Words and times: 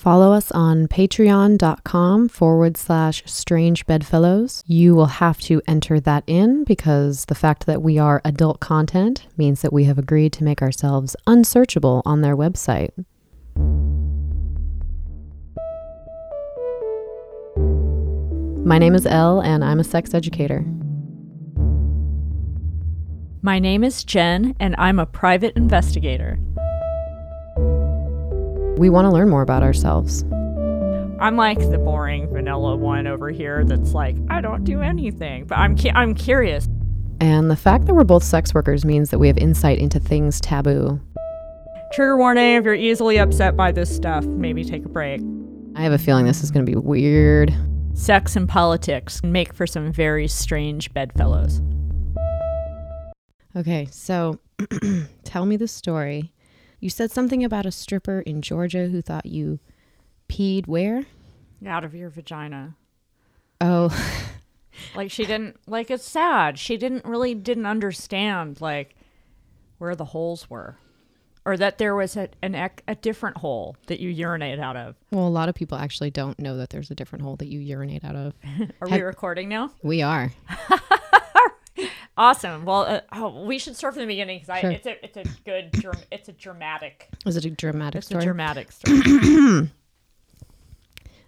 Follow 0.00 0.32
us 0.32 0.50
on 0.52 0.88
patreon.com 0.88 2.30
forward 2.30 2.78
slash 2.78 3.22
strange 3.26 3.84
bedfellows. 3.84 4.64
You 4.66 4.94
will 4.94 5.20
have 5.20 5.38
to 5.40 5.60
enter 5.68 6.00
that 6.00 6.24
in 6.26 6.64
because 6.64 7.26
the 7.26 7.34
fact 7.34 7.66
that 7.66 7.82
we 7.82 7.98
are 7.98 8.22
adult 8.24 8.60
content 8.60 9.26
means 9.36 9.60
that 9.60 9.74
we 9.74 9.84
have 9.84 9.98
agreed 9.98 10.32
to 10.32 10.42
make 10.42 10.62
ourselves 10.62 11.16
unsearchable 11.26 12.00
on 12.06 12.22
their 12.22 12.34
website. 12.34 12.92
My 18.64 18.78
name 18.78 18.94
is 18.94 19.04
Elle, 19.04 19.42
and 19.42 19.62
I'm 19.62 19.80
a 19.80 19.84
sex 19.84 20.14
educator. 20.14 20.64
My 23.42 23.58
name 23.58 23.84
is 23.84 24.02
Jen, 24.02 24.56
and 24.58 24.74
I'm 24.78 24.98
a 24.98 25.04
private 25.04 25.54
investigator. 25.56 26.38
We 28.80 28.88
want 28.88 29.04
to 29.04 29.10
learn 29.10 29.28
more 29.28 29.42
about 29.42 29.62
ourselves. 29.62 30.22
I'm 31.20 31.36
like 31.36 31.58
the 31.58 31.76
boring 31.76 32.32
vanilla 32.32 32.76
one 32.76 33.06
over 33.06 33.28
here 33.28 33.62
that's 33.62 33.92
like, 33.92 34.16
I 34.30 34.40
don't 34.40 34.64
do 34.64 34.80
anything, 34.80 35.44
but 35.44 35.58
I'm 35.58 35.76
cu- 35.76 35.90
I'm 35.94 36.14
curious. 36.14 36.66
And 37.20 37.50
the 37.50 37.56
fact 37.56 37.84
that 37.84 37.94
we're 37.94 38.04
both 38.04 38.24
sex 38.24 38.54
workers 38.54 38.86
means 38.86 39.10
that 39.10 39.18
we 39.18 39.26
have 39.26 39.36
insight 39.36 39.80
into 39.80 40.00
things 40.00 40.40
taboo. 40.40 40.98
Trigger 41.92 42.16
warning: 42.16 42.54
if 42.54 42.64
you're 42.64 42.72
easily 42.72 43.18
upset 43.18 43.54
by 43.54 43.70
this 43.70 43.94
stuff, 43.94 44.24
maybe 44.24 44.64
take 44.64 44.86
a 44.86 44.88
break. 44.88 45.20
I 45.76 45.82
have 45.82 45.92
a 45.92 45.98
feeling 45.98 46.24
this 46.24 46.42
is 46.42 46.50
going 46.50 46.64
to 46.64 46.72
be 46.72 46.78
weird. 46.78 47.54
Sex 47.92 48.34
and 48.34 48.48
politics 48.48 49.22
make 49.22 49.52
for 49.52 49.66
some 49.66 49.92
very 49.92 50.26
strange 50.26 50.90
bedfellows. 50.94 51.60
Okay, 53.54 53.88
so 53.90 54.40
tell 55.24 55.44
me 55.44 55.58
the 55.58 55.68
story. 55.68 56.32
You 56.80 56.90
said 56.90 57.10
something 57.10 57.44
about 57.44 57.66
a 57.66 57.70
stripper 57.70 58.20
in 58.20 58.42
Georgia 58.42 58.88
who 58.88 59.02
thought 59.02 59.26
you 59.26 59.60
peed 60.28 60.66
where? 60.66 61.04
Out 61.66 61.84
of 61.84 61.94
your 61.94 62.08
vagina. 62.08 62.74
Oh, 63.60 63.90
Like 64.94 65.10
she 65.10 65.26
didn't 65.26 65.56
like 65.66 65.90
it's 65.90 66.08
sad. 66.08 66.58
She 66.58 66.76
didn't 66.78 67.04
really 67.04 67.34
didn't 67.34 67.66
understand 67.66 68.60
like 68.62 68.94
where 69.78 69.94
the 69.94 70.06
holes 70.06 70.48
were. 70.48 70.76
Or 71.44 71.56
that 71.56 71.78
there 71.78 71.94
was 71.94 72.16
a, 72.16 72.28
an 72.42 72.54
a 72.86 72.94
different 72.94 73.38
hole 73.38 73.76
that 73.86 73.98
you 74.00 74.08
urinate 74.10 74.58
out 74.58 74.76
of. 74.76 74.94
well, 75.10 75.26
a 75.26 75.28
lot 75.28 75.48
of 75.48 75.54
people 75.54 75.76
actually 75.78 76.10
don't 76.10 76.38
know 76.38 76.56
that 76.56 76.70
there's 76.70 76.90
a 76.90 76.94
different 76.94 77.22
hole 77.24 77.36
that 77.36 77.48
you 77.48 77.58
urinate 77.60 78.04
out 78.04 78.16
of. 78.16 78.34
Are 78.80 78.88
we 78.88 79.00
recording 79.00 79.48
now? 79.48 79.70
We 79.82 80.00
are. 80.02 80.32
Awesome. 82.20 82.66
Well, 82.66 82.82
uh, 82.82 83.00
oh, 83.12 83.44
we 83.44 83.58
should 83.58 83.76
start 83.76 83.94
from 83.94 84.02
the 84.02 84.06
beginning 84.06 84.40
because 84.40 84.60
Sure. 84.60 84.70
it's 84.70 84.86
a 84.86 85.02
it's 85.02 85.16
a 85.16 85.24
good 85.46 85.70
it's 86.12 86.28
a 86.28 86.32
dramatic 86.32 87.08
Is 87.24 87.34
it 87.38 87.46
a 87.46 87.50
dramatic 87.50 87.98
it's 88.00 88.08
story? 88.08 88.22
a 88.22 88.26
dramatic 88.26 88.70
story. 88.72 89.70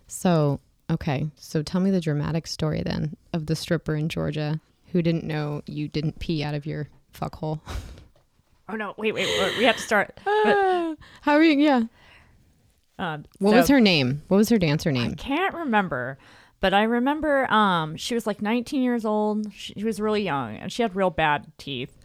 so, 0.07 0.61
okay. 0.91 1.29
So 1.37 1.63
tell 1.63 1.81
me 1.81 1.91
the 1.91 2.01
dramatic 2.01 2.47
story 2.47 2.83
then 2.83 3.17
of 3.33 3.47
the 3.47 3.57
stripper 3.57 3.95
in 3.97 4.11
Georgia 4.11 4.61
who 4.93 5.01
didn't 5.01 5.25
know 5.25 5.63
you 5.65 5.89
didn't 5.89 6.19
pee 6.19 6.45
out 6.45 6.53
of 6.55 6.67
your 6.67 6.89
fuck 7.11 7.37
hole. 7.37 7.63
oh 8.69 8.77
no! 8.77 8.93
Wait, 8.99 9.15
wait, 9.15 9.27
wait, 9.41 9.57
we 9.57 9.65
have 9.65 9.77
to 9.77 9.83
start. 9.83 10.21
But, 10.25 10.97
How 11.23 11.33
are 11.37 11.43
you? 11.43 11.59
Yeah. 11.59 11.83
um, 12.99 13.25
What 13.39 13.53
so- 13.53 13.57
was 13.57 13.69
her 13.69 13.81
name? 13.81 14.21
What 14.29 14.37
was 14.37 14.51
her 14.51 14.59
dancer 14.59 14.93
name? 14.93 15.13
I 15.13 15.15
can't 15.15 15.55
remember, 15.55 16.19
but 16.63 16.73
I 16.73 16.85
remember 16.85 17.53
um 17.53 17.97
she 17.97 18.15
was 18.15 18.27
like 18.27 18.41
19 18.41 18.83
years 18.83 19.05
old. 19.05 19.53
She, 19.53 19.75
she 19.75 19.85
was 19.85 20.01
really 20.01 20.23
young 20.23 20.57
and 20.57 20.73
she 20.73 20.81
had 20.81 20.97
real 20.97 21.11
bad 21.11 21.53
teeth. 21.59 21.99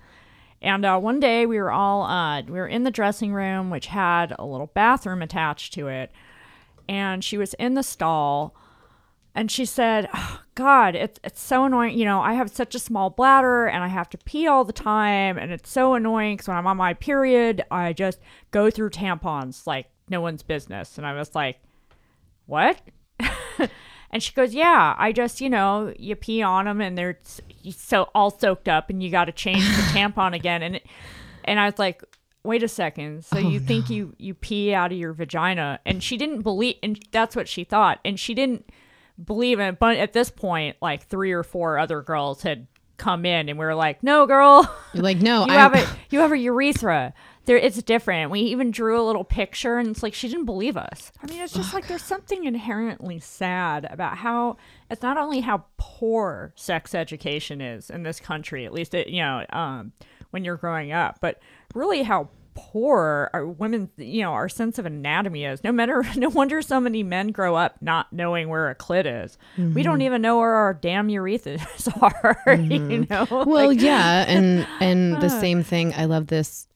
And 0.61 0.86
uh, 0.86 0.97
one 0.97 1.19
day 1.19 1.45
we 1.45 1.59
were 1.59 1.72
all 1.72 2.03
uh, 2.03 2.41
we 2.41 2.53
were 2.53 2.67
in 2.67 2.83
the 2.83 2.91
dressing 2.91 3.33
room, 3.33 3.69
which 3.69 3.88
had 3.88 4.35
a 4.38 4.45
little 4.45 4.67
bathroom 4.67 5.22
attached 5.22 5.73
to 5.73 5.88
it, 5.88 6.11
and 6.89 7.23
she 7.23 7.38
was 7.38 7.53
in 7.55 7.75
the 7.75 7.83
stall, 7.83 8.55
and 9.35 9.52
she 9.52 9.66
said, 9.66 10.09
oh, 10.16 10.41
"God, 10.55 10.95
it's 10.95 11.19
it's 11.23 11.39
so 11.39 11.66
annoying. 11.66 11.95
You 11.95 12.05
know, 12.05 12.22
I 12.22 12.33
have 12.33 12.50
such 12.50 12.73
a 12.73 12.80
small 12.80 13.11
bladder, 13.11 13.67
and 13.67 13.83
I 13.83 13.88
have 13.88 14.09
to 14.09 14.17
pee 14.17 14.47
all 14.47 14.66
the 14.66 14.73
time, 14.73 15.38
and 15.38 15.51
it's 15.51 15.69
so 15.69 15.94
annoying. 15.94 16.38
Because 16.38 16.47
when 16.47 16.57
I'm 16.57 16.66
on 16.66 16.78
my 16.78 16.96
period, 16.96 17.63
I 17.69 17.94
just 17.94 18.19
go 18.50 18.72
through 18.72 18.90
tampons 18.90 19.67
like 19.67 19.85
no 20.09 20.22
one's 20.22 20.41
business." 20.41 20.97
And 20.97 21.06
I 21.06 21.13
was 21.13 21.35
like, 21.35 21.59
"What?" 22.47 22.81
and 24.12 24.23
she 24.23 24.34
goes, 24.34 24.53
"Yeah, 24.53 24.95
I 24.97 25.12
just, 25.12 25.41
you 25.41 25.50
know, 25.50 25.94
you 25.97 26.16
pee 26.16 26.41
on 26.41 26.66
them 26.66 26.81
and 26.81 26.97
they're 26.97 27.19
so 27.72 28.09
all 28.16 28.31
soaked 28.31 28.68
up, 28.68 28.90
and 28.90 29.01
you 29.03 29.09
got 29.09 29.25
to 29.25 29.31
change 29.31 29.66
the 29.66 29.84
tampon 29.94 30.34
again." 30.34 30.63
And 30.63 30.81
and 31.45 31.59
I 31.59 31.66
was 31.66 31.79
like, 31.79 32.03
"Wait 32.44 32.63
a 32.63 32.67
second. 32.67 33.25
So 33.25 33.38
oh, 33.38 33.40
you 33.40 33.59
think 33.59 33.90
you 33.90 34.13
you 34.17 34.34
pee 34.34 34.73
out 34.73 34.91
of 34.91 34.97
your 34.97 35.13
vagina?" 35.13 35.79
And 35.85 36.01
she 36.01 36.17
didn't 36.17 36.41
believe, 36.41 36.75
and 36.81 37.00
that's 37.12 37.35
what 37.35 37.47
she 37.47 37.63
thought, 37.63 38.00
and 38.06 38.19
she 38.19 38.34
didn't 38.34 38.69
believe 39.23 39.59
it. 39.59 39.79
But 39.79 39.97
at 39.97 40.13
this 40.13 40.29
point, 40.29 40.78
like 40.81 41.03
three 41.03 41.31
or 41.31 41.44
four 41.44 41.78
other 41.78 42.01
girls 42.01 42.44
had 42.44 42.67
come 42.97 43.25
in, 43.25 43.50
and 43.50 43.58
we 43.58 43.66
were 43.66 43.75
like, 43.75 44.03
"No, 44.03 44.25
girl." 44.25 44.69
You're 44.94 45.03
like, 45.03 45.22
no, 45.22 45.46
you 45.46 45.52
I 45.52 45.56
have 45.56 45.75
a 45.75 45.88
you 46.09 46.19
have 46.19 46.31
a 46.31 46.38
urethra. 46.38 47.13
There, 47.46 47.58
it's 47.58 47.81
different. 47.81 48.30
We 48.30 48.41
even 48.41 48.72
drew 48.72 49.00
a 49.00 49.06
little 49.06 49.24
picture, 49.24 49.78
and 49.78 49.88
it's 49.88 50.03
like 50.03 50.13
she 50.13 50.28
didn't 50.28 50.46
believe 50.46 50.75
us. 50.75 51.13
I 51.24 51.28
mean, 51.28 51.41
it's 51.41 51.53
just 51.53 51.74
like 51.74 51.88
there's 51.88 52.03
something 52.03 52.44
inherently 52.44 53.19
sad 53.19 53.88
about 53.90 54.18
how 54.18 54.58
it's 54.91 55.02
not 55.02 55.18
only 55.18 55.40
how 55.40 55.63
poor 55.78 56.52
sex 56.56 56.94
education 56.94 57.62
is 57.62 57.90
in 57.90 58.03
this 58.03 58.19
country, 58.19 58.66
at 58.66 58.74
least 58.74 58.94
it, 58.94 59.08
you 59.08 59.22
know, 59.22 59.46
um, 59.52 59.94
when 60.31 60.44
you're 60.44 60.58
growing 60.58 60.91
up, 60.91 61.19
but 61.22 61.40
really 61.74 62.03
how 62.03 62.28
poor 62.57 63.29
our 63.34 63.45
women, 63.45 63.90
you 63.97 64.23
know, 64.23 64.31
our 64.34 64.50
sense 64.50 64.79
of 64.79 64.85
anatomy 64.85 65.45
is. 65.45 65.63
No 65.63 65.72
matter, 65.72 66.03
no 66.16 66.29
wonder 66.29 66.62
so 66.62 66.79
many 66.79 67.03
men 67.03 67.29
grow 67.29 67.56
up 67.56 67.78
not 67.81 68.12
knowing 68.12 68.50
where 68.50 68.69
a 68.69 68.75
clit 68.75 69.06
is. 69.23 69.38
We 69.57 69.84
don't 69.84 69.95
mm-hmm. 69.95 70.01
even 70.01 70.22
know 70.22 70.40
where 70.40 70.56
our 70.56 70.73
damn 70.73 71.07
urethras 71.07 71.88
are. 72.01 72.38
You 72.57 72.79
mm-hmm. 72.79 73.13
know, 73.13 73.46
well 73.46 73.67
Like- 73.67 73.81
yeah 73.81 74.25
and 74.28 74.67
and 74.79 75.22
the 75.22 75.29
same 75.29 75.63
thing 75.63 75.94
i 75.94 76.06
love 76.06 76.28
this 76.28 76.67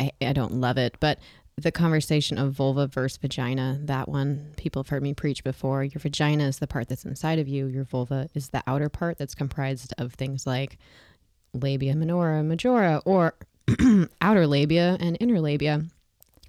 I, 0.00 0.10
I 0.20 0.32
don't 0.32 0.54
love 0.54 0.76
it 0.76 0.96
but 1.00 1.18
the 1.56 1.70
conversation 1.70 2.36
of 2.36 2.52
vulva 2.52 2.86
versus 2.86 3.16
vagina 3.18 3.78
that 3.82 4.08
one 4.08 4.52
people 4.56 4.82
have 4.82 4.88
heard 4.88 5.02
me 5.02 5.14
preach 5.14 5.44
before 5.44 5.84
your 5.84 6.00
vagina 6.00 6.44
is 6.44 6.58
the 6.58 6.66
part 6.66 6.88
that's 6.88 7.04
inside 7.04 7.38
of 7.38 7.48
you 7.48 7.66
your 7.66 7.84
vulva 7.84 8.28
is 8.34 8.50
the 8.50 8.62
outer 8.66 8.88
part 8.88 9.18
that's 9.18 9.34
comprised 9.34 9.94
of 9.98 10.14
things 10.14 10.46
like 10.46 10.78
labia 11.52 11.94
minora 11.94 12.42
majora 12.42 13.00
or 13.04 13.34
outer 14.20 14.46
labia 14.46 14.96
and 15.00 15.16
inner 15.20 15.40
labia 15.40 15.82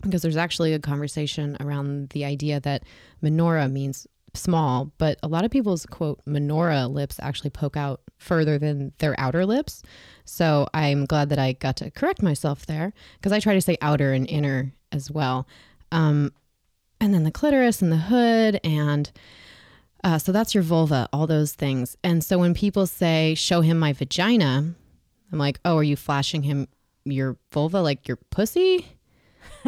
because 0.02 0.22
there's 0.22 0.38
actually 0.38 0.74
a 0.74 0.80
conversation 0.80 1.58
around 1.60 2.10
the 2.10 2.26
idea 2.26 2.60
that 2.60 2.84
minora 3.22 3.68
means 3.68 4.08
small, 4.34 4.92
but 4.98 5.18
a 5.24 5.28
lot 5.28 5.46
of 5.46 5.52
people's 5.52 5.86
quote 5.86 6.20
minora 6.26 6.88
lips 6.88 7.20
actually 7.22 7.50
poke 7.50 7.78
out 7.78 8.02
further 8.18 8.58
than 8.58 8.92
their 9.00 9.20
outer 9.20 9.46
lips. 9.46 9.82
So 10.26 10.68
I'm 10.74 11.06
glad 11.06 11.30
that 11.30 11.40
I 11.40 11.54
got 11.54 11.78
to 11.78 11.92
correct 11.92 12.22
myself 12.22 12.66
there 12.66 12.94
because 13.18 13.32
I 13.32 13.40
try 13.40 13.54
to 13.54 13.62
say 13.62 13.78
outer 13.82 14.14
and 14.14 14.30
inner 14.30 14.74
as 14.92 15.10
well. 15.10 15.48
Um, 15.92 16.34
and 17.00 17.14
then 17.14 17.24
the 17.24 17.32
clitoris 17.32 17.82
and 17.82 17.92
the 17.92 17.98
hood 17.98 18.60
and 18.64 19.12
uh, 20.04 20.20
so 20.20 20.32
that's 20.32 20.54
your 20.54 20.64
vulva, 20.64 21.10
all 21.12 21.26
those 21.26 21.54
things. 21.54 21.98
And 22.04 22.24
so 22.24 22.38
when 22.38 22.54
people 22.54 22.86
say, 22.86 23.34
show 23.34 23.62
him 23.62 23.80
my 23.80 23.92
vagina, 23.92 24.76
I'm 25.32 25.40
like, 25.40 25.60
oh, 25.66 25.78
are 25.78 25.84
you 25.84 25.96
flashing 25.96 26.44
him 26.44 26.68
your 27.06 27.38
vulva, 27.52 27.82
like 27.82 28.08
your 28.08 28.18
pussy? 28.30 28.88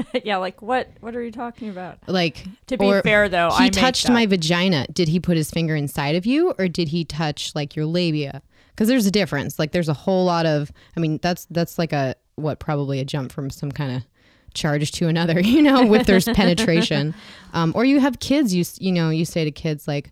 yeah, 0.24 0.38
like 0.38 0.62
what? 0.62 0.90
What 1.00 1.16
are 1.16 1.24
you 1.24 1.32
talking 1.32 1.70
about? 1.70 1.98
Like, 2.08 2.46
To 2.68 2.78
be 2.78 3.02
fair, 3.02 3.30
though, 3.30 3.50
he 3.52 3.66
I 3.66 3.70
touched 3.70 4.10
my 4.10 4.26
vagina. 4.26 4.86
Did 4.92 5.08
he 5.08 5.20
put 5.20 5.38
his 5.38 5.50
finger 5.50 5.76
inside 5.76 6.16
of 6.16 6.26
you 6.26 6.54
or 6.58 6.68
did 6.68 6.90
he 6.90 7.06
touch 7.06 7.54
like 7.56 7.76
your 7.76 7.86
labia? 7.86 8.42
Because 8.72 8.88
there's 8.88 9.08
a 9.08 9.12
difference. 9.12 9.58
Like, 9.58 9.72
there's 9.72 9.90
a 9.90 9.94
whole 9.94 10.26
lot 10.26 10.46
of, 10.46 10.72
I 10.96 11.00
mean, 11.00 11.20
that's, 11.24 11.48
that's 11.50 11.80
like 11.80 11.94
a, 11.94 12.16
what, 12.36 12.60
probably 12.60 13.00
a 13.00 13.06
jump 13.06 13.32
from 13.32 13.50
some 13.50 13.72
kind 13.72 13.96
of 13.96 14.04
charge 14.54 14.92
to 14.92 15.08
another, 15.08 15.40
you 15.44 15.64
know, 15.64 15.94
if 15.96 16.06
there's 16.06 16.26
penetration. 16.36 17.16
Um, 17.54 17.72
or 17.76 17.86
you 17.86 18.00
have 18.00 18.20
kids, 18.20 18.54
you, 18.54 18.64
you 18.80 18.92
know, 18.92 19.10
you 19.10 19.26
say 19.26 19.44
to 19.46 19.52
kids 19.52 19.88
like, 19.88 20.12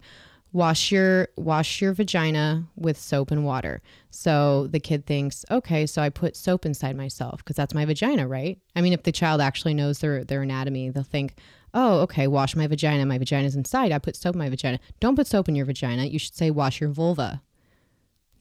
wash 0.55 0.89
your 0.89 1.27
wash 1.35 1.81
your 1.81 1.91
vagina 1.91 2.65
with 2.77 2.97
soap 2.97 3.29
and 3.29 3.43
water. 3.43 3.81
So 4.09 4.67
the 4.67 4.79
kid 4.79 5.05
thinks, 5.05 5.43
okay, 5.51 5.85
so 5.85 6.01
I 6.01 6.09
put 6.09 6.37
soap 6.37 6.65
inside 6.65 6.95
myself 6.95 7.39
because 7.39 7.57
that's 7.57 7.73
my 7.73 7.83
vagina, 7.83 8.25
right? 8.25 8.57
I 8.73 8.79
mean, 8.79 8.93
if 8.93 9.03
the 9.03 9.11
child 9.11 9.41
actually 9.41 9.73
knows 9.73 9.99
their 9.99 10.23
their 10.23 10.41
anatomy, 10.41 10.89
they'll 10.89 11.03
think, 11.03 11.35
oh, 11.73 11.99
okay, 12.03 12.27
wash 12.27 12.55
my 12.55 12.67
vagina. 12.67 13.05
My 13.05 13.17
vagina's 13.17 13.57
inside. 13.57 13.91
I 13.91 13.99
put 13.99 14.15
soap 14.15 14.35
in 14.35 14.39
my 14.39 14.49
vagina. 14.49 14.79
Don't 15.01 15.17
put 15.17 15.27
soap 15.27 15.49
in 15.49 15.55
your 15.55 15.65
vagina. 15.65 16.05
You 16.05 16.19
should 16.19 16.35
say 16.35 16.51
wash 16.51 16.79
your 16.79 16.89
vulva, 16.89 17.41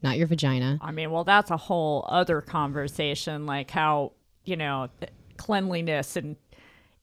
not 0.00 0.16
your 0.16 0.28
vagina. 0.28 0.78
I 0.80 0.92
mean, 0.92 1.10
well, 1.10 1.24
that's 1.24 1.50
a 1.50 1.56
whole 1.56 2.06
other 2.08 2.40
conversation, 2.40 3.44
like 3.44 3.72
how 3.72 4.12
you 4.44 4.56
know 4.56 4.88
cleanliness 5.36 6.14
and 6.14 6.36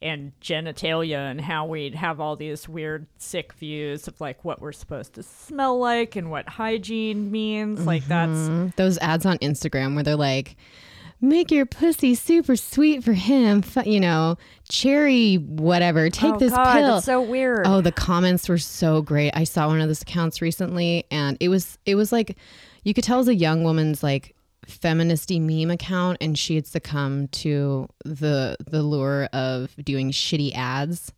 and 0.01 0.31
genitalia 0.41 1.29
and 1.29 1.39
how 1.41 1.65
we'd 1.65 1.95
have 1.95 2.19
all 2.19 2.35
these 2.35 2.67
weird 2.67 3.05
sick 3.17 3.53
views 3.53 4.07
of 4.07 4.19
like 4.19 4.43
what 4.43 4.59
we're 4.61 4.71
supposed 4.71 5.13
to 5.13 5.23
smell 5.23 5.77
like 5.77 6.15
and 6.15 6.31
what 6.31 6.47
hygiene 6.49 7.29
means 7.31 7.85
like 7.85 8.05
that's 8.07 8.31
Mm, 8.31 8.75
Those 8.75 8.97
ads 8.99 9.25
on 9.25 9.37
Instagram 9.39 9.93
where 9.95 10.03
they're 10.03 10.15
like, 10.15 10.55
make 11.19 11.51
your 11.51 11.65
pussy 11.65 12.15
super 12.15 12.55
sweet 12.55 13.03
for 13.03 13.13
him. 13.13 13.63
You 13.85 13.99
know, 13.99 14.37
cherry, 14.67 15.35
whatever. 15.35 16.09
Take 16.09 16.33
oh, 16.35 16.39
this 16.39 16.53
God, 16.53 16.73
pill. 16.73 16.93
That's 16.95 17.05
so 17.05 17.21
weird. 17.21 17.67
Oh, 17.67 17.81
the 17.81 17.91
comments 17.91 18.49
were 18.49 18.57
so 18.57 19.01
great. 19.01 19.31
I 19.35 19.43
saw 19.43 19.67
one 19.67 19.81
of 19.81 19.87
those 19.87 20.01
accounts 20.01 20.41
recently, 20.41 21.05
and 21.11 21.37
it 21.39 21.49
was 21.49 21.77
it 21.85 21.95
was 21.95 22.11
like 22.11 22.37
you 22.83 22.93
could 22.93 23.03
tell 23.03 23.17
it 23.17 23.21
was 23.21 23.27
a 23.27 23.35
young 23.35 23.63
woman's 23.63 24.01
like 24.03 24.35
feministy 24.67 25.41
meme 25.41 25.71
account, 25.71 26.17
and 26.21 26.37
she 26.37 26.55
had 26.55 26.67
succumbed 26.67 27.31
to 27.33 27.87
the 28.05 28.57
the 28.65 28.83
lure 28.83 29.29
of 29.33 29.75
doing 29.83 30.11
shitty 30.11 30.53
ads. 30.55 31.11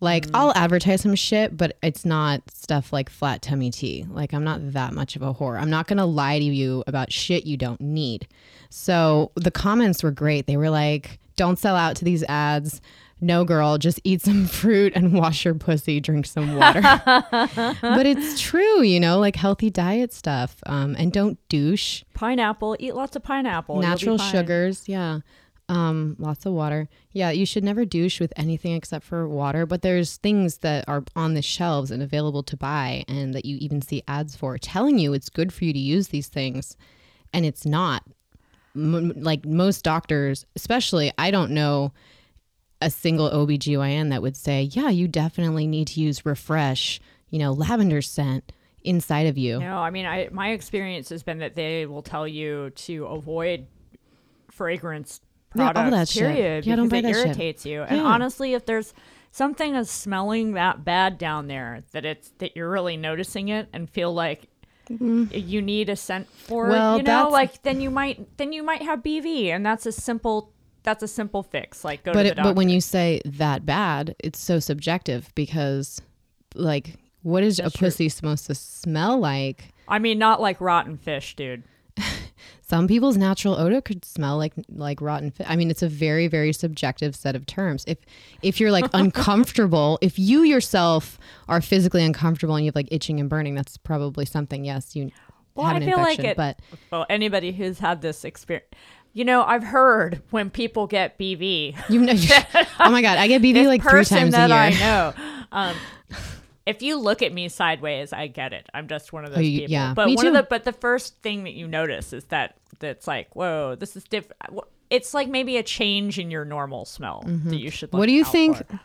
Like 0.00 0.26
mm. 0.26 0.30
I'll 0.34 0.52
advertise 0.54 1.00
some 1.00 1.14
shit, 1.14 1.56
but 1.56 1.76
it's 1.82 2.04
not 2.04 2.42
stuff 2.50 2.92
like 2.92 3.08
flat 3.08 3.42
tummy 3.42 3.70
tea. 3.70 4.06
Like 4.08 4.34
I'm 4.34 4.44
not 4.44 4.72
that 4.72 4.92
much 4.92 5.16
of 5.16 5.22
a 5.22 5.32
whore. 5.32 5.60
I'm 5.60 5.70
not 5.70 5.86
gonna 5.86 6.06
lie 6.06 6.38
to 6.38 6.44
you 6.44 6.84
about 6.86 7.12
shit 7.12 7.46
you 7.46 7.56
don't 7.56 7.80
need. 7.80 8.28
So 8.68 9.30
the 9.36 9.50
comments 9.50 10.02
were 10.02 10.10
great. 10.10 10.46
They 10.46 10.56
were 10.56 10.70
like, 10.70 11.18
"Don't 11.36 11.58
sell 11.58 11.76
out 11.76 11.96
to 11.96 12.04
these 12.04 12.24
ads." 12.24 12.80
No, 13.20 13.44
girl, 13.44 13.78
just 13.78 14.00
eat 14.04 14.20
some 14.22 14.46
fruit 14.46 14.92
and 14.94 15.14
wash 15.14 15.44
your 15.44 15.54
pussy, 15.54 16.00
drink 16.00 16.26
some 16.26 16.56
water. 16.56 16.82
but 17.80 18.06
it's 18.06 18.40
true, 18.40 18.82
you 18.82 19.00
know, 19.00 19.18
like 19.18 19.36
healthy 19.36 19.70
diet 19.70 20.12
stuff. 20.12 20.56
Um, 20.66 20.94
and 20.98 21.12
don't 21.12 21.38
douche. 21.48 22.02
pineapple. 22.14 22.76
Eat 22.78 22.94
lots 22.94 23.16
of 23.16 23.22
pineapple. 23.22 23.80
Natural 23.80 24.18
sugars, 24.18 24.88
yeah. 24.88 25.20
Um, 25.68 26.14
lots 26.18 26.46
of 26.46 26.52
water. 26.52 26.88
Yeah, 27.12 27.30
you 27.30 27.44
should 27.44 27.64
never 27.64 27.84
douche 27.84 28.20
with 28.20 28.32
anything 28.36 28.74
except 28.74 29.04
for 29.04 29.28
water. 29.28 29.66
But 29.66 29.82
there's 29.82 30.18
things 30.18 30.58
that 30.58 30.84
are 30.86 31.02
on 31.16 31.34
the 31.34 31.42
shelves 31.42 31.90
and 31.90 32.02
available 32.02 32.42
to 32.44 32.56
buy, 32.56 33.04
and 33.08 33.34
that 33.34 33.44
you 33.44 33.56
even 33.56 33.82
see 33.82 34.02
ads 34.06 34.36
for, 34.36 34.58
telling 34.58 34.98
you 34.98 35.12
it's 35.12 35.30
good 35.30 35.52
for 35.52 35.64
you 35.64 35.72
to 35.72 35.78
use 35.78 36.08
these 36.08 36.28
things, 36.28 36.76
and 37.32 37.44
it's 37.44 37.66
not. 37.66 38.04
M- 38.76 39.14
like 39.16 39.44
most 39.46 39.82
doctors, 39.82 40.44
especially, 40.54 41.10
I 41.18 41.30
don't 41.30 41.50
know 41.50 41.92
a 42.82 42.90
single 42.90 43.30
OBGYN 43.30 44.10
that 44.10 44.22
would 44.22 44.36
say, 44.36 44.62
yeah, 44.62 44.88
you 44.90 45.08
definitely 45.08 45.66
need 45.66 45.88
to 45.88 46.00
use 46.00 46.26
refresh, 46.26 47.00
you 47.30 47.38
know, 47.38 47.52
lavender 47.52 48.02
scent 48.02 48.52
inside 48.82 49.26
of 49.26 49.38
you. 49.38 49.58
No, 49.60 49.78
I 49.78 49.90
mean, 49.90 50.06
I 50.06 50.28
my 50.30 50.50
experience 50.50 51.08
has 51.08 51.22
been 51.22 51.38
that 51.38 51.54
they 51.54 51.86
will 51.86 52.02
tell 52.02 52.28
you 52.28 52.70
to 52.70 53.06
avoid 53.06 53.66
fragrance 54.50 55.20
Yeah, 55.54 55.66
all 55.68 55.72
products. 55.72 55.96
that 55.96 56.08
shit. 56.08 56.22
period, 56.22 56.66
Yeah, 56.66 56.76
don't 56.76 56.88
because 56.88 57.02
buy 57.02 57.08
it 57.08 57.12
that 57.12 57.16
shit. 57.18 57.26
irritates 57.26 57.66
you. 57.66 57.82
And 57.82 57.98
Yeah. 57.98 58.04
honestly, 58.04 58.54
if 58.54 58.66
there's 58.66 58.94
something 59.30 59.74
is 59.74 59.90
smelling 59.90 60.52
that 60.52 60.84
bad 60.84 61.18
down 61.18 61.46
there 61.46 61.82
that 61.92 62.04
it's 62.04 62.30
that 62.38 62.56
you're 62.56 62.70
really 62.70 62.96
noticing 62.96 63.48
it 63.48 63.68
and 63.72 63.88
feel 63.90 64.12
like 64.14 64.48
you 64.88 65.60
need 65.60 65.88
a 65.88 65.96
scent 65.96 66.28
for 66.30 66.64
Mm-hmm. 66.66 66.70
Well, 66.70 66.94
it, 66.94 66.98
you 66.98 67.02
know, 67.04 67.28
like 67.28 67.62
then 67.64 67.80
you 67.80 67.90
might 67.90 68.36
then 68.38 68.52
you 68.52 68.62
might 68.62 68.82
have 68.82 69.02
BV, 69.02 69.48
and 69.48 69.64
that's 69.66 69.84
a 69.86 69.92
simple 69.92 70.52
that's 70.86 71.02
a 71.02 71.08
simple 71.08 71.42
fix. 71.42 71.84
Like 71.84 72.02
go 72.02 72.14
but 72.14 72.20
to 72.22 72.24
the 72.24 72.32
it, 72.32 72.34
doctor. 72.36 72.50
but 72.50 72.56
when 72.56 72.70
you 72.70 72.80
say 72.80 73.20
that 73.26 73.66
bad, 73.66 74.16
it's 74.20 74.38
so 74.38 74.58
subjective 74.58 75.30
because, 75.34 76.00
like, 76.54 76.94
what 77.22 77.42
is 77.42 77.58
a 77.58 77.70
pussy 77.70 78.08
supposed 78.08 78.46
to 78.46 78.54
smell 78.54 79.18
like? 79.18 79.74
I 79.88 79.98
mean, 79.98 80.18
not 80.18 80.40
like 80.40 80.60
rotten 80.60 80.96
fish, 80.96 81.36
dude. 81.36 81.64
Some 82.62 82.88
people's 82.88 83.16
natural 83.16 83.54
odor 83.56 83.80
could 83.80 84.04
smell 84.04 84.36
like 84.38 84.52
like 84.68 85.00
rotten 85.00 85.30
fish. 85.30 85.46
I 85.48 85.56
mean, 85.56 85.70
it's 85.70 85.82
a 85.82 85.88
very 85.88 86.26
very 86.28 86.52
subjective 86.52 87.14
set 87.14 87.36
of 87.36 87.46
terms. 87.46 87.84
If 87.86 87.98
if 88.42 88.58
you're 88.60 88.72
like 88.72 88.86
uncomfortable, 88.94 89.98
if 90.02 90.18
you 90.18 90.42
yourself 90.42 91.18
are 91.48 91.60
physically 91.60 92.04
uncomfortable 92.04 92.56
and 92.56 92.64
you 92.64 92.68
have 92.70 92.74
like 92.76 92.88
itching 92.90 93.20
and 93.20 93.28
burning, 93.30 93.54
that's 93.54 93.76
probably 93.76 94.24
something. 94.26 94.64
Yes, 94.64 94.96
you 94.96 95.10
Well, 95.54 95.66
have 95.66 95.76
I 95.82 95.86
feel 95.86 95.98
like 95.98 96.18
it- 96.18 96.36
but 96.36 96.58
Well, 96.90 97.06
anybody 97.08 97.52
who's 97.52 97.78
had 97.78 98.02
this 98.02 98.24
experience, 98.24 98.66
you 99.16 99.24
know, 99.24 99.42
I've 99.42 99.64
heard 99.64 100.20
when 100.30 100.50
people 100.50 100.86
get 100.86 101.18
BV. 101.18 101.74
you 101.88 102.00
know, 102.02 102.12
oh 102.80 102.90
my 102.90 103.00
god, 103.00 103.16
I 103.16 103.26
get 103.28 103.40
BV 103.40 103.66
like 103.66 103.82
three 103.82 104.04
times 104.04 104.32
that 104.32 104.50
a 104.50 104.54
year. 104.54 104.56
I 104.58 104.70
know. 104.80 105.14
Um, 105.52 105.76
if 106.66 106.82
you 106.82 106.98
look 106.98 107.22
at 107.22 107.32
me 107.32 107.48
sideways, 107.48 108.12
I 108.12 108.26
get 108.26 108.52
it. 108.52 108.68
I'm 108.74 108.88
just 108.88 109.12
one 109.14 109.24
of 109.24 109.30
those 109.30 109.38
Oh, 109.38 109.40
you- 109.42 109.60
people. 109.60 109.72
yeah, 109.72 109.94
but 109.94 110.06
me 110.08 110.16
one 110.16 110.24
too. 110.24 110.28
of 110.28 110.34
the 110.34 110.42
but 110.42 110.64
the 110.64 110.72
first 110.72 111.16
thing 111.22 111.44
that 111.44 111.54
you 111.54 111.66
notice 111.66 112.12
is 112.12 112.24
that 112.24 112.56
that's 112.78 113.06
like, 113.06 113.34
whoa, 113.34 113.74
this 113.74 113.96
is 113.96 114.04
different. 114.04 114.38
It's 114.90 115.14
like 115.14 115.28
maybe 115.28 115.56
a 115.56 115.62
change 115.62 116.18
in 116.18 116.30
your 116.30 116.44
normal 116.44 116.84
smell 116.84 117.24
that 117.26 117.56
you 117.58 117.70
should. 117.70 117.92
Look 117.92 117.92
Mm-hmm. 117.92 117.98
What 118.00 118.06
do 118.06 118.12
you 118.12 118.24
think? 118.24 118.56
for. 118.68 118.80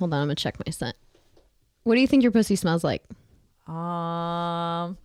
Hold 0.00 0.12
on, 0.12 0.20
I'm 0.22 0.26
gonna 0.26 0.34
check 0.34 0.56
my 0.66 0.70
scent. 0.72 0.96
What 1.84 1.94
do 1.94 2.00
you 2.00 2.06
think 2.08 2.22
your 2.24 2.32
pussy 2.32 2.56
smells 2.56 2.82
like? 2.82 3.04
Um, 3.68 4.98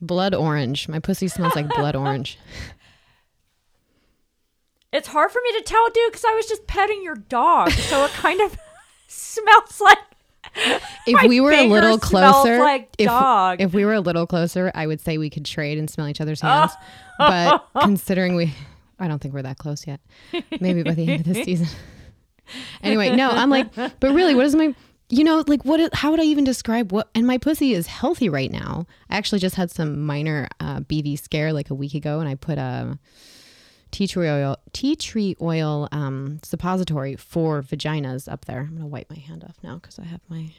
Blood 0.00 0.34
orange. 0.34 0.88
My 0.88 0.98
pussy 0.98 1.28
smells 1.28 1.54
like 1.54 1.68
blood 1.68 1.94
orange. 1.96 2.38
it's 4.92 5.08
hard 5.08 5.30
for 5.30 5.40
me 5.44 5.58
to 5.58 5.64
tell, 5.64 5.88
dude, 5.90 6.10
because 6.10 6.24
I 6.24 6.34
was 6.34 6.46
just 6.46 6.66
petting 6.66 7.02
your 7.02 7.16
dog, 7.16 7.70
so 7.70 8.04
it 8.04 8.10
kind 8.12 8.40
of 8.40 8.58
smells 9.08 9.80
like. 9.80 9.98
If 11.06 11.28
we 11.28 11.40
were 11.40 11.52
a 11.52 11.68
little 11.68 11.98
closer, 11.98 12.58
like 12.58 12.88
if, 12.98 13.06
dog. 13.06 13.60
if 13.60 13.72
we 13.72 13.84
were 13.84 13.94
a 13.94 14.00
little 14.00 14.26
closer, 14.26 14.72
I 14.74 14.86
would 14.86 15.00
say 15.00 15.16
we 15.16 15.30
could 15.30 15.44
trade 15.44 15.78
and 15.78 15.88
smell 15.88 16.08
each 16.08 16.20
other's 16.20 16.40
hands. 16.40 16.72
but 17.18 17.66
considering 17.80 18.34
we, 18.34 18.52
I 18.98 19.06
don't 19.06 19.20
think 19.20 19.32
we're 19.32 19.42
that 19.42 19.58
close 19.58 19.86
yet. 19.86 20.00
Maybe 20.60 20.82
by 20.82 20.94
the 20.94 21.08
end 21.08 21.20
of 21.20 21.34
this 21.34 21.44
season. 21.44 21.68
anyway, 22.82 23.14
no, 23.14 23.30
I'm 23.30 23.50
like, 23.50 23.72
but 23.74 24.00
really, 24.02 24.34
what 24.34 24.46
is 24.46 24.56
my, 24.56 24.74
you 25.10 25.24
know, 25.24 25.44
like 25.46 25.64
what? 25.64 25.92
How 25.94 26.10
would 26.12 26.20
I 26.20 26.24
even 26.24 26.44
describe 26.44 26.92
what? 26.92 27.08
And 27.14 27.26
my 27.26 27.36
pussy 27.36 27.74
is 27.74 27.86
healthy 27.86 28.28
right 28.28 28.50
now. 28.50 28.86
I 29.10 29.16
actually 29.16 29.40
just 29.40 29.56
had 29.56 29.70
some 29.70 30.06
minor 30.06 30.48
uh, 30.60 30.80
BV 30.80 31.18
scare 31.18 31.52
like 31.52 31.70
a 31.70 31.74
week 31.74 31.94
ago, 31.94 32.20
and 32.20 32.28
I 32.28 32.36
put 32.36 32.58
a 32.58 32.98
tea 33.90 34.06
tree 34.06 34.28
oil, 34.28 34.56
tea 34.72 34.96
tree 34.96 35.36
oil 35.40 35.88
um, 35.92 36.38
suppository 36.42 37.16
for 37.16 37.60
vaginas 37.62 38.30
up 38.30 38.44
there. 38.44 38.60
I'm 38.60 38.76
gonna 38.76 38.86
wipe 38.86 39.10
my 39.10 39.18
hand 39.18 39.44
off 39.44 39.56
now 39.62 39.76
because 39.76 39.98
I 39.98 40.04
have 40.04 40.20
my 40.28 40.52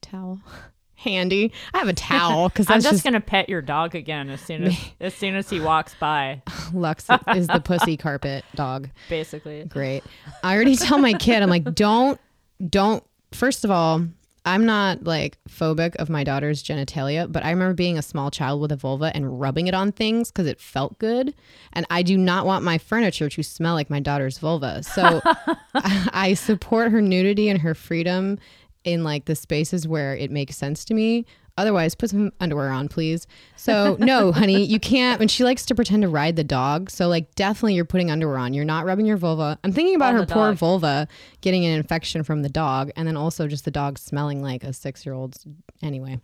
towel 0.00 0.40
handy. 0.96 1.52
I 1.72 1.78
have 1.78 1.88
a 1.88 1.92
towel 1.92 2.48
because 2.50 2.68
I'm 2.68 2.80
just, 2.80 2.94
just, 2.94 3.04
gonna 3.04 3.20
pet 3.20 3.48
your 3.48 3.62
dog 3.62 3.94
again 3.94 4.28
as 4.28 4.40
soon 4.40 4.64
as 4.64 4.76
as 5.00 5.14
soon 5.14 5.36
as 5.36 5.48
he 5.48 5.60
walks 5.60 5.94
by. 6.00 6.42
Lux 6.72 7.06
is 7.34 7.46
the 7.46 7.60
pussy 7.60 7.96
carpet 7.96 8.44
dog. 8.54 8.90
Basically, 9.08 9.64
Great. 9.64 10.02
I 10.42 10.54
already 10.54 10.76
tell 10.76 10.98
my 10.98 11.12
kid, 11.12 11.42
I'm 11.42 11.50
like, 11.50 11.74
don't, 11.74 12.20
don't. 12.68 13.04
First 13.32 13.64
of 13.64 13.70
all, 13.70 14.06
I'm 14.44 14.64
not 14.64 15.04
like 15.04 15.36
phobic 15.48 15.94
of 15.96 16.08
my 16.08 16.24
daughter's 16.24 16.62
genitalia, 16.62 17.30
but 17.30 17.44
I 17.44 17.50
remember 17.50 17.74
being 17.74 17.98
a 17.98 18.02
small 18.02 18.30
child 18.30 18.62
with 18.62 18.72
a 18.72 18.76
vulva 18.76 19.12
and 19.14 19.38
rubbing 19.38 19.66
it 19.66 19.74
on 19.74 19.92
things 19.92 20.30
because 20.30 20.46
it 20.46 20.58
felt 20.58 20.98
good. 20.98 21.34
And 21.74 21.84
I 21.90 22.02
do 22.02 22.16
not 22.16 22.46
want 22.46 22.64
my 22.64 22.78
furniture 22.78 23.28
to 23.28 23.42
smell 23.42 23.74
like 23.74 23.90
my 23.90 24.00
daughter's 24.00 24.38
vulva. 24.38 24.82
So 24.82 25.20
I 25.74 26.32
support 26.34 26.92
her 26.92 27.02
nudity 27.02 27.50
and 27.50 27.60
her 27.60 27.74
freedom 27.74 28.38
in 28.84 29.04
like 29.04 29.26
the 29.26 29.34
spaces 29.34 29.86
where 29.86 30.16
it 30.16 30.30
makes 30.30 30.56
sense 30.56 30.84
to 30.86 30.94
me. 30.94 31.26
Otherwise, 31.58 31.96
put 31.96 32.08
some 32.08 32.32
underwear 32.38 32.70
on, 32.70 32.88
please. 32.88 33.26
So, 33.56 33.96
no, 33.98 34.30
honey, 34.40 34.64
you 34.64 34.78
can't. 34.78 35.20
And 35.20 35.28
she 35.28 35.42
likes 35.42 35.66
to 35.66 35.74
pretend 35.74 36.02
to 36.02 36.08
ride 36.08 36.36
the 36.36 36.44
dog. 36.44 36.88
So, 36.88 37.08
like, 37.08 37.34
definitely 37.34 37.74
you're 37.74 37.84
putting 37.84 38.12
underwear 38.12 38.38
on. 38.38 38.54
You're 38.54 38.64
not 38.64 38.84
rubbing 38.84 39.06
your 39.06 39.16
vulva. 39.16 39.58
I'm 39.64 39.72
thinking 39.72 39.96
about 39.96 40.14
On 40.14 40.20
her 40.20 40.26
poor 40.26 40.50
dog. 40.50 40.56
vulva 40.58 41.08
getting 41.40 41.64
an 41.64 41.72
infection 41.72 42.22
from 42.22 42.42
the 42.42 42.48
dog. 42.48 42.92
And 42.94 43.08
then 43.08 43.16
also 43.16 43.48
just 43.48 43.64
the 43.64 43.72
dog 43.72 43.98
smelling 43.98 44.40
like 44.40 44.62
a 44.62 44.72
six 44.72 45.04
year 45.04 45.16
old's. 45.16 45.44
Anyway, 45.82 46.20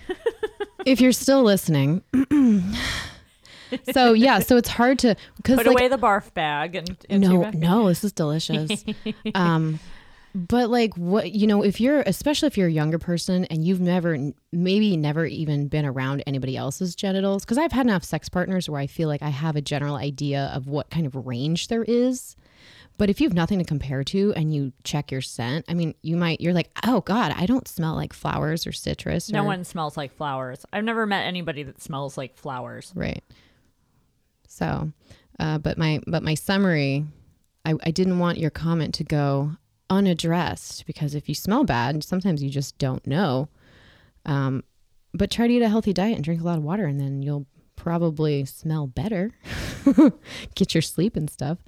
if 0.86 1.02
you're 1.02 1.12
still 1.12 1.42
listening. 1.42 2.02
so, 3.92 4.14
yeah, 4.14 4.38
so 4.38 4.56
it's 4.56 4.70
hard 4.70 4.98
to. 5.00 5.16
Because, 5.36 5.58
put 5.58 5.66
like, 5.66 5.76
away 5.76 5.88
the 5.88 5.98
barf 5.98 6.32
bag 6.32 6.76
and 6.76 6.96
your 7.10 7.18
no, 7.18 7.50
no, 7.50 7.88
this 7.88 8.02
is 8.04 8.12
delicious. 8.12 8.86
um, 9.34 9.78
but 10.34 10.70
like 10.70 10.94
what 10.96 11.32
you 11.32 11.46
know, 11.46 11.62
if 11.62 11.80
you're 11.80 12.02
especially 12.02 12.46
if 12.46 12.56
you're 12.56 12.68
a 12.68 12.72
younger 12.72 12.98
person 12.98 13.44
and 13.46 13.64
you've 13.64 13.80
never 13.80 14.32
maybe 14.52 14.96
never 14.96 15.26
even 15.26 15.68
been 15.68 15.84
around 15.84 16.22
anybody 16.26 16.56
else's 16.56 16.94
genitals, 16.94 17.44
because 17.44 17.58
I've 17.58 17.72
had 17.72 17.86
enough 17.86 18.04
sex 18.04 18.28
partners 18.28 18.68
where 18.68 18.80
I 18.80 18.86
feel 18.86 19.08
like 19.08 19.22
I 19.22 19.30
have 19.30 19.56
a 19.56 19.60
general 19.60 19.96
idea 19.96 20.50
of 20.54 20.68
what 20.68 20.90
kind 20.90 21.06
of 21.06 21.14
range 21.14 21.68
there 21.68 21.84
is. 21.84 22.36
But 22.96 23.08
if 23.08 23.18
you 23.18 23.26
have 23.26 23.34
nothing 23.34 23.58
to 23.58 23.64
compare 23.64 24.04
to 24.04 24.34
and 24.34 24.54
you 24.54 24.72
check 24.84 25.10
your 25.10 25.22
scent, 25.22 25.64
I 25.68 25.74
mean, 25.74 25.94
you 26.02 26.16
might 26.16 26.40
you're 26.40 26.52
like, 26.52 26.70
oh 26.86 27.00
God, 27.00 27.32
I 27.34 27.46
don't 27.46 27.66
smell 27.66 27.94
like 27.94 28.12
flowers 28.12 28.66
or 28.66 28.72
citrus. 28.72 29.30
No 29.30 29.42
or, 29.42 29.46
one 29.46 29.64
smells 29.64 29.96
like 29.96 30.14
flowers. 30.14 30.66
I've 30.72 30.84
never 30.84 31.06
met 31.06 31.26
anybody 31.26 31.62
that 31.62 31.80
smells 31.80 32.18
like 32.18 32.36
flowers. 32.36 32.92
Right. 32.94 33.24
So, 34.46 34.92
uh, 35.38 35.58
but 35.58 35.78
my 35.78 36.00
but 36.06 36.22
my 36.22 36.34
summary, 36.34 37.06
I, 37.64 37.74
I 37.82 37.90
didn't 37.90 38.18
want 38.18 38.38
your 38.38 38.50
comment 38.50 38.94
to 38.94 39.04
go 39.04 39.56
unaddressed 39.90 40.86
because 40.86 41.14
if 41.14 41.28
you 41.28 41.34
smell 41.34 41.64
bad, 41.64 42.02
sometimes 42.04 42.42
you 42.42 42.48
just 42.48 42.78
don't 42.78 43.06
know. 43.06 43.48
Um, 44.24 44.64
but 45.12 45.30
try 45.30 45.48
to 45.48 45.52
eat 45.52 45.62
a 45.62 45.68
healthy 45.68 45.92
diet 45.92 46.14
and 46.14 46.24
drink 46.24 46.40
a 46.40 46.44
lot 46.44 46.58
of 46.58 46.64
water, 46.64 46.86
and 46.86 47.00
then 47.00 47.22
you'll 47.22 47.46
probably 47.76 48.44
smell 48.44 48.86
better. 48.86 49.32
Get 50.54 50.74
your 50.74 50.82
sleep 50.82 51.16
and 51.16 51.28
stuff. 51.28 51.58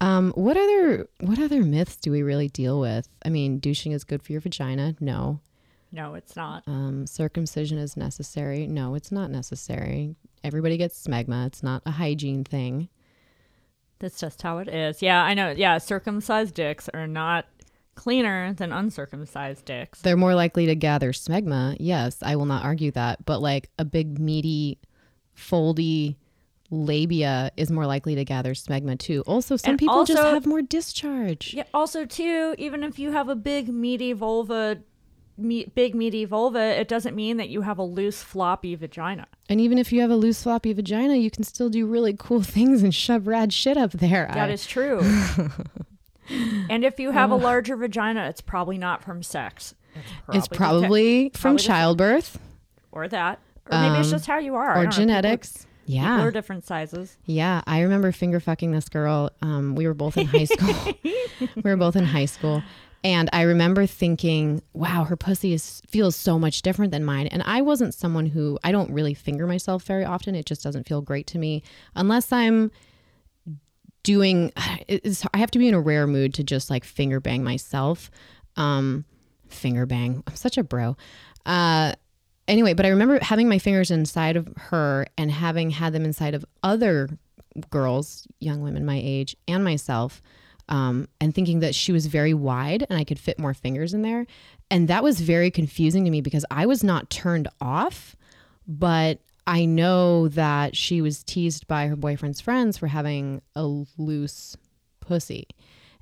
Um, 0.00 0.32
what 0.32 0.56
other 0.56 1.08
what 1.20 1.38
other 1.38 1.62
myths 1.62 1.96
do 1.96 2.10
we 2.10 2.22
really 2.22 2.48
deal 2.48 2.80
with? 2.80 3.08
I 3.24 3.30
mean, 3.30 3.58
douching 3.58 3.92
is 3.92 4.04
good 4.04 4.22
for 4.22 4.32
your 4.32 4.40
vagina. 4.40 4.94
No. 5.00 5.40
No, 5.92 6.14
it's 6.14 6.36
not. 6.36 6.64
Um, 6.66 7.06
circumcision 7.06 7.78
is 7.78 7.96
necessary. 7.96 8.66
No, 8.66 8.94
it's 8.94 9.12
not 9.12 9.30
necessary. 9.30 10.14
Everybody 10.44 10.76
gets 10.76 11.06
smegma. 11.06 11.46
It's 11.46 11.62
not 11.62 11.82
a 11.86 11.92
hygiene 11.92 12.44
thing. 12.44 12.88
That's 13.98 14.20
just 14.20 14.42
how 14.42 14.58
it 14.58 14.68
is. 14.68 15.00
Yeah, 15.02 15.22
I 15.22 15.34
know. 15.34 15.50
Yeah, 15.50 15.78
circumcised 15.78 16.54
dicks 16.54 16.88
are 16.92 17.06
not 17.06 17.46
cleaner 17.94 18.52
than 18.52 18.72
uncircumcised 18.72 19.64
dicks. 19.64 20.02
They're 20.02 20.16
more 20.16 20.34
likely 20.34 20.66
to 20.66 20.74
gather 20.74 21.12
smegma. 21.12 21.76
Yes, 21.80 22.18
I 22.22 22.36
will 22.36 22.46
not 22.46 22.64
argue 22.64 22.90
that. 22.92 23.24
But 23.24 23.40
like 23.40 23.70
a 23.78 23.84
big, 23.84 24.18
meaty, 24.18 24.78
foldy 25.36 26.16
labia 26.70 27.50
is 27.56 27.70
more 27.70 27.86
likely 27.86 28.14
to 28.16 28.24
gather 28.24 28.52
smegma 28.52 28.98
too. 28.98 29.22
Also, 29.26 29.56
some 29.56 29.70
And 29.70 29.78
people 29.78 30.04
just 30.04 30.22
have 30.22 30.46
more 30.46 30.62
discharge. 30.62 31.54
Yeah. 31.54 31.64
Also, 31.72 32.04
too, 32.04 32.54
even 32.58 32.82
if 32.82 32.98
you 32.98 33.12
have 33.12 33.28
a 33.28 33.36
big 33.36 33.68
meaty 33.68 34.12
vulva, 34.12 34.78
me- 35.38 35.66
big 35.74 35.94
meaty 35.94 36.24
vulva, 36.24 36.58
it 36.80 36.88
doesn't 36.88 37.14
mean 37.14 37.36
that 37.36 37.48
you 37.48 37.62
have 37.62 37.78
a 37.78 37.82
loose 37.82 38.22
floppy 38.22 38.74
vagina. 38.74 39.26
And 39.48 39.60
even 39.60 39.78
if 39.78 39.92
you 39.92 40.00
have 40.00 40.10
a 40.10 40.16
loose, 40.16 40.42
floppy 40.42 40.72
vagina, 40.72 41.14
you 41.16 41.30
can 41.30 41.44
still 41.44 41.68
do 41.68 41.86
really 41.86 42.14
cool 42.18 42.42
things 42.56 42.82
and 42.82 42.94
shove 42.94 43.26
rad 43.26 43.52
shit 43.52 43.76
up 43.76 43.92
there. 43.92 44.30
That 44.32 44.48
I- 44.48 44.52
is 44.52 44.66
true. 44.66 45.00
and 46.68 46.84
if 46.84 46.98
you 46.98 47.10
have 47.12 47.30
a 47.30 47.36
larger 47.36 47.76
vagina, 47.76 48.28
it's 48.28 48.40
probably 48.40 48.78
not 48.78 49.02
from 49.04 49.22
sex. 49.22 49.74
it's 50.32 50.48
beca- 50.48 50.56
probably 50.56 51.28
from 51.30 51.40
probably 51.56 51.62
childbirth 51.64 52.38
or 52.92 53.08
that, 53.08 53.38
or 53.70 53.78
maybe 53.78 53.96
it's 53.98 54.08
Um, 54.08 54.12
just 54.12 54.26
how 54.26 54.38
you 54.38 54.54
are 54.54 54.76
or 54.78 54.84
know. 54.84 54.90
Genetics. 54.90 55.66
People 55.86 56.00
yeah. 56.02 56.20
are 56.22 56.32
different 56.32 56.64
sizes. 56.66 57.16
Yeah, 57.26 57.62
I 57.66 57.80
remember 57.82 58.10
finger 58.10 58.40
fucking 58.40 58.72
this 58.72 58.88
girl. 58.88 59.30
Um, 59.40 59.76
we 59.76 59.86
were 59.86 59.94
both 59.94 60.16
in 60.16 60.26
high 60.26 60.44
school. 60.56 60.94
we 61.04 61.62
were 61.62 61.76
both 61.76 61.94
in 61.94 62.04
high 62.04 62.24
school, 62.24 62.62
and 63.04 63.28
I 63.32 63.42
remember 63.42 63.86
thinking, 63.86 64.62
"Wow, 64.72 65.04
her 65.04 65.16
pussy 65.16 65.52
is 65.52 65.82
feels 65.88 66.16
so 66.16 66.38
much 66.38 66.62
different 66.62 66.92
than 66.92 67.04
mine." 67.04 67.26
And 67.28 67.42
I 67.44 67.62
wasn't 67.62 67.94
someone 67.94 68.26
who 68.26 68.58
I 68.64 68.72
don't 68.72 68.90
really 68.90 69.14
finger 69.14 69.46
myself 69.46 69.84
very 69.84 70.04
often. 70.04 70.34
It 70.34 70.46
just 70.46 70.62
doesn't 70.62 70.86
feel 70.86 71.02
great 71.02 71.26
to 71.28 71.38
me 71.38 71.62
unless 71.94 72.32
I'm 72.32 72.70
doing. 74.02 74.52
I 74.56 75.38
have 75.38 75.50
to 75.52 75.58
be 75.58 75.68
in 75.68 75.74
a 75.74 75.80
rare 75.80 76.06
mood 76.06 76.34
to 76.34 76.44
just 76.44 76.70
like 76.70 76.84
finger 76.84 77.20
bang 77.20 77.44
myself. 77.44 78.10
Um, 78.56 79.04
finger 79.48 79.86
bang. 79.86 80.22
I'm 80.26 80.36
such 80.36 80.58
a 80.58 80.64
bro. 80.64 80.96
Uh, 81.44 81.92
anyway, 82.48 82.74
but 82.74 82.86
I 82.86 82.90
remember 82.90 83.18
having 83.22 83.48
my 83.48 83.58
fingers 83.58 83.90
inside 83.90 84.36
of 84.36 84.48
her 84.56 85.06
and 85.16 85.30
having 85.30 85.70
had 85.70 85.92
them 85.92 86.04
inside 86.04 86.34
of 86.34 86.44
other 86.62 87.08
girls, 87.70 88.26
young 88.40 88.62
women 88.62 88.84
my 88.84 89.00
age, 89.02 89.36
and 89.48 89.64
myself, 89.64 90.22
um, 90.68 91.08
and 91.20 91.34
thinking 91.34 91.60
that 91.60 91.74
she 91.74 91.92
was 91.92 92.06
very 92.06 92.34
wide 92.34 92.86
and 92.88 92.98
I 92.98 93.04
could 93.04 93.18
fit 93.18 93.38
more 93.38 93.54
fingers 93.54 93.94
in 93.94 94.02
there. 94.02 94.26
And 94.70 94.88
that 94.88 95.02
was 95.02 95.20
very 95.20 95.50
confusing 95.50 96.04
to 96.04 96.10
me 96.10 96.20
because 96.20 96.44
I 96.50 96.66
was 96.66 96.82
not 96.82 97.08
turned 97.10 97.48
off, 97.60 98.16
but 98.66 99.20
I 99.46 99.64
know 99.64 100.28
that 100.28 100.76
she 100.76 101.00
was 101.00 101.22
teased 101.22 101.68
by 101.68 101.86
her 101.86 101.96
boyfriend's 101.96 102.40
friends 102.40 102.76
for 102.76 102.88
having 102.88 103.42
a 103.54 103.64
loose 103.96 104.56
pussy. 105.00 105.46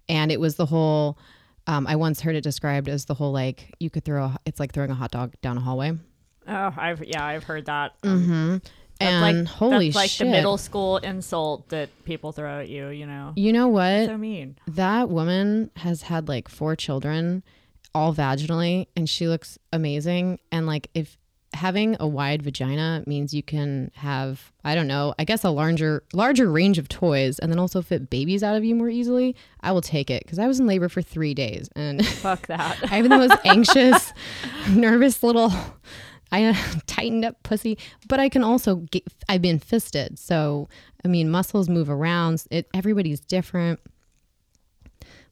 And 0.09 0.33
it 0.33 0.41
was 0.41 0.57
the 0.57 0.67
whole, 0.67 1.19
um, 1.67 1.87
I 1.87 1.97
once 1.97 2.21
heard 2.21 2.37
it 2.37 2.43
described 2.43 2.89
as 2.89 3.05
the 3.05 3.15
whole 3.15 3.33
like, 3.33 3.75
you 3.81 3.91
could 3.91 4.05
throw, 4.05 4.25
a, 4.25 4.37
it's 4.47 4.61
like 4.61 4.73
throwing 4.73 4.91
a 4.91 4.95
hot 4.95 5.11
dog 5.11 5.35
down 5.43 5.59
a 5.59 5.61
hallway. 5.61 5.99
Oh, 6.47 6.75
I've 6.77 7.03
yeah, 7.05 7.25
I've 7.25 7.45
heard 7.45 7.67
that. 7.67 8.01
Mm-hmm. 8.03 8.59
That's 9.01 9.13
And 9.13 9.39
like, 9.39 9.47
holy 9.55 9.87
that's 9.89 9.97
like 9.97 10.11
shit. 10.11 10.27
the 10.27 10.31
middle 10.31 10.57
school 10.57 10.99
insult 10.99 11.69
that 11.71 11.89
people 12.05 12.33
throw 12.33 12.61
at 12.61 12.69
you. 12.69 12.89
You 12.89 13.07
know, 13.07 13.33
You 13.37 13.53
know 13.53 13.69
what? 13.69 14.07
so 14.07 14.17
mean. 14.17 14.57
that 14.69 15.09
woman 15.11 15.71
has 15.77 16.03
had 16.03 16.29
like 16.29 16.49
four 16.49 16.77
children 16.77 17.43
all 17.95 18.13
vaginally 18.15 18.87
and 18.97 19.09
she 19.09 19.29
looks 19.29 19.57
amazing 19.73 20.39
and 20.51 20.67
like 20.67 20.91
if 20.95 21.17
having 21.53 21.97
a 22.01 22.09
wide 22.09 22.43
vagina 22.43 23.05
means 23.07 23.33
you 23.33 23.41
can 23.41 23.89
have 23.95 24.51
i 24.65 24.75
don't 24.75 24.89
know 24.89 25.15
i 25.21 25.25
guess 25.25 25.45
a 25.45 25.51
larger 25.51 26.03
larger 26.13 26.51
range 26.51 26.77
of 26.77 26.89
toys 26.89 27.39
and 27.39 27.53
then 27.53 27.59
also 27.61 27.81
fit 27.81 28.11
babies 28.11 28.43
out 28.43 28.57
of 28.57 28.65
you 28.65 28.75
more 28.75 28.89
easily 28.91 29.37
i 29.61 29.71
will 29.71 29.81
take 29.81 30.11
it 30.11 30.25
because 30.25 30.41
i 30.41 30.49
was 30.49 30.59
in 30.59 30.67
labor 30.67 30.89
for 30.89 31.01
three 31.01 31.33
days 31.35 31.69
and 31.77 32.05
Fuck 32.05 32.49
that. 32.49 32.77
i 32.91 32.97
have 32.97 33.05
the 33.05 33.11
most 33.11 33.37
anxious 33.45 34.13
nervous 34.71 35.23
little 35.23 35.53
i 36.35 36.45
uh, 36.45 36.55
tightened 36.87 37.25
up 37.25 37.43
pussy 37.43 37.79
but 38.09 38.21
i 38.21 38.29
can 38.29 38.43
also 38.43 38.77
get 38.77 39.05
i've 39.29 39.43
been 39.43 39.59
fisted. 39.59 40.19
So 40.19 40.69
i 41.05 41.09
mean 41.09 41.31
muscles 41.31 41.69
move 41.69 41.89
around. 41.91 42.45
It 42.51 42.69
everybody's 42.75 43.21
different. 43.21 43.81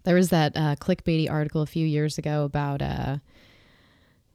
There 0.05 0.17
was 0.17 0.31
that 0.31 0.57
uh, 0.57 0.77
clickbaity 0.77 1.31
article 1.31 1.63
a 1.63 1.67
few 1.67 1.87
years 1.87 2.19
ago 2.19 2.45
about 2.45 2.83
uh, 2.83 3.19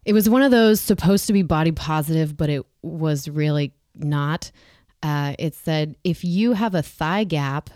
it 0.06 0.14
was 0.14 0.30
one 0.30 0.42
of 0.42 0.52
those 0.52 0.80
supposed 0.80 1.28
to 1.28 1.34
be 1.34 1.42
body 1.42 1.74
positive, 1.74 2.38
but 2.38 2.50
it 2.50 2.66
was 2.82 3.28
really 3.28 3.74
not. 3.94 4.52
Uh, 5.04 5.36
it 5.38 5.54
said 5.54 5.96
if 6.04 6.24
you 6.24 6.54
have 6.54 6.74
a 6.74 6.82
thigh 6.82 7.26
gap, 7.26 7.70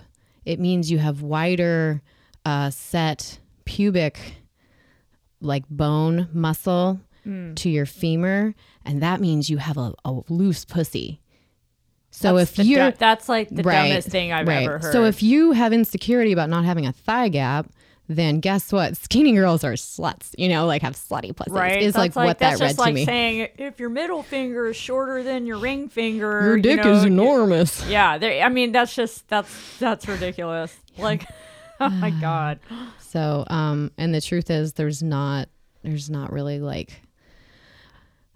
it 0.45 0.59
means 0.59 0.89
you 0.89 0.97
have 0.99 1.21
wider 1.21 2.01
uh, 2.45 2.69
set 2.69 3.39
pubic 3.65 4.35
like 5.41 5.67
bone 5.69 6.29
muscle 6.33 6.99
to 7.23 7.69
your 7.69 7.85
femur, 7.85 8.55
and 8.85 9.01
that 9.01 9.21
means 9.21 9.49
you 9.49 9.57
have 9.57 9.77
a, 9.77 9.93
a 10.05 10.21
loose 10.29 10.65
pussy. 10.65 11.21
So 12.09 12.35
That's 12.35 12.59
if 12.59 12.65
you're 12.65 12.91
du- 12.91 12.97
that's 12.97 13.29
like 13.29 13.49
the 13.49 13.63
dumbest 13.63 14.09
thing 14.09 14.33
I've 14.33 14.47
right. 14.47 14.63
ever 14.63 14.79
heard. 14.79 14.91
So 14.91 15.05
if 15.05 15.23
you 15.23 15.53
have 15.53 15.71
insecurity 15.71 16.31
about 16.33 16.49
not 16.49 16.65
having 16.65 16.85
a 16.85 16.91
thigh 16.91 17.29
gap, 17.29 17.67
then 18.09 18.41
guess 18.41 18.73
what? 18.73 18.97
Skinny 18.97 19.31
girls 19.33 19.63
are 19.63 19.73
sluts. 19.73 20.35
You 20.37 20.49
know, 20.49 20.65
like 20.65 20.81
have 20.81 20.95
slutty 20.95 21.33
pussies. 21.33 21.53
right, 21.53 21.81
Is 21.81 21.93
that's 21.93 22.15
like, 22.17 22.27
what 22.27 22.39
that 22.39 22.59
read 22.59 22.59
just 22.59 22.75
to 22.75 22.81
like 22.81 22.95
me. 22.95 23.05
saying 23.05 23.47
if 23.57 23.79
your 23.79 23.89
middle 23.89 24.23
finger 24.23 24.67
is 24.67 24.75
shorter 24.75 25.23
than 25.23 25.45
your 25.45 25.57
ring 25.59 25.87
finger, 25.87 26.41
Your 26.41 26.57
you 26.57 26.63
dick 26.63 26.83
know, 26.83 26.91
is 26.91 27.05
enormous. 27.05 27.87
Yeah, 27.87 28.19
I 28.43 28.49
mean 28.49 28.73
that's 28.73 28.93
just 28.93 29.27
that's 29.29 29.77
that's 29.79 30.05
ridiculous. 30.07 30.75
Like, 30.97 31.25
oh 31.79 31.89
my 31.89 32.09
god. 32.21 32.59
So, 32.99 33.45
um, 33.47 33.91
and 33.97 34.13
the 34.13 34.21
truth 34.21 34.49
is, 34.49 34.73
there's 34.73 35.01
not, 35.03 35.47
there's 35.83 36.09
not 36.09 36.31
really 36.31 36.59
like, 36.59 37.01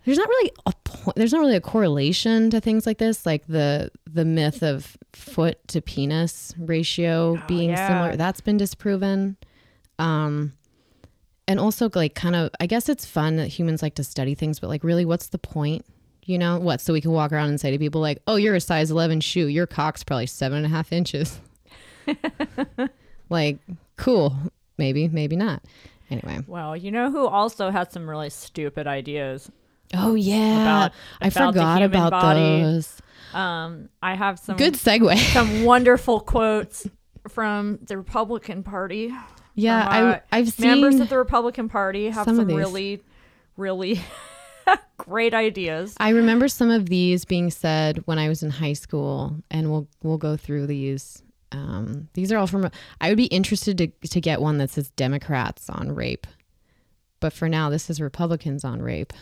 there's 0.05 0.17
not 0.17 0.27
really 0.27 0.51
a 0.65 0.73
point. 0.83 1.15
There's 1.17 1.33
not 1.33 1.39
really 1.39 1.55
a 1.55 1.61
correlation 1.61 2.49
to 2.51 2.61
things 2.61 2.85
like 2.85 2.97
this, 2.99 3.25
like 3.25 3.45
the 3.47 3.91
the 4.11 4.23
myth 4.25 4.63
of 4.63 4.95
foot 5.13 5.57
to 5.69 5.81
penis 5.81 6.53
ratio 6.57 7.41
being 7.47 7.71
Oh, 7.71 7.73
yeah. 7.73 7.87
similar. 7.87 8.15
That's 8.15 8.41
been 8.41 8.57
disproven. 8.57 9.37
Um, 9.99 10.53
and 11.47 11.59
also 11.59 11.89
like 11.93 12.15
kind 12.15 12.35
of, 12.35 12.49
I 12.59 12.65
guess 12.65 12.89
it's 12.89 13.05
fun 13.05 13.35
that 13.37 13.47
humans 13.47 13.81
like 13.83 13.95
to 13.95 14.03
study 14.03 14.33
things, 14.35 14.59
but 14.59 14.67
like, 14.67 14.83
really, 14.83 15.05
what's 15.05 15.27
the 15.27 15.37
point? 15.37 15.85
You 16.25 16.37
know 16.39 16.57
what? 16.57 16.81
So 16.81 16.91
we 16.91 17.01
can 17.01 17.11
walk 17.11 17.31
around 17.31 17.49
and 17.49 17.61
say 17.61 17.69
to 17.71 17.77
people 17.77 18.01
like, 18.01 18.17
"Oh, 18.25 18.35
you're 18.35 18.55
a 18.55 18.59
size 18.61 18.89
11 18.89 19.21
shoe. 19.21 19.45
Your 19.47 19.67
cock's 19.67 20.03
probably 20.03 20.25
seven 20.25 20.57
and 20.57 20.65
a 20.65 20.69
half 20.69 20.91
inches." 20.91 21.39
like, 23.29 23.59
cool. 23.97 24.35
Maybe, 24.77 25.07
maybe 25.07 25.35
not. 25.35 25.63
Anyway. 26.09 26.39
Well, 26.47 26.75
you 26.75 26.91
know 26.91 27.11
who 27.11 27.27
also 27.27 27.69
had 27.71 27.91
some 27.91 28.09
really 28.09 28.29
stupid 28.29 28.87
ideas. 28.87 29.51
Oh 29.97 30.15
yeah, 30.15 30.61
About- 30.61 30.91
I 31.21 31.27
about 31.27 31.53
forgot 31.53 31.81
about 31.81 32.11
body. 32.11 32.39
those. 32.61 33.01
Um, 33.33 33.89
I 34.01 34.15
have 34.15 34.39
some 34.39 34.55
Good 34.57 34.75
segue. 34.75 35.17
some 35.33 35.63
wonderful 35.63 36.19
quotes 36.21 36.87
from 37.27 37.79
the 37.81 37.97
Republican 37.97 38.63
Party. 38.63 39.11
Yeah, 39.55 39.83
from, 39.85 39.93
uh, 40.07 40.11
I 40.31 40.37
I've 40.37 40.49
seen 40.49 40.67
Members 40.69 40.99
of 40.99 41.09
the 41.09 41.17
Republican 41.17 41.69
Party 41.69 42.09
have 42.09 42.25
some 42.25 42.35
some, 42.35 42.47
really, 42.47 43.01
really 43.57 44.01
great 44.97 45.33
ideas. 45.33 45.95
I 45.99 46.09
remember 46.09 46.47
some 46.47 46.69
of 46.71 46.87
these 46.89 47.25
being 47.25 47.51
said 47.51 48.01
when 48.05 48.19
I 48.19 48.27
was 48.29 48.43
in 48.43 48.49
high 48.51 48.73
school, 48.73 49.35
and 49.51 49.69
we'll 49.71 49.87
we'll 50.03 50.17
go 50.17 50.37
through 50.37 50.67
these. 50.67 51.21
Um, 51.51 52.09
these 52.13 52.31
are 52.31 52.37
all 52.37 52.47
from. 52.47 52.69
I 52.99 53.09
would 53.09 53.17
be 53.17 53.25
interested 53.25 53.77
to 53.79 53.87
to 54.09 54.21
get 54.21 54.41
one 54.41 54.57
that 54.57 54.69
says 54.71 54.89
Democrats 54.91 55.69
on 55.69 55.93
rape, 55.93 56.27
but 57.19 57.33
for 57.33 57.49
now, 57.49 57.69
this 57.69 57.89
is 57.89 58.01
Republicans 58.01 58.63
on 58.63 58.81
rape. 58.81 59.13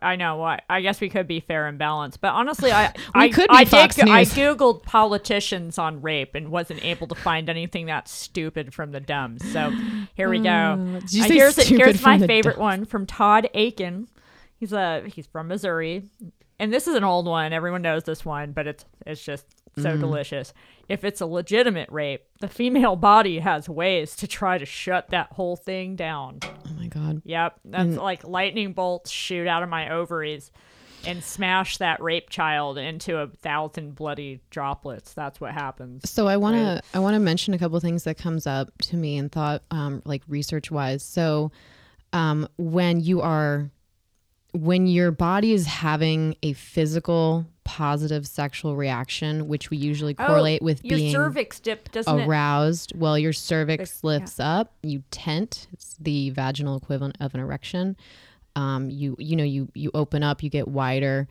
I 0.00 0.16
know, 0.16 0.36
what 0.36 0.62
I 0.70 0.80
guess 0.80 1.00
we 1.00 1.08
could 1.08 1.26
be 1.26 1.40
fair 1.40 1.66
and 1.66 1.78
balanced, 1.78 2.20
but 2.20 2.32
honestly, 2.32 2.72
I 2.72 2.94
I, 3.14 3.28
could 3.28 3.48
be 3.50 3.56
I 3.56 3.64
Fox 3.64 3.96
did, 3.96 4.08
I 4.08 4.24
googled 4.24 4.82
politicians 4.82 5.78
on 5.78 6.00
rape 6.00 6.34
and 6.34 6.50
wasn't 6.50 6.84
able 6.84 7.06
to 7.08 7.14
find 7.14 7.48
anything 7.48 7.86
that 7.86 8.08
stupid 8.08 8.72
from 8.72 8.92
the 8.92 9.00
dumbs. 9.00 9.46
So 9.52 9.70
here 10.14 10.30
we 10.30 10.40
go. 10.40 10.50
Uh, 10.50 11.06
say 11.06 11.34
here's 11.34 11.56
here's 11.56 12.02
my 12.02 12.18
favorite 12.18 12.52
dumbs? 12.52 12.60
one 12.60 12.84
from 12.84 13.06
Todd 13.06 13.48
Akin. 13.54 14.08
He's 14.56 14.72
a 14.72 15.02
he's 15.06 15.26
from 15.26 15.48
Missouri, 15.48 16.08
and 16.58 16.72
this 16.72 16.86
is 16.86 16.94
an 16.94 17.04
old 17.04 17.26
one. 17.26 17.52
Everyone 17.52 17.82
knows 17.82 18.04
this 18.04 18.24
one, 18.24 18.52
but 18.52 18.66
it's 18.66 18.84
it's 19.06 19.22
just 19.22 19.46
so 19.76 19.96
Mm. 19.96 20.00
delicious. 20.00 20.52
If 20.88 21.02
it's 21.04 21.20
a 21.20 21.26
legitimate 21.26 21.90
rape, 21.90 22.24
the 22.40 22.48
female 22.48 22.96
body 22.96 23.38
has 23.38 23.68
ways 23.68 24.14
to 24.16 24.26
try 24.26 24.58
to 24.58 24.66
shut 24.66 25.08
that 25.10 25.32
whole 25.32 25.56
thing 25.56 25.96
down. 25.96 26.40
Oh 26.44 26.72
my 26.78 26.86
god. 26.88 27.22
Yep, 27.24 27.60
that's 27.64 27.90
Mm. 27.96 28.02
like 28.02 28.24
lightning 28.24 28.72
bolts 28.72 29.10
shoot 29.10 29.46
out 29.46 29.62
of 29.62 29.68
my 29.68 29.88
ovaries 29.90 30.52
and 31.06 31.22
smash 31.22 31.76
that 31.78 32.00
rape 32.02 32.30
child 32.30 32.78
into 32.78 33.18
a 33.18 33.26
thousand 33.26 33.94
bloody 33.94 34.40
droplets. 34.50 35.12
That's 35.12 35.38
what 35.40 35.52
happens. 35.52 36.08
So 36.10 36.26
I 36.28 36.36
want 36.38 36.56
to 36.56 36.62
Right. 36.62 36.80
I 36.94 36.98
want 36.98 37.14
to 37.14 37.20
mention 37.20 37.52
a 37.54 37.58
couple 37.58 37.78
things 37.80 38.04
that 38.04 38.16
comes 38.16 38.46
up 38.46 38.70
to 38.82 38.96
me 38.96 39.18
and 39.18 39.30
thought 39.30 39.62
um, 39.70 40.00
like 40.06 40.22
research 40.28 40.70
wise. 40.70 41.02
So 41.02 41.50
um, 42.12 42.48
when 42.56 43.00
you 43.00 43.20
are 43.20 43.70
when 44.52 44.86
your 44.86 45.10
body 45.10 45.52
is 45.52 45.66
having 45.66 46.36
a 46.42 46.52
physical 46.52 47.44
positive 47.64 48.26
sexual 48.26 48.76
reaction, 48.76 49.48
which 49.48 49.70
we 49.70 49.76
usually 49.76 50.14
correlate 50.14 50.62
with 50.62 50.80
Oh, 50.84 50.88
your 50.88 50.98
being 50.98 51.12
cervix 51.12 51.60
dip, 51.60 51.90
doesn't 51.92 52.18
it? 52.20 52.26
aroused, 52.26 52.92
well, 52.96 53.18
your 53.18 53.32
cervix 53.32 53.82
Ex- 53.82 54.00
yeah. 54.02 54.08
lifts 54.08 54.40
up, 54.40 54.72
you 54.82 55.02
tent. 55.10 55.66
It's 55.72 55.96
the 56.00 56.30
vaginal 56.30 56.76
equivalent 56.76 57.16
of 57.20 57.34
an 57.34 57.40
erection. 57.40 57.96
Um, 58.56 58.90
you 58.90 59.16
you 59.18 59.34
know 59.36 59.44
you 59.44 59.68
you 59.74 59.90
open 59.94 60.22
up, 60.22 60.42
you 60.42 60.50
get 60.50 60.68
wider. 60.68 61.26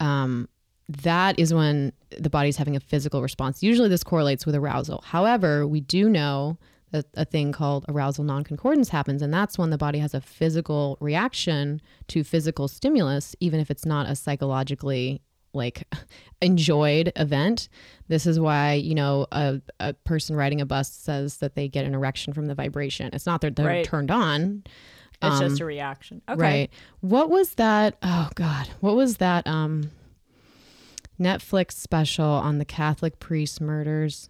Um, 0.00 0.48
that 0.88 1.38
is 1.38 1.52
when 1.54 1.92
the 2.18 2.30
body's 2.30 2.56
having 2.56 2.76
a 2.76 2.80
physical 2.80 3.22
response. 3.22 3.62
Usually, 3.62 3.88
this 3.88 4.02
correlates 4.04 4.46
with 4.46 4.54
arousal. 4.54 5.02
However, 5.06 5.66
we 5.66 5.80
do 5.80 6.08
know 6.08 6.58
that 6.90 7.06
a 7.14 7.24
thing 7.24 7.52
called 7.52 7.86
arousal 7.88 8.22
non-concordance 8.24 8.90
happens, 8.90 9.22
and 9.22 9.32
that's 9.32 9.56
when 9.56 9.70
the 9.70 9.78
body 9.78 9.98
has 9.98 10.12
a 10.12 10.20
physical 10.20 10.98
reaction 11.00 11.80
to 12.08 12.22
physical 12.24 12.68
stimulus, 12.68 13.34
even 13.40 13.60
if 13.60 13.70
it's 13.70 13.86
not 13.86 14.06
a 14.08 14.14
psychologically 14.14 15.22
like 15.52 15.86
enjoyed 16.42 17.12
event. 17.16 17.68
This 18.08 18.26
is 18.26 18.38
why, 18.40 18.74
you 18.74 18.94
know, 18.94 19.26
a, 19.32 19.60
a 19.80 19.92
person 19.94 20.36
riding 20.36 20.60
a 20.60 20.66
bus 20.66 20.90
says 20.92 21.38
that 21.38 21.54
they 21.54 21.68
get 21.68 21.84
an 21.84 21.94
erection 21.94 22.32
from 22.32 22.46
the 22.46 22.54
vibration. 22.54 23.10
It's 23.12 23.26
not 23.26 23.40
that 23.42 23.56
they're 23.56 23.66
Right. 23.66 23.84
turned 23.84 24.10
on. 24.10 24.64
It's 25.22 25.40
Um, 25.40 25.48
just 25.48 25.60
a 25.60 25.64
reaction. 25.64 26.20
Okay. 26.28 26.40
Right. 26.40 26.70
What 27.00 27.30
was 27.30 27.54
that? 27.54 27.96
Oh 28.02 28.28
God. 28.34 28.68
What 28.80 28.96
was 28.96 29.18
that 29.18 29.46
um 29.46 29.90
Netflix 31.20 31.72
special 31.72 32.24
on 32.26 32.58
the 32.58 32.64
Catholic 32.64 33.18
priest 33.18 33.60
murders? 33.60 34.28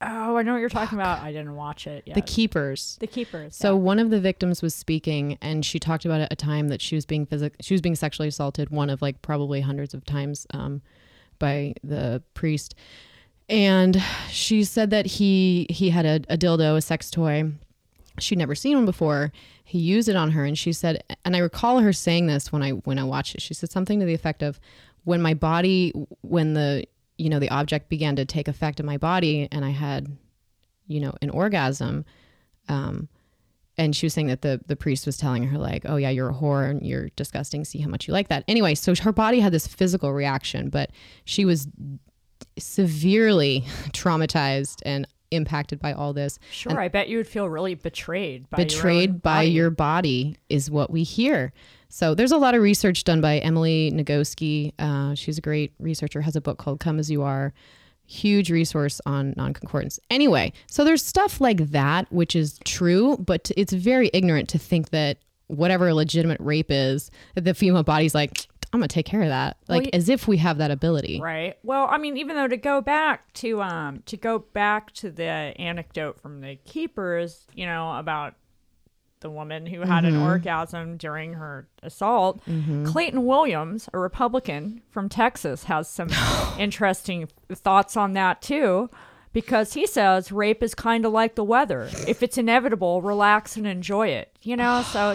Oh, 0.00 0.36
I 0.36 0.42
know 0.42 0.52
what 0.52 0.58
you're 0.58 0.68
talking 0.68 0.98
about. 0.98 1.22
I 1.22 1.32
didn't 1.32 1.54
watch 1.56 1.86
it 1.86 2.02
yet. 2.06 2.14
The 2.14 2.20
Keepers. 2.20 2.98
The 3.00 3.06
keepers. 3.06 3.56
So 3.56 3.74
one 3.76 3.98
of 3.98 4.10
the 4.10 4.20
victims 4.20 4.60
was 4.60 4.74
speaking 4.74 5.38
and 5.40 5.64
she 5.64 5.78
talked 5.78 6.04
about 6.04 6.28
a 6.30 6.36
time 6.36 6.68
that 6.68 6.82
she 6.82 6.94
was 6.94 7.06
being 7.06 7.24
physic- 7.24 7.56
she 7.60 7.72
was 7.72 7.80
being 7.80 7.94
sexually 7.94 8.28
assaulted 8.28 8.68
one 8.68 8.90
of 8.90 9.00
like 9.00 9.22
probably 9.22 9.62
hundreds 9.62 9.94
of 9.94 10.04
times 10.04 10.46
um, 10.52 10.82
by 11.38 11.74
the 11.82 12.22
priest. 12.34 12.74
And 13.48 14.02
she 14.28 14.64
said 14.64 14.90
that 14.90 15.06
he 15.06 15.66
he 15.70 15.90
had 15.90 16.04
a, 16.04 16.16
a 16.28 16.36
dildo, 16.36 16.76
a 16.76 16.82
sex 16.82 17.10
toy. 17.10 17.52
She'd 18.18 18.38
never 18.38 18.54
seen 18.54 18.76
one 18.76 18.86
before. 18.86 19.32
He 19.64 19.78
used 19.78 20.08
it 20.08 20.16
on 20.16 20.32
her 20.32 20.44
and 20.44 20.58
she 20.58 20.72
said 20.74 21.02
and 21.24 21.34
I 21.34 21.38
recall 21.38 21.80
her 21.80 21.92
saying 21.94 22.26
this 22.26 22.52
when 22.52 22.62
I 22.62 22.70
when 22.70 22.98
I 22.98 23.04
watched 23.04 23.34
it. 23.34 23.40
She 23.40 23.54
said 23.54 23.70
something 23.70 23.98
to 24.00 24.06
the 24.06 24.14
effect 24.14 24.42
of 24.42 24.60
when 25.04 25.22
my 25.22 25.32
body 25.32 25.92
when 26.20 26.52
the 26.52 26.84
you 27.18 27.28
know 27.28 27.38
the 27.38 27.50
object 27.50 27.88
began 27.88 28.16
to 28.16 28.24
take 28.24 28.48
effect 28.48 28.80
in 28.80 28.86
my 28.86 28.96
body 28.96 29.48
and 29.50 29.64
I 29.64 29.70
had 29.70 30.08
you 30.86 31.00
know 31.00 31.12
an 31.22 31.30
orgasm 31.30 32.04
um, 32.68 33.08
and 33.78 33.94
she 33.94 34.06
was 34.06 34.14
saying 34.14 34.28
that 34.28 34.42
the 34.42 34.60
the 34.66 34.76
priest 34.76 35.04
was 35.06 35.16
telling 35.18 35.44
her 35.44 35.58
like, 35.58 35.82
"Oh 35.86 35.96
yeah, 35.96 36.08
you're 36.08 36.30
a 36.30 36.34
whore 36.34 36.70
and 36.70 36.84
you're 36.84 37.10
disgusting. 37.14 37.64
See 37.64 37.78
how 37.78 37.88
much 37.90 38.08
you 38.08 38.12
like 38.14 38.28
that." 38.28 38.42
Anyway, 38.48 38.74
so 38.74 38.94
her 38.96 39.12
body 39.12 39.40
had 39.40 39.52
this 39.52 39.66
physical 39.66 40.12
reaction, 40.14 40.70
but 40.70 40.90
she 41.26 41.44
was 41.44 41.68
severely 42.58 43.60
traumatized 43.92 44.80
and 44.84 45.06
impacted 45.30 45.80
by 45.80 45.92
all 45.92 46.12
this. 46.12 46.38
sure, 46.50 46.80
I 46.80 46.88
bet 46.88 47.08
you 47.08 47.18
would 47.18 47.26
feel 47.26 47.48
really 47.48 47.74
betrayed 47.74 48.48
by 48.48 48.58
Betrayed 48.58 49.10
own 49.10 49.16
by 49.18 49.38
body. 49.38 49.48
your 49.50 49.70
body 49.70 50.36
is 50.48 50.70
what 50.70 50.90
we 50.90 51.02
hear. 51.02 51.52
So 51.88 52.14
there's 52.14 52.32
a 52.32 52.36
lot 52.36 52.54
of 52.54 52.62
research 52.62 53.04
done 53.04 53.20
by 53.20 53.38
Emily 53.38 53.90
Nagoski. 53.92 54.72
Uh, 54.78 55.14
she's 55.14 55.38
a 55.38 55.40
great 55.40 55.72
researcher. 55.78 56.20
Has 56.20 56.36
a 56.36 56.40
book 56.40 56.58
called 56.58 56.80
"Come 56.80 56.98
as 56.98 57.10
You 57.10 57.22
Are." 57.22 57.52
Huge 58.08 58.50
resource 58.52 59.00
on 59.04 59.34
non-concordance. 59.36 59.98
Anyway, 60.10 60.52
so 60.68 60.84
there's 60.84 61.04
stuff 61.04 61.40
like 61.40 61.70
that 61.70 62.06
which 62.12 62.36
is 62.36 62.60
true, 62.64 63.16
but 63.16 63.50
it's 63.56 63.72
very 63.72 64.10
ignorant 64.14 64.48
to 64.50 64.58
think 64.58 64.90
that 64.90 65.18
whatever 65.48 65.92
legitimate 65.92 66.38
rape 66.40 66.70
is, 66.70 67.10
the 67.34 67.52
female 67.52 67.82
body's 67.82 68.14
like, 68.14 68.46
I'm 68.72 68.78
gonna 68.78 68.86
take 68.88 69.06
care 69.06 69.22
of 69.22 69.28
that, 69.28 69.56
like 69.68 69.84
y- 69.84 69.90
as 69.92 70.08
if 70.08 70.28
we 70.28 70.36
have 70.36 70.58
that 70.58 70.70
ability. 70.70 71.20
Right. 71.20 71.56
Well, 71.64 71.88
I 71.90 71.98
mean, 71.98 72.16
even 72.16 72.36
though 72.36 72.46
to 72.46 72.56
go 72.56 72.80
back 72.80 73.32
to 73.34 73.60
um 73.62 74.02
to 74.06 74.16
go 74.16 74.38
back 74.38 74.92
to 74.94 75.10
the 75.10 75.24
anecdote 75.24 76.20
from 76.20 76.40
the 76.42 76.56
keepers, 76.64 77.46
you 77.54 77.66
know, 77.66 77.96
about 77.96 78.34
the 79.20 79.30
woman 79.30 79.66
who 79.66 79.80
had 79.80 80.04
Mm-hmm. 80.04 80.16
an 80.16 80.22
orgasm 80.22 80.96
during 80.96 81.34
her 81.34 81.66
assault, 81.82 82.42
Clayton 82.84 83.24
Williams, 83.24 83.88
a 83.92 83.98
Republican 83.98 84.82
from 84.90 85.08
Texas, 85.08 85.64
has 85.64 85.88
some 85.88 86.08
interesting 86.58 87.28
thoughts 87.52 87.96
on 87.96 88.12
that 88.14 88.42
too. 88.42 88.90
Because 89.32 89.74
he 89.74 89.86
says 89.86 90.32
rape 90.32 90.62
is 90.62 90.74
kind 90.74 91.04
of 91.04 91.12
like 91.12 91.34
the 91.34 91.44
weather. 91.44 91.90
If 92.08 92.22
it's 92.22 92.38
inevitable, 92.38 93.02
relax 93.02 93.56
and 93.58 93.66
enjoy 93.66 94.08
it. 94.08 94.34
You 94.42 94.56
know, 94.56 94.82
so 94.92 95.14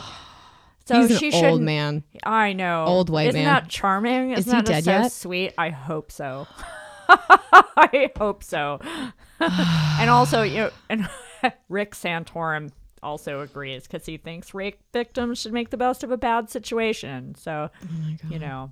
so 0.86 1.02
He's 1.02 1.12
an 1.12 1.18
she 1.18 1.32
old 1.32 1.34
shouldn't. 1.44 1.62
man. 1.64 2.04
I 2.24 2.54
know. 2.54 2.86
Old 2.86 3.10
white 3.10 3.30
Isn't 3.30 3.44
man. 3.44 3.54
that 3.54 3.70
charming? 3.70 4.32
Isn't 4.32 4.40
Is 4.40 4.46
he 4.46 4.52
that 4.52 4.66
dead 4.66 4.84
just 4.84 4.86
so 4.86 4.92
yet? 4.92 5.12
sweet? 5.12 5.54
I 5.58 5.70
hope 5.70 6.12
so. 6.12 6.48
I 7.10 8.12
hope 8.18 8.44
so. 8.44 8.80
and 9.40 10.10
also, 10.10 10.44
you 10.44 10.58
know, 10.58 10.70
and 10.90 11.10
Rick 11.70 11.94
Santorum 11.96 12.72
also 13.04 13.42
agrees 13.42 13.88
because 13.88 14.06
he 14.06 14.18
thinks 14.18 14.54
rape 14.54 14.80
victims 14.94 15.40
should 15.40 15.54
make 15.54 15.70
the 15.70 15.78
best 15.78 16.04
of 16.04 16.12
a 16.12 16.18
bad 16.18 16.50
situation. 16.50 17.36
So, 17.36 17.70
Oh 17.84 18.16
you 18.30 18.40
know, 18.40 18.72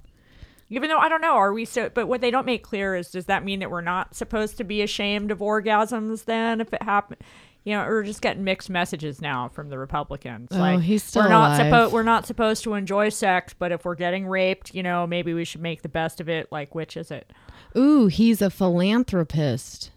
even 0.69 0.89
though 0.89 0.99
I 0.99 1.09
don't 1.09 1.21
know, 1.21 1.33
are 1.33 1.53
we 1.53 1.65
so? 1.65 1.89
But 1.89 2.07
what 2.07 2.21
they 2.21 2.31
don't 2.31 2.45
make 2.45 2.63
clear 2.63 2.95
is, 2.95 3.11
does 3.11 3.25
that 3.25 3.43
mean 3.43 3.59
that 3.59 3.71
we're 3.71 3.81
not 3.81 4.15
supposed 4.15 4.57
to 4.57 4.63
be 4.63 4.81
ashamed 4.81 5.31
of 5.31 5.39
orgasms 5.39 6.25
then 6.25 6.61
if 6.61 6.73
it 6.73 6.83
happened? 6.83 7.21
You 7.63 7.75
know, 7.75 7.85
we're 7.85 8.03
just 8.03 8.21
getting 8.21 8.43
mixed 8.43 8.69
messages 8.69 9.21
now 9.21 9.49
from 9.49 9.69
the 9.69 9.77
Republicans. 9.77 10.49
Oh, 10.51 10.59
like 10.59 10.81
he's 10.81 11.03
still 11.03 11.23
we're 11.23 11.29
not 11.29 11.57
supposed 11.57 11.93
we're 11.93 12.03
not 12.03 12.25
supposed 12.25 12.63
to 12.63 12.75
enjoy 12.75 13.09
sex, 13.09 13.53
but 13.57 13.71
if 13.71 13.83
we're 13.83 13.95
getting 13.95 14.27
raped, 14.27 14.73
you 14.73 14.83
know, 14.83 15.05
maybe 15.05 15.33
we 15.33 15.43
should 15.43 15.61
make 15.61 15.81
the 15.81 15.89
best 15.89 16.21
of 16.21 16.29
it. 16.29 16.51
Like, 16.51 16.73
which 16.73 16.95
is 16.95 17.11
it? 17.11 17.31
Ooh, 17.75 18.07
he's 18.07 18.41
a 18.41 18.49
philanthropist. 18.49 19.91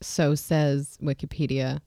So 0.00 0.34
says 0.34 0.98
Wikipedia. 1.02 1.80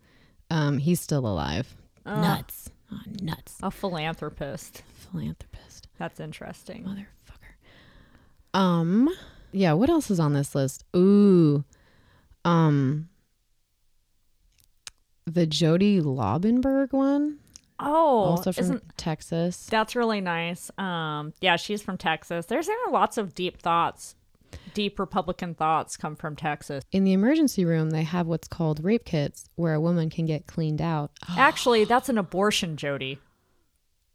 Um, 0.52 0.78
he's 0.78 1.00
still 1.00 1.26
alive. 1.26 1.76
Nuts. 2.06 2.70
Oh, 2.92 3.00
nuts. 3.22 3.58
A 3.64 3.72
philanthropist. 3.72 4.84
Philanthropist. 5.12 5.88
That's 5.98 6.20
interesting. 6.20 6.84
Motherfucker. 6.84 8.60
Um, 8.60 9.10
yeah, 9.52 9.74
what 9.74 9.90
else 9.90 10.12
is 10.12 10.20
on 10.20 10.34
this 10.34 10.54
list? 10.54 10.84
Ooh. 10.96 11.64
Um 12.44 13.08
the 15.26 15.46
Jody 15.46 16.02
Laubenberg 16.02 16.92
one, 16.92 17.38
Oh, 17.80 18.24
also 18.24 18.52
from 18.52 18.64
isn't 18.64 18.98
Texas. 18.98 19.68
that's 19.68 19.96
really 19.96 20.20
nice? 20.20 20.70
Um, 20.78 21.34
yeah, 21.42 21.56
she's 21.56 21.82
from 21.82 21.98
Texas. 21.98 22.48
There's 22.48 22.68
you 22.68 22.86
know, 22.88 22.92
lots 22.92 23.18
of 23.18 23.34
deep 23.34 23.62
thoughts, 23.62 24.16
deep 24.74 25.00
Republican 25.00 25.56
thoughts 25.56 25.98
come 25.98 26.16
from 26.16 26.36
Texas. 26.36 26.84
In 26.92 27.04
the 27.04 27.14
emergency 27.14 27.66
room, 27.66 27.90
they 27.90 28.04
have 28.04 28.28
what's 28.28 28.48
called 28.48 28.84
rape 28.84 29.06
kits 29.06 29.50
where 29.56 29.74
a 29.74 29.82
woman 29.82 30.10
can 30.10 30.26
get 30.26 30.48
cleaned 30.48 30.82
out. 30.82 31.12
Actually, 31.38 31.86
that's 31.86 32.10
an 32.10 32.18
abortion, 32.18 32.78
Jody. 32.78 33.20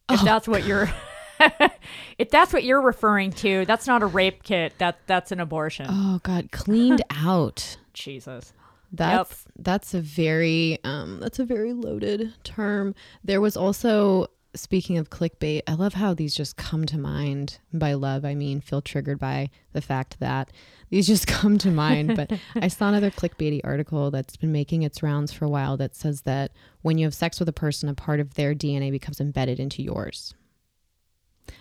Oh. 0.09 0.15
If 0.15 0.23
that's 0.23 0.47
what 0.47 0.65
you're 0.65 0.91
if 2.19 2.31
that's 2.31 2.53
what 2.53 2.65
you're 2.65 2.81
referring 2.81 3.33
to, 3.33 3.65
that's 3.67 3.87
not 3.87 4.03
a 4.03 4.07
rape 4.07 4.43
kit. 4.43 4.79
That 4.79 4.99
that's 5.07 5.33
an 5.33 5.41
abortion. 5.41 5.87
Oh 5.89 6.21
god, 6.23 6.51
cleaned 6.53 7.03
out. 7.11 7.77
Jesus. 7.93 8.53
That's 8.93 9.45
that's 9.59 9.95
a 9.95 10.01
very 10.01 10.79
um 10.85 11.19
that's 11.21 11.39
a 11.39 11.45
very 11.45 11.73
loaded 11.73 12.33
term. 12.45 12.95
There 13.25 13.41
was 13.41 13.57
also 13.57 14.29
speaking 14.57 14.99
of 14.99 15.11
clickbait, 15.11 15.63
I 15.67 15.75
love 15.75 15.95
how 15.95 16.15
these 16.15 16.35
just 16.35 16.57
come 16.57 16.87
to 16.87 16.99
mind. 16.99 17.59
By 17.73 17.95
love, 17.95 18.25
I 18.25 18.35
mean 18.35 18.61
feel 18.61 18.83
triggered 18.83 19.19
by 19.19 19.51
the 19.73 19.81
fact 19.81 20.19
that 20.21 20.51
these 20.91 21.07
just 21.07 21.27
come 21.27 21.59
to 21.59 21.71
mind. 21.71 22.17
But 22.17 22.33
I 22.57 22.69
saw 22.69 22.89
another 22.89 23.11
clickbaity 23.11 23.61
article 23.65 24.11
that's 24.11 24.37
been 24.37 24.53
making 24.53 24.83
its 24.83 25.03
rounds 25.03 25.33
for 25.33 25.45
a 25.45 25.51
while 25.51 25.77
that 25.77 25.95
says 25.95 26.23
that 26.23 26.53
when 26.83 26.99
you 26.99 27.07
have 27.07 27.15
sex 27.15 27.39
with 27.39 27.49
a 27.49 27.53
person, 27.53 27.89
a 27.89 27.95
part 27.95 28.21
of 28.21 28.35
their 28.35 28.55
DNA 28.55 28.91
becomes 28.91 29.21
embedded 29.21 29.61
into 29.61 29.83
yours. 29.83 30.35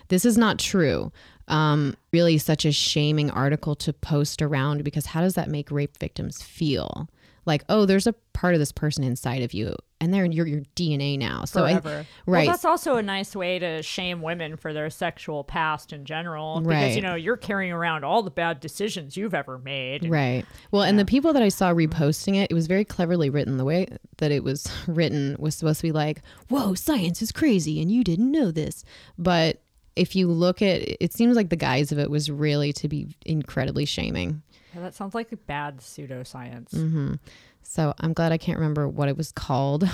This 0.08 0.24
is 0.24 0.36
not 0.36 0.58
true. 0.58 1.12
Um, 1.48 1.96
really, 2.12 2.38
such 2.38 2.64
a 2.64 2.72
shaming 2.72 3.30
article 3.30 3.76
to 3.76 3.92
post 3.92 4.42
around 4.42 4.82
because 4.84 5.06
how 5.06 5.20
does 5.20 5.34
that 5.34 5.48
make 5.48 5.70
rape 5.70 5.96
victims 5.98 6.42
feel? 6.42 7.08
Like, 7.46 7.64
oh, 7.68 7.86
there's 7.86 8.06
a 8.06 8.12
part 8.32 8.54
of 8.54 8.60
this 8.60 8.72
person 8.72 9.02
inside 9.04 9.42
of 9.42 9.54
you, 9.54 9.74
and 10.00 10.12
they're 10.12 10.24
your 10.26 10.46
your 10.46 10.62
DNA 10.74 11.18
now. 11.18 11.44
So, 11.44 11.64
I, 11.64 11.74
right, 11.78 12.06
Well, 12.26 12.46
that's 12.46 12.64
also 12.64 12.96
a 12.96 13.02
nice 13.02 13.34
way 13.34 13.58
to 13.58 13.82
shame 13.82 14.20
women 14.20 14.56
for 14.56 14.72
their 14.72 14.90
sexual 14.90 15.44
past 15.44 15.92
in 15.92 16.04
general. 16.04 16.60
Because, 16.60 16.68
Right. 16.74 16.96
you 16.96 17.02
know, 17.02 17.14
you're 17.14 17.36
carrying 17.36 17.72
around 17.72 18.04
all 18.04 18.22
the 18.22 18.30
bad 18.30 18.60
decisions 18.60 19.16
you've 19.16 19.34
ever 19.34 19.58
made. 19.58 20.10
Right. 20.10 20.44
Well, 20.70 20.82
and 20.82 20.98
the 20.98 21.04
people 21.04 21.32
that 21.32 21.42
I 21.42 21.48
saw 21.48 21.72
reposting 21.72 22.34
it, 22.36 22.50
it 22.50 22.54
was 22.54 22.66
very 22.66 22.84
cleverly 22.84 23.30
written. 23.30 23.56
The 23.56 23.64
way 23.64 23.86
that 24.18 24.30
it 24.32 24.44
was 24.44 24.68
written 24.86 25.36
was 25.38 25.54
supposed 25.54 25.80
to 25.80 25.86
be 25.86 25.92
like, 25.92 26.20
"Whoa, 26.48 26.74
science 26.74 27.22
is 27.22 27.32
crazy, 27.32 27.80
and 27.80 27.90
you 27.90 28.04
didn't 28.04 28.30
know 28.30 28.50
this." 28.50 28.84
But 29.16 29.62
if 29.94 30.14
you 30.14 30.28
look 30.28 30.60
at, 30.60 30.82
it 31.02 31.14
seems 31.14 31.36
like 31.36 31.48
the 31.48 31.56
guise 31.56 31.90
of 31.90 31.98
it 31.98 32.10
was 32.10 32.30
really 32.30 32.70
to 32.74 32.86
be 32.86 33.16
incredibly 33.24 33.86
shaming. 33.86 34.42
Yeah, 34.76 34.82
that 34.82 34.94
sounds 34.94 35.14
like 35.14 35.32
a 35.32 35.38
bad 35.38 35.78
pseudoscience. 35.78 36.74
Mm-hmm. 36.74 37.14
So 37.62 37.94
I'm 37.98 38.12
glad 38.12 38.30
I 38.30 38.36
can't 38.36 38.58
remember 38.58 38.86
what 38.86 39.08
it 39.08 39.16
was 39.16 39.32
called 39.32 39.88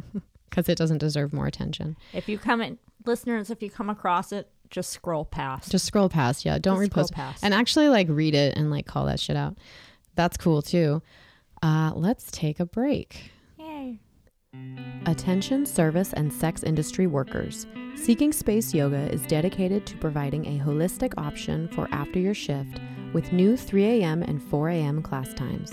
because 0.50 0.68
it 0.68 0.76
doesn't 0.76 0.98
deserve 0.98 1.32
more 1.32 1.46
attention. 1.46 1.96
If 2.12 2.28
you 2.28 2.36
come 2.36 2.60
in, 2.60 2.78
listeners, 3.06 3.48
if 3.50 3.62
you 3.62 3.70
come 3.70 3.88
across 3.88 4.32
it, 4.32 4.50
just 4.68 4.90
scroll 4.90 5.24
past. 5.24 5.70
Just 5.70 5.86
scroll 5.86 6.10
past. 6.10 6.44
Yeah, 6.44 6.58
don't 6.58 6.78
Just 6.78 6.92
repost. 6.92 7.12
past. 7.12 7.42
And 7.42 7.54
actually, 7.54 7.88
like 7.88 8.08
read 8.10 8.34
it 8.34 8.58
and 8.58 8.70
like 8.70 8.84
call 8.86 9.06
that 9.06 9.18
shit 9.18 9.36
out. 9.36 9.56
That's 10.16 10.36
cool 10.36 10.60
too. 10.60 11.02
Uh, 11.62 11.92
let's 11.94 12.30
take 12.30 12.60
a 12.60 12.66
break. 12.66 13.30
Yay. 13.58 14.00
Attention 15.06 15.64
service 15.64 16.12
and 16.12 16.30
sex 16.30 16.62
industry 16.62 17.06
workers. 17.06 17.66
Seeking 17.94 18.32
Space 18.32 18.74
Yoga 18.74 19.10
is 19.10 19.22
dedicated 19.22 19.86
to 19.86 19.96
providing 19.96 20.44
a 20.46 20.62
holistic 20.62 21.14
option 21.16 21.68
for 21.68 21.88
after 21.90 22.18
your 22.18 22.34
shift 22.34 22.78
with 23.12 23.32
new 23.32 23.56
3 23.56 23.84
a.m. 23.84 24.22
and 24.22 24.42
4 24.42 24.70
a.m. 24.70 25.02
class 25.02 25.32
times. 25.34 25.72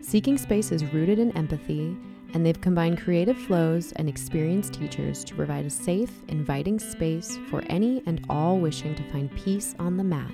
Seeking 0.00 0.36
Space 0.36 0.70
is 0.70 0.92
rooted 0.92 1.18
in 1.18 1.36
empathy, 1.36 1.96
and 2.34 2.44
they've 2.44 2.60
combined 2.60 3.00
creative 3.00 3.38
flows 3.38 3.92
and 3.92 4.08
experienced 4.08 4.74
teachers 4.74 5.24
to 5.24 5.34
provide 5.34 5.64
a 5.64 5.70
safe, 5.70 6.10
inviting 6.28 6.78
space 6.78 7.38
for 7.48 7.62
any 7.68 8.02
and 8.06 8.24
all 8.28 8.58
wishing 8.58 8.94
to 8.96 9.10
find 9.10 9.34
peace 9.34 9.74
on 9.78 9.96
the 9.96 10.04
mat. 10.04 10.30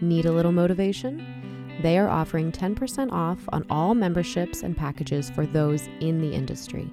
Need 0.00 0.26
a 0.26 0.32
little 0.32 0.52
motivation? 0.52 1.78
They 1.80 1.96
are 1.96 2.08
offering 2.08 2.52
10% 2.52 3.12
off 3.12 3.38
on 3.48 3.64
all 3.70 3.94
memberships 3.94 4.62
and 4.62 4.76
packages 4.76 5.30
for 5.30 5.46
those 5.46 5.88
in 6.00 6.20
the 6.20 6.34
industry. 6.34 6.90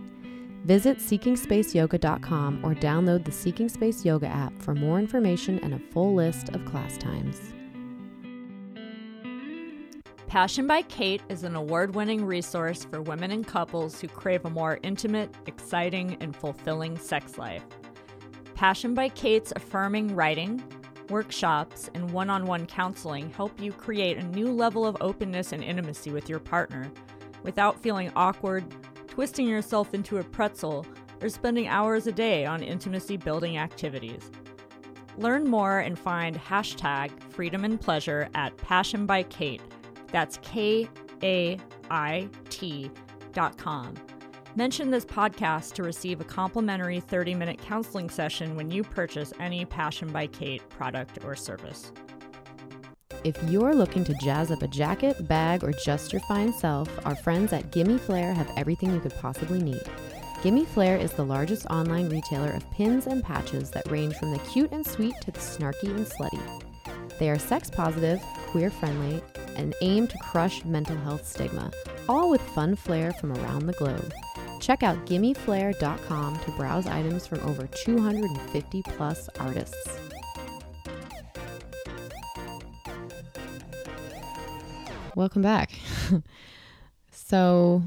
Visit 0.66 1.00
seekingspaceyoga.com 1.00 2.60
or 2.64 2.76
download 2.76 3.26
the 3.26 3.32
Seeking 3.32 3.70
Space 3.70 4.06
Yoga 4.06 4.28
app 4.28 4.54
for 4.62 4.76
more 4.76 5.00
information 5.00 5.60
and 5.60 5.74
a 5.74 5.80
full 5.92 6.14
list 6.14 6.50
of 6.50 6.64
class 6.66 6.98
times. 6.98 7.54
Passion 10.30 10.68
by 10.68 10.84
Kait 10.84 11.22
is 11.28 11.44
an 11.44 11.56
award 11.56 11.96
winning 11.96 12.24
resource 12.24 12.86
for 12.86 13.02
women 13.02 13.32
and 13.32 13.48
couples 13.48 14.00
who 14.00 14.08
crave 14.08 14.46
a 14.46 14.50
more 14.52 14.78
intimate, 14.84 15.34
exciting, 15.48 16.18
and 16.20 16.36
fulfilling 16.36 16.96
sex 17.00 17.40
life. 17.40 17.66
Passion 18.54 18.94
by 18.94 19.10
Kait's 19.10 19.52
affirming 19.56 20.16
writing, 20.16 20.64
workshops, 21.10 21.90
and 21.96 22.12
one 22.12 22.30
on 22.30 22.46
one 22.46 22.68
counseling 22.68 23.32
help 23.32 23.60
you 23.60 23.72
create 23.72 24.20
a 24.20 24.28
new 24.28 24.52
level 24.52 24.86
of 24.86 24.98
openness 25.02 25.52
and 25.52 25.64
intimacy 25.64 26.12
with 26.12 26.30
your 26.30 26.38
partner 26.38 26.92
without 27.42 27.82
feeling 27.82 28.12
awkward, 28.16 28.64
twisting 29.08 29.48
yourself 29.48 29.96
into 29.96 30.20
a 30.20 30.24
pretzel, 30.24 30.86
or 31.24 31.30
spending 31.30 31.68
hours 31.68 32.06
a 32.06 32.12
day 32.12 32.46
on 32.46 32.62
intimacy 32.62 33.18
building 33.18 33.58
activities. 33.58 34.30
Learn 35.18 35.50
more 35.50 35.80
and 35.80 35.98
find 35.98 36.38
hashtag 36.38 37.10
freedom 37.32 37.66
and 37.66 37.82
pleasure 37.82 38.30
at 38.36 38.56
Passion 38.58 39.08
by 39.08 39.24
Kait. 39.24 39.62
That's 40.12 40.40
K 40.42 40.90
A 41.24 41.58
I 41.90 42.30
T 42.50 42.92
dot 43.34 43.58
com. 43.58 43.96
Mention 44.56 44.90
this 44.90 45.06
podcast 45.06 45.74
to 45.74 45.84
receive 45.84 46.20
a 46.22 46.24
complimentary 46.24 47.00
30 47.00 47.36
minute 47.36 47.62
counseling 47.62 48.10
session 48.10 48.56
when 48.56 48.72
you 48.72 48.84
purchase 48.84 49.32
any 49.40 49.64
Passion 49.66 50.12
by 50.12 50.28
Kait 50.28 50.68
product 50.70 51.20
or 51.24 51.36
service. 51.36 51.92
If 53.24 53.38
you're 53.44 53.76
looking 53.76 54.04
to 54.06 54.14
jazz 54.22 54.50
up 54.50 54.62
a 54.62 54.68
jacket, 54.68 55.28
bag, 55.28 55.64
or 55.64 55.74
just 55.86 56.14
your 56.14 56.22
fine 56.22 56.54
self, 56.54 56.90
our 57.06 57.16
friends 57.16 57.52
at 57.52 57.72
Gimme 57.72 57.98
Flair 57.98 58.34
have 58.34 58.50
everything 58.56 58.94
you 58.94 59.00
could 59.02 59.16
possibly 59.16 59.62
need. 59.62 59.82
Gimme 60.42 60.66
Flair 60.66 60.96
is 60.96 61.12
the 61.12 61.26
largest 61.26 61.66
online 61.66 62.10
retailer 62.10 62.52
of 62.52 62.70
pins 62.72 63.08
and 63.08 63.22
patches 63.22 63.72
that 63.72 63.92
range 63.92 64.16
from 64.16 64.32
the 64.32 64.40
cute 64.40 64.72
and 64.72 64.86
sweet 64.86 65.14
to 65.22 65.32
the 65.32 65.40
snarky 65.40 65.90
and 65.90 66.06
slutty. 66.06 67.20
They 67.20 67.30
are 67.30 67.38
sex 67.38 67.70
positive, 67.70 68.22
queer 68.48 68.72
friendly, 68.72 69.22
and 69.60 69.76
aim 69.82 70.08
to 70.08 70.18
crush 70.20 70.64
mental 70.64 70.96
health 70.98 71.28
stigma, 71.28 71.72
all 72.08 72.30
with 72.30 72.42
fun 72.42 72.76
flair 72.76 73.12
from 73.14 73.34
around 73.34 73.66
the 73.66 73.74
globe. 73.74 74.12
Check 74.62 74.84
out 74.84 75.06
gimmeflair.com 75.06 76.40
to 76.40 76.52
browse 76.52 76.88
items 76.88 77.28
from 77.28 77.40
over 77.42 77.68
250 77.68 78.82
plus 78.84 79.30
artists. 79.40 80.00
Welcome 85.16 85.42
back. 85.42 85.72
so, 87.12 87.84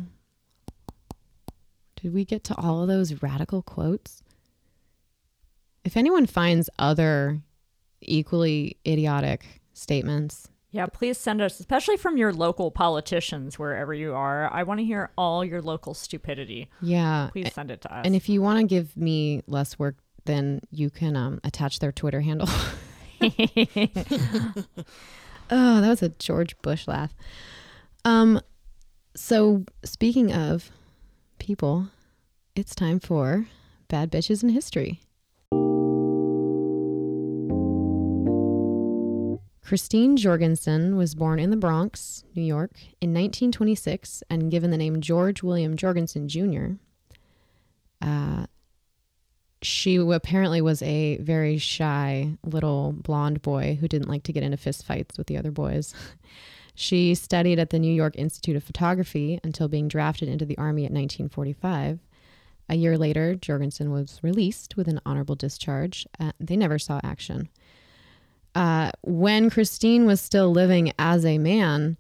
did 1.97 2.13
we 2.13 2.25
get 2.25 2.45
to 2.45 2.55
all 2.57 2.83
of 2.83 2.89
those 2.89 3.23
radical 3.23 3.63
quotes? 3.63 4.23
If 5.85 5.97
anyone 5.97 6.27
finds 6.27 6.69
other 6.79 7.41
equally 8.01 8.77
idiotic 8.87 9.63
statements, 9.73 10.49
Yeah, 10.73 10.87
please 10.87 11.19
send 11.19 11.43
us, 11.43 11.61
especially 11.61 11.99
from 11.99 12.17
your 12.17 12.33
local 12.33 12.71
politicians, 12.71 13.59
wherever 13.59 13.93
you 13.93 14.15
are. 14.15 14.51
I 14.51 14.63
want 14.63 14.81
to 14.81 14.85
hear 14.85 15.11
all 15.19 15.45
your 15.45 15.61
local 15.61 15.93
stupidity. 15.93 16.71
yeah. 16.81 17.29
Please 17.31 17.53
send 17.53 17.71
it 17.71 17.83
to 17.83 17.95
us. 17.95 18.07
And 18.07 18.17
if 18.17 18.29
you 18.31 18.41
want 18.41 18.59
to 18.59 18.67
give 18.67 18.97
me 18.97 19.43
less 19.47 19.79
work, 19.79 19.97
then 20.25 20.63
you 20.71 20.89
can 20.89 21.15
um, 21.15 21.41
attach 21.45 21.79
their 21.79 21.93
Twitter 21.93 22.23
handle. 22.23 22.49
oh, 23.21 23.31
that 25.51 25.89
was 25.89 26.03
a 26.03 26.09
George 26.09 26.57
Bush 26.63 26.89
laugh. 26.89 27.15
Um, 28.07 28.41
so 29.15 29.65
speaking 29.85 30.33
of 30.33 30.71
people, 31.39 31.89
it's 32.57 32.75
time 32.75 32.99
for 32.99 33.47
bad 33.89 34.11
bitches 34.11 34.43
in 34.43 34.49
history. 34.49 35.01
Christine 39.73 40.19
Jorgensen 40.19 40.99
was 40.99 41.15
born 41.15 41.39
in 41.39 41.49
the 41.49 41.57
Bronx, 41.57 42.25
New 42.35 42.43
York, 42.43 42.73
in 43.01 43.15
1926 43.15 44.23
and 44.29 44.51
given 44.51 44.71
the 44.71 44.77
name 44.77 45.01
George 45.01 45.43
William 45.43 45.79
Jorgensen 45.79 46.29
Jr. 46.29 46.73
Uh, 48.03 48.45
she 49.63 49.97
apparently 49.97 50.61
was 50.61 50.83
a 50.83 51.17
very 51.23 51.57
shy 51.57 52.37
little 52.45 52.93
blonde 52.93 53.41
boy 53.41 53.79
who 53.81 53.89
didn't 53.89 54.11
like 54.11 54.25
to 54.25 54.33
get 54.35 54.43
into 54.43 54.59
fistfights 54.59 55.17
with 55.17 55.27
the 55.27 55.39
other 55.39 55.51
boys. 55.51 55.95
she 56.75 57.15
studied 57.15 57.59
at 57.59 57.71
the 57.71 57.79
New 57.79 57.95
York 57.95 58.15
Institute 58.17 58.57
of 58.57 58.65
Photography 58.65 59.41
until 59.43 59.69
being 59.69 59.89
drafted 59.89 60.29
into 60.29 60.45
the 60.45 60.59
Army 60.59 60.83
at 60.83 60.93
1945. 60.93 61.99
A 62.69 62.75
year 62.75 62.99
later, 62.99 63.35
Jorgensen 63.37 63.91
was 63.91 64.21
released 64.23 64.77
with 64.77 64.87
an 64.87 65.01
honorable 65.07 65.35
discharge. 65.35 66.07
Uh, 66.21 66.33
they 66.39 66.57
never 66.57 66.79
saw 66.79 67.01
action. 67.03 67.49
Uh, 68.55 68.91
when 69.03 69.49
Christine 69.51 70.05
was 70.05 70.21
still 70.21 70.51
living 70.51 70.93
as 70.99 71.25
a 71.25 71.39
man, 71.39 71.97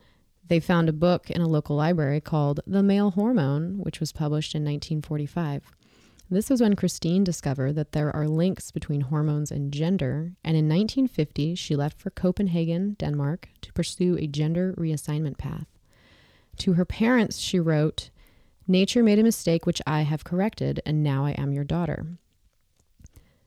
they 0.48 0.60
found 0.60 0.88
a 0.88 0.92
book 0.92 1.30
in 1.30 1.40
a 1.40 1.48
local 1.48 1.76
library 1.76 2.20
called 2.20 2.60
The 2.66 2.82
Male 2.82 3.12
Hormone, 3.12 3.78
which 3.78 4.00
was 4.00 4.12
published 4.12 4.54
in 4.54 4.62
1945. 4.62 5.64
This 6.28 6.50
was 6.50 6.60
when 6.60 6.76
Christine 6.76 7.24
discovered 7.24 7.74
that 7.74 7.92
there 7.92 8.14
are 8.14 8.26
links 8.26 8.70
between 8.70 9.02
hormones 9.02 9.50
and 9.50 9.72
gender, 9.72 10.32
and 10.44 10.56
in 10.56 10.68
1950 10.68 11.54
she 11.54 11.76
left 11.76 12.00
for 12.00 12.10
Copenhagen, 12.10 12.96
Denmark, 12.98 13.48
to 13.60 13.72
pursue 13.72 14.16
a 14.18 14.26
gender 14.26 14.74
reassignment 14.78 15.38
path. 15.38 15.66
To 16.58 16.74
her 16.74 16.84
parents, 16.84 17.38
she 17.38 17.58
wrote, 17.58 18.10
Nature 18.66 19.02
made 19.02 19.18
a 19.18 19.22
mistake 19.22 19.66
which 19.66 19.82
I 19.86 20.02
have 20.02 20.24
corrected, 20.24 20.80
and 20.86 21.02
now 21.02 21.24
I 21.24 21.32
am 21.32 21.52
your 21.52 21.64
daughter. 21.64 22.06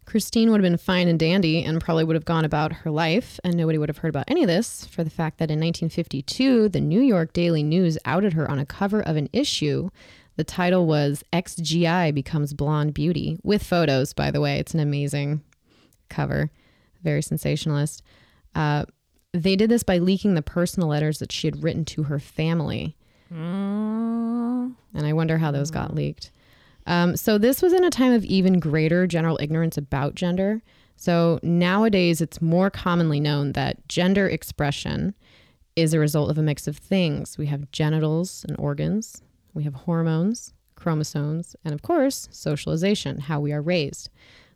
Christine 0.05 0.51
would 0.51 0.61
have 0.63 0.69
been 0.71 0.77
fine 0.77 1.07
and 1.07 1.19
dandy 1.19 1.63
and 1.63 1.81
probably 1.81 2.03
would 2.03 2.15
have 2.15 2.25
gone 2.25 2.45
about 2.45 2.71
her 2.71 2.91
life, 2.91 3.39
and 3.43 3.55
nobody 3.55 3.77
would 3.77 3.89
have 3.89 3.97
heard 3.97 4.09
about 4.09 4.25
any 4.27 4.43
of 4.43 4.47
this 4.47 4.85
for 4.85 5.03
the 5.03 5.09
fact 5.09 5.39
that 5.39 5.49
in 5.49 5.59
1952, 5.59 6.69
the 6.69 6.79
New 6.81 7.01
York 7.01 7.33
Daily 7.33 7.63
News 7.63 7.97
outed 8.05 8.33
her 8.33 8.49
on 8.49 8.59
a 8.59 8.65
cover 8.65 9.01
of 9.01 9.15
an 9.15 9.29
issue. 9.33 9.89
The 10.35 10.43
title 10.43 10.85
was 10.85 11.23
XGI 11.33 12.13
Becomes 12.13 12.53
Blonde 12.53 12.93
Beauty, 12.93 13.39
with 13.43 13.63
photos, 13.63 14.13
by 14.13 14.31
the 14.31 14.41
way. 14.41 14.59
It's 14.59 14.73
an 14.73 14.79
amazing 14.79 15.41
cover, 16.09 16.51
very 17.03 17.21
sensationalist. 17.21 18.03
Uh, 18.53 18.85
they 19.33 19.55
did 19.55 19.69
this 19.69 19.83
by 19.83 19.97
leaking 19.97 20.35
the 20.35 20.41
personal 20.41 20.87
letters 20.89 21.19
that 21.19 21.31
she 21.31 21.47
had 21.47 21.63
written 21.63 21.83
to 21.85 22.03
her 22.03 22.19
family. 22.19 22.95
Mm, 23.33 24.75
And 24.93 25.05
I 25.05 25.13
wonder 25.13 25.37
how 25.37 25.51
those 25.51 25.71
got 25.71 25.95
leaked. 25.95 26.31
Um, 26.85 27.15
so 27.15 27.37
this 27.37 27.61
was 27.61 27.73
in 27.73 27.83
a 27.83 27.89
time 27.89 28.13
of 28.13 28.23
even 28.25 28.59
greater 28.59 29.07
general 29.07 29.37
ignorance 29.41 29.77
about 29.77 30.15
gender. 30.15 30.61
So 30.95 31.39
nowadays, 31.43 32.21
it's 32.21 32.41
more 32.41 32.69
commonly 32.69 33.19
known 33.19 33.53
that 33.53 33.87
gender 33.87 34.27
expression 34.27 35.13
is 35.75 35.93
a 35.93 35.99
result 35.99 36.29
of 36.29 36.37
a 36.37 36.41
mix 36.41 36.67
of 36.67 36.77
things. 36.77 37.37
We 37.37 37.47
have 37.47 37.71
genitals 37.71 38.45
and 38.47 38.57
organs, 38.57 39.21
we 39.53 39.63
have 39.63 39.73
hormones, 39.73 40.53
chromosomes, 40.75 41.55
and 41.65 41.73
of 41.73 41.81
course, 41.81 42.27
socialization, 42.31 43.19
how 43.19 43.39
we 43.39 43.51
are 43.51 43.61
raised. 43.61 44.09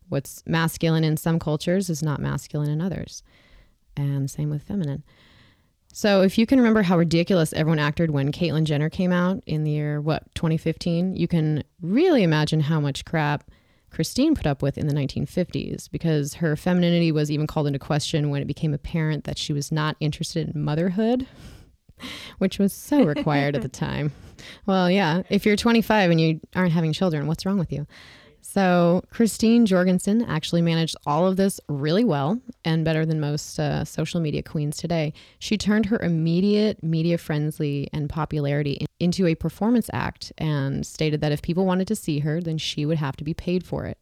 What's 0.07 0.43
masculine 0.45 1.03
in 1.03 1.17
some 1.17 1.39
cultures 1.39 1.89
is 1.89 2.01
not 2.01 2.19
masculine 2.19 2.69
in 2.69 2.81
others. 2.81 3.23
And 3.95 4.29
same 4.29 4.49
with 4.49 4.63
feminine. 4.63 5.03
So 5.91 6.21
if 6.21 6.38
you 6.38 6.45
can 6.45 6.60
remember 6.60 6.84
how 6.84 6.97
ridiculous 6.97 7.52
everyone 7.54 7.80
acted 7.80 8.12
when 8.12 8.32
Caitlyn 8.32 8.63
Jenner 8.63 8.89
came 8.89 9.12
out 9.12 9.41
in 9.45 9.63
the 9.63 9.71
year 9.71 9.99
what 9.99 10.23
2015, 10.36 11.15
you 11.15 11.28
can 11.28 11.63
really 11.82 12.23
imagine 12.23 12.62
how 12.62 12.80
much 12.80 13.06
crap 13.06 13.49
Christine 13.89 14.36
put 14.36 14.45
up 14.45 14.62
with 14.62 14.78
in 14.78 14.88
the 14.88 14.93
1950s 14.93 15.89
because 15.89 16.36
her 16.36 16.56
femininity 16.56 17.12
was 17.12 17.32
even 17.32 17.47
called 17.47 17.65
into 17.65 17.80
question 17.80 18.30
when 18.30 18.41
it 18.41 18.47
became 18.47 18.73
apparent 18.73 19.23
that 19.23 19.38
she 19.38 19.52
was 19.52 19.71
not 19.71 19.95
interested 19.99 20.54
in 20.54 20.63
motherhood, 20.63 21.25
which 22.38 22.60
was 22.60 22.71
so 22.71 23.04
required 23.04 23.56
at 23.56 23.63
the 23.63 23.69
time. 23.69 24.12
Well, 24.67 24.91
yeah, 24.91 25.23
if 25.30 25.45
you're 25.45 25.56
25 25.56 26.12
and 26.12 26.21
you 26.21 26.39
aren't 26.56 26.71
having 26.71 26.93
children, 26.93 27.25
what's 27.25 27.45
wrong 27.45 27.58
with 27.58 27.71
you? 27.71 27.88
So, 28.51 29.03
Christine 29.12 29.67
Jorgensen 29.67 30.23
actually 30.23 30.63
managed 30.63 30.95
all 31.05 31.27
of 31.27 31.38
this 31.38 31.62
really 31.69 32.03
well 32.03 32.41
and 32.65 32.83
better 32.83 33.05
than 33.05 33.19
most 33.19 33.59
uh, 33.59 33.85
social 33.85 34.19
media 34.19 34.41
queens 34.41 34.75
today. 34.75 35.13
She 35.38 35.55
turned 35.55 35.85
her 35.85 35.99
immediate 35.99 36.81
media 36.81 37.19
friendly 37.19 37.89
and 37.93 38.09
popularity 38.09 38.88
into 38.99 39.27
a 39.27 39.35
performance 39.35 39.88
act 39.93 40.33
and 40.39 40.83
stated 40.83 41.21
that 41.21 41.31
if 41.31 41.43
people 41.43 41.67
wanted 41.67 41.88
to 41.89 41.95
see 41.95 42.19
her, 42.21 42.41
then 42.41 42.57
she 42.57 42.88
would 42.88 42.97
have 42.97 43.15
to 43.17 43.23
be 43.23 43.35
paid 43.35 43.63
for 43.63 43.85
it. 43.85 43.99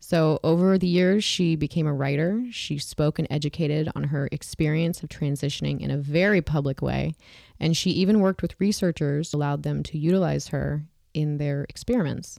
So, 0.00 0.38
over 0.44 0.76
the 0.76 0.86
years, 0.86 1.24
she 1.24 1.56
became 1.56 1.86
a 1.86 1.94
writer. 1.94 2.44
She 2.50 2.76
spoke 2.76 3.18
and 3.18 3.26
educated 3.30 3.88
on 3.96 4.04
her 4.04 4.28
experience 4.30 5.02
of 5.02 5.08
transitioning 5.08 5.80
in 5.80 5.90
a 5.90 5.96
very 5.96 6.42
public 6.42 6.82
way. 6.82 7.14
And 7.58 7.74
she 7.74 7.92
even 7.92 8.20
worked 8.20 8.42
with 8.42 8.60
researchers, 8.60 9.32
allowed 9.32 9.62
them 9.62 9.82
to 9.84 9.96
utilize 9.96 10.48
her 10.48 10.84
in 11.14 11.38
their 11.38 11.64
experiments. 11.70 12.38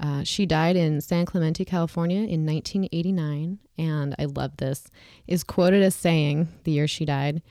Uh, 0.00 0.24
she 0.24 0.44
died 0.44 0.76
in 0.76 1.00
San 1.00 1.24
Clemente, 1.24 1.64
California 1.64 2.18
in 2.18 2.44
1989, 2.44 3.58
and 3.78 4.14
I 4.18 4.24
love 4.24 4.56
this, 4.56 4.88
is 5.26 5.44
quoted 5.44 5.82
as 5.82 5.94
saying, 5.94 6.48
the 6.64 6.72
year 6.72 6.88
she 6.88 7.04
died, 7.04 7.42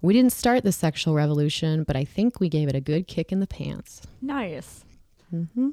We 0.00 0.14
didn't 0.14 0.32
start 0.32 0.64
the 0.64 0.72
sexual 0.72 1.14
revolution, 1.14 1.84
but 1.84 1.96
I 1.96 2.04
think 2.04 2.40
we 2.40 2.48
gave 2.48 2.68
it 2.68 2.74
a 2.74 2.80
good 2.80 3.06
kick 3.06 3.32
in 3.32 3.40
the 3.40 3.46
pants. 3.46 4.02
Nice. 4.22 4.84
Mm-hmm. 5.34 5.70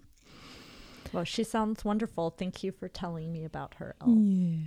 Well, 1.13 1.23
she 1.23 1.43
sounds 1.45 1.85
wonderful. 1.85 2.31
Thank 2.31 2.63
you 2.63 2.73
for 2.73 2.89
telling 2.89 3.31
me 3.31 3.45
about 3.45 3.75
her. 3.75 3.95
Elle. 4.01 4.15
Yeah. 4.17 4.57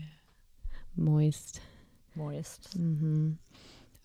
Moist. 0.96 1.60
Moist. 2.16 2.78
Mm-hmm. 2.78 3.32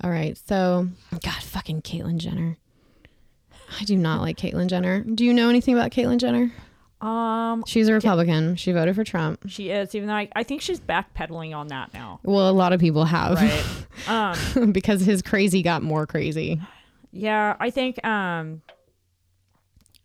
All 0.04 0.10
right, 0.12 0.38
so, 0.38 0.90
God, 1.12 1.42
fucking 1.42 1.84
Caitlyn 1.84 2.18
Jenner. 2.18 2.58
I 3.80 3.86
do 3.86 3.96
not 3.96 4.22
like 4.22 4.38
Caitlyn 4.38 4.68
Jenner. 4.68 5.02
Do 5.02 5.24
you 5.24 5.34
know 5.34 5.50
anything 5.50 5.74
about 5.74 5.92
Caitlyn 5.92 6.18
Jenner? 6.18 6.52
Um, 7.06 7.64
She's 7.68 7.88
a 7.88 7.94
Republican. 7.94 8.56
She 8.56 8.72
voted 8.72 8.96
for 8.96 9.04
Trump. 9.04 9.42
she 9.48 9.70
is, 9.70 9.94
even 9.94 10.08
though 10.08 10.16
I, 10.16 10.30
I 10.36 10.44
think 10.44 10.62
she's 10.62 10.80
backpedaling 10.80 11.56
on 11.56 11.68
that 11.68 11.94
now. 11.94 12.20
Well, 12.24 12.50
a 12.50 12.52
lot 12.52 12.74
of 12.74 12.80
people 12.80 13.06
have. 13.06 13.36
Right. 13.36 13.66
um, 14.56 14.72
because 14.72 15.02
his 15.02 15.22
crazy 15.22 15.62
got 15.62 15.84
more 15.84 16.08
crazy. 16.08 16.60
yeah, 17.12 17.56
I 17.60 17.70
think, 17.70 18.04
um, 18.06 18.62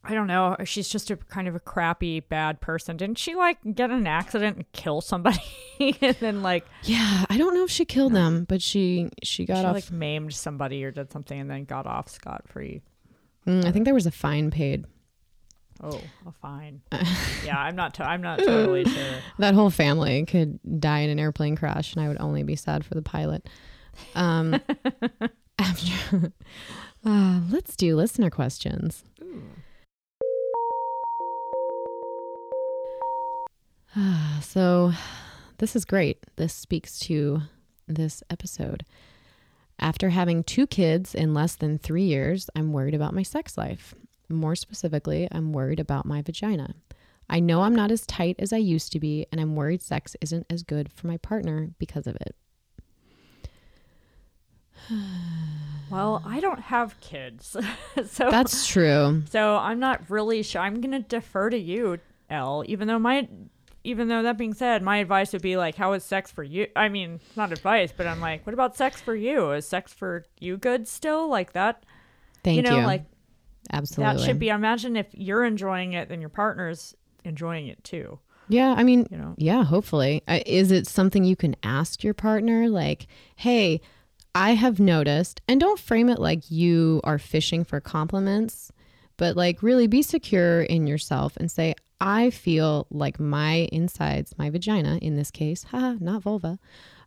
I 0.04 0.14
don't 0.14 0.26
know. 0.26 0.56
She's 0.64 0.88
just 0.88 1.10
a 1.10 1.16
kind 1.16 1.46
of 1.48 1.54
a 1.54 1.60
crappy, 1.60 2.20
bad 2.20 2.60
person. 2.60 2.96
Didn't 2.96 3.18
she 3.18 3.34
like 3.34 3.58
get 3.74 3.90
in 3.90 3.96
an 3.98 4.06
accident 4.06 4.56
and 4.56 4.72
kill 4.72 5.00
somebody, 5.02 5.40
and 5.80 6.16
then 6.20 6.42
like 6.42 6.66
Yeah, 6.84 7.26
I 7.28 7.36
don't 7.36 7.52
know 7.54 7.64
if 7.64 7.70
she 7.70 7.84
killed 7.84 8.14
them, 8.14 8.44
but 8.44 8.62
she 8.62 9.10
she 9.22 9.44
got 9.44 9.58
she 9.58 9.64
off. 9.64 9.74
like 9.74 9.90
maimed 9.90 10.32
somebody 10.34 10.82
or 10.84 10.90
did 10.90 11.12
something, 11.12 11.38
and 11.38 11.50
then 11.50 11.64
got 11.64 11.86
off 11.86 12.08
scot 12.08 12.48
free? 12.48 12.80
Mm, 13.46 13.66
I 13.66 13.72
think 13.72 13.84
there 13.84 13.92
was 13.94 14.06
a 14.06 14.10
fine 14.10 14.50
paid. 14.50 14.86
Oh, 15.83 16.01
a 16.27 16.33
fine. 16.33 16.83
yeah, 17.45 17.59
I'm 17.59 17.75
not. 17.75 17.95
To- 17.95 18.05
I'm 18.05 18.21
not 18.21 18.38
totally 18.38 18.85
sure. 18.90 19.14
That 19.38 19.55
whole 19.55 19.71
family 19.71 20.25
could 20.27 20.59
die 20.81 21.01
in 21.01 21.11
an 21.11 21.19
airplane 21.19 21.57
crash, 21.57 21.95
and 21.95 22.05
I 22.05 22.09
would 22.09 22.21
only 22.21 22.43
be 22.43 22.57
sad 22.57 22.85
for 22.85 22.95
the 22.95 23.03
pilot. 23.03 23.49
Um, 24.14 24.61
after, 25.59 26.33
uh, 27.05 27.40
let's 27.51 27.77
do 27.77 27.97
listener 27.97 28.31
questions. 28.31 29.05
so, 34.43 34.93
this 35.59 35.75
is 35.75 35.85
great. 35.85 36.19
This 36.37 36.53
speaks 36.55 36.99
to 37.01 37.43
this 37.88 38.23
episode. 38.31 38.85
After 39.79 40.11
having 40.11 40.45
two 40.45 40.66
kids 40.66 41.14
in 41.14 41.33
less 41.33 41.57
than 41.57 41.79
three 41.79 42.05
years, 42.05 42.51
I'm 42.55 42.73
worried 42.73 42.95
about 42.95 43.14
my 43.14 43.23
sex 43.23 43.57
life. 43.57 43.95
More 44.31 44.55
specifically, 44.55 45.29
I'm 45.31 45.53
worried 45.53 45.81
about 45.81 46.07
my 46.07 46.23
vagina. 46.23 46.75
I 47.29 47.40
know 47.40 47.62
I'm 47.62 47.75
not 47.75 47.90
as 47.90 48.07
tight 48.07 48.37
as 48.38 48.53
I 48.53 48.57
used 48.57 48.93
to 48.93 49.01
be, 49.01 49.27
and 49.31 49.40
I'm 49.40 49.55
worried 49.55 49.83
sex 49.83 50.16
isn't 50.21 50.47
as 50.51 50.62
good 50.62 50.93
for 50.93 51.07
my 51.07 51.16
partner 51.19 51.71
because 51.79 52.07
of 52.07 52.16
it. 52.16 52.35
Well, 55.90 56.23
I 56.25 56.38
don't 56.38 56.61
have 56.61 57.01
kids, 57.01 57.57
so 58.07 58.31
That's 58.31 58.69
true. 58.69 59.25
so 59.29 59.57
I'm 59.57 59.81
not 59.81 60.09
really 60.09 60.45
sure. 60.45 60.62
I'm 60.62 60.81
gonna 60.81 61.01
defer 61.01 61.51
to 61.51 61.59
you, 61.59 61.99
Elle. 62.31 62.62
Even 62.69 62.87
though 62.87 63.01
my, 63.01 63.29
even 63.83 64.07
though 64.07 64.23
that 64.23 64.38
being 64.38 64.55
said, 64.55 64.85
my 64.85 64.99
advice 64.99 65.33
would 65.33 65.43
be 65.43 65.57
like, 65.57 65.75
how 65.75 65.95
is 65.95 66.05
sex 66.05 66.31
for 66.31 66.45
you? 66.45 66.69
I 66.77 66.88
mean, 66.90 67.14
it's 67.27 67.37
not 67.37 67.51
advice, 67.51 67.93
but 67.97 68.07
I'm 68.07 68.21
like, 68.21 68.47
what 68.47 68.55
about 68.55 68.77
sex 68.77 69.01
for 69.01 69.16
you? 69.16 69.51
Is 69.51 69.66
sex 69.66 69.93
for 69.93 70.25
you 70.38 70.57
good 70.57 70.87
still? 70.87 71.29
Like 71.29 71.55
that? 71.55 71.85
Thank 72.45 72.55
you. 72.55 72.62
you 72.62 72.81
know, 72.81 72.87
like 72.87 73.03
Absolutely. 73.72 74.16
that 74.16 74.24
should 74.24 74.38
be. 74.38 74.50
I 74.50 74.54
Imagine 74.56 74.96
if 74.96 75.06
you're 75.12 75.44
enjoying 75.44 75.92
it, 75.94 76.09
then 76.09 76.20
your 76.20 76.30
partner's 76.30 76.94
enjoying 77.24 77.68
it 77.68 77.83
too. 77.85 78.18
Yeah, 78.48 78.74
I 78.76 78.83
mean, 78.83 79.06
You 79.11 79.16
know. 79.16 79.35
yeah, 79.38 79.62
hopefully. 79.62 80.22
Is 80.26 80.72
it 80.72 80.88
something 80.88 81.24
you 81.24 81.37
can 81.37 81.54
ask 81.62 82.02
your 82.02 82.14
partner? 82.14 82.68
Like, 82.68 83.06
hey, 83.37 83.80
I 84.35 84.54
have 84.54 84.80
noticed, 84.80 85.40
and 85.46 85.61
don't 85.61 85.78
frame 85.78 86.09
it 86.09 86.18
like 86.18 86.50
you 86.50 87.00
are 87.04 87.18
fishing 87.18 87.62
for 87.64 87.80
compliments, 87.80 88.72
but 89.16 89.37
like 89.37 89.62
really 89.62 89.87
be 89.87 90.02
secure 90.02 90.62
in 90.62 90.87
yourself 90.88 91.37
and 91.37 91.50
say, 91.50 91.74
I 92.00 92.30
feel 92.30 92.87
like 92.90 93.20
my 93.20 93.68
insides, 93.70 94.35
my 94.38 94.50
vagina 94.50 94.98
in 95.00 95.14
this 95.16 95.30
case, 95.30 95.62
haha, 95.70 95.94
not 96.00 96.22
vulva, 96.22 96.59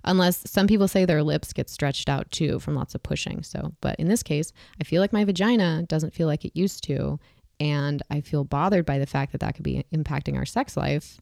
unless 0.04 0.50
some 0.50 0.68
people 0.68 0.88
say 0.88 1.06
their 1.06 1.24
lips 1.24 1.54
get 1.54 1.70
stretched 1.70 2.10
out 2.10 2.30
too 2.32 2.60
from 2.60 2.76
lots 2.76 2.96
of 2.96 3.04
pushing. 3.04 3.44
So, 3.44 3.74
but 3.82 3.96
in 4.00 4.08
this 4.08 4.24
case, 4.24 4.52
I 4.80 4.84
feel 4.84 5.02
like 5.02 5.13
my 5.13 5.24
vagina 5.24 5.84
doesn't 5.84 6.13
feel 6.13 6.28
like 6.28 6.46
it 6.46 6.56
used 6.56 6.84
to. 6.86 7.20
And 7.60 8.02
I 8.10 8.22
feel 8.22 8.44
bothered 8.44 8.86
by 8.86 9.00
the 9.00 9.06
fact 9.06 9.32
that 9.32 9.42
that 9.42 9.56
could 9.56 9.63
be 9.63 9.86
impacting 9.94 10.38
our 10.38 10.46
sex 10.46 10.76
life. 10.76 11.20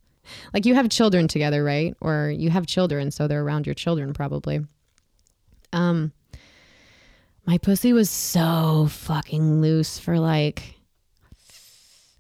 Like 0.54 0.66
you 0.66 0.76
have 0.76 0.90
children 0.90 1.28
together, 1.28 1.64
right? 1.64 1.96
Or 2.02 2.30
you 2.30 2.50
have 2.50 2.68
children, 2.68 3.12
so 3.12 3.28
they're 3.28 3.44
around 3.44 3.66
your 3.66 3.76
children 3.76 4.14
probably. 4.14 4.62
Um, 5.74 6.12
my 7.46 7.58
pussy 7.58 7.92
was 7.94 8.10
so 8.10 8.88
fucking 8.90 9.62
loose 9.62 9.98
for 9.98 10.20
like, 10.20 10.76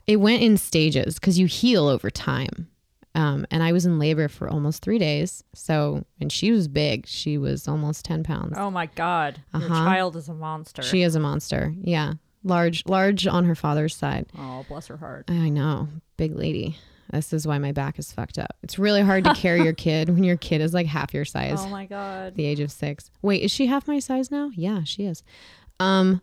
it 0.08 0.17
went 0.17 0.41
in 0.41 0.58
stages 0.58 1.15
because 1.15 1.38
you 1.38 1.45
heal 1.45 1.88
over 1.88 2.10
time. 2.10 2.67
Um, 3.13 3.45
and 3.52 3.62
I 3.62 3.74
was 3.74 3.86
in 3.86 4.00
labor 4.00 4.28
for 4.30 4.50
almost 4.50 4.82
three 4.84 4.97
days. 4.97 5.43
So, 5.54 6.06
and 6.21 6.32
she 6.32 6.52
was 6.52 6.67
big. 6.69 7.06
She 7.08 7.38
was 7.38 7.67
almost 7.67 8.06
10 8.06 8.24
pounds. 8.24 8.54
Oh 8.58 8.71
my 8.71 8.86
God, 8.86 9.41
your 9.54 9.63
Uh-huh. 9.63 9.86
child 9.86 10.15
is 10.15 10.30
a 10.30 10.34
monster. 10.34 10.82
She 10.82 11.02
is 11.02 11.15
a 11.15 11.19
monster. 11.19 11.74
Yeah. 11.82 12.13
Large, 12.43 12.86
large 12.88 13.28
on 13.28 13.45
her 13.45 13.56
father's 13.56 13.95
side. 13.95 14.28
oh, 14.38 14.65
bless 14.67 14.88
her 14.88 14.97
heart. 14.97 15.26
I 15.30 15.50
know. 15.50 15.89
Big 16.17 16.36
lady. 16.36 16.78
This 17.12 17.34
is 17.34 17.45
why 17.45 17.58
my 17.58 17.74
back 17.74 18.00
is 18.00 18.12
fucked 18.13 18.39
up. 18.39 18.56
It's 18.63 18.80
really 18.80 19.02
hard 19.02 19.26
to 19.26 19.34
carry 19.36 19.62
your 19.63 19.74
kid 19.88 20.10
when 20.10 20.24
your 20.24 20.38
kid 20.38 20.62
is 20.62 20.74
like 20.74 20.88
half 20.88 21.13
your 21.13 21.26
size, 21.26 21.60
Oh 21.60 21.67
my 21.67 21.86
God. 21.86 22.36
the 22.36 22.45
age 22.45 22.62
of 22.62 22.71
six. 22.71 23.12
Wait, 23.21 23.43
is 23.43 23.52
she 23.52 23.67
half 23.67 23.86
my 23.88 24.00
size 24.00 24.32
now? 24.32 24.50
Yeah, 24.56 24.84
she 24.86 25.04
is. 25.04 25.21
Um, 25.82 26.21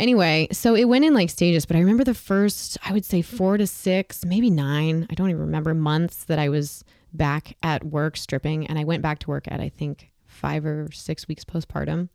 anyway, 0.00 0.48
so 0.52 0.74
it 0.74 0.84
went 0.84 1.04
in 1.04 1.14
like 1.14 1.30
stages, 1.30 1.66
but 1.66 1.76
I 1.76 1.80
remember 1.80 2.04
the 2.04 2.14
first, 2.14 2.78
I 2.84 2.92
would 2.92 3.04
say 3.04 3.22
four 3.22 3.56
to 3.56 3.66
six, 3.66 4.24
maybe 4.24 4.50
nine. 4.50 5.06
I 5.10 5.14
don't 5.14 5.30
even 5.30 5.42
remember 5.42 5.74
months 5.74 6.24
that 6.24 6.38
I 6.38 6.48
was 6.48 6.84
back 7.12 7.56
at 7.62 7.84
work 7.84 8.16
stripping, 8.16 8.66
and 8.66 8.78
I 8.78 8.84
went 8.84 9.02
back 9.02 9.20
to 9.20 9.28
work 9.28 9.44
at 9.48 9.60
I 9.60 9.68
think 9.68 10.10
five 10.26 10.64
or 10.64 10.88
six 10.92 11.28
weeks 11.28 11.44
postpartum. 11.44 12.08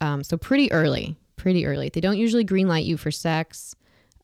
Um, 0.00 0.22
so 0.22 0.36
pretty 0.36 0.70
early, 0.72 1.16
pretty 1.36 1.66
early. 1.66 1.88
They 1.88 2.00
don't 2.00 2.18
usually 2.18 2.44
green 2.44 2.68
light 2.68 2.84
you 2.84 2.96
for 2.96 3.10
sex 3.10 3.74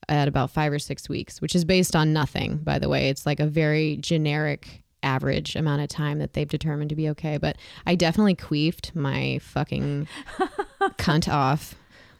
at 0.08 0.28
about 0.28 0.50
five 0.50 0.72
or 0.72 0.78
six 0.78 1.08
weeks, 1.08 1.40
which 1.40 1.54
is 1.54 1.64
based 1.64 1.94
on 1.94 2.12
nothing, 2.12 2.58
by 2.58 2.78
the 2.78 2.88
way. 2.88 3.08
It's 3.08 3.26
like 3.26 3.40
a 3.40 3.46
very 3.46 3.96
generic 3.96 4.82
average 5.02 5.56
amount 5.56 5.82
of 5.82 5.88
time 5.88 6.18
that 6.18 6.34
they've 6.34 6.48
determined 6.48 6.90
to 6.90 6.96
be 6.96 7.08
okay. 7.10 7.38
But 7.38 7.56
I 7.86 7.94
definitely 7.94 8.34
queefed 8.34 8.94
my 8.94 9.38
fucking 9.42 10.08
cunt 10.98 11.32
off. 11.32 11.74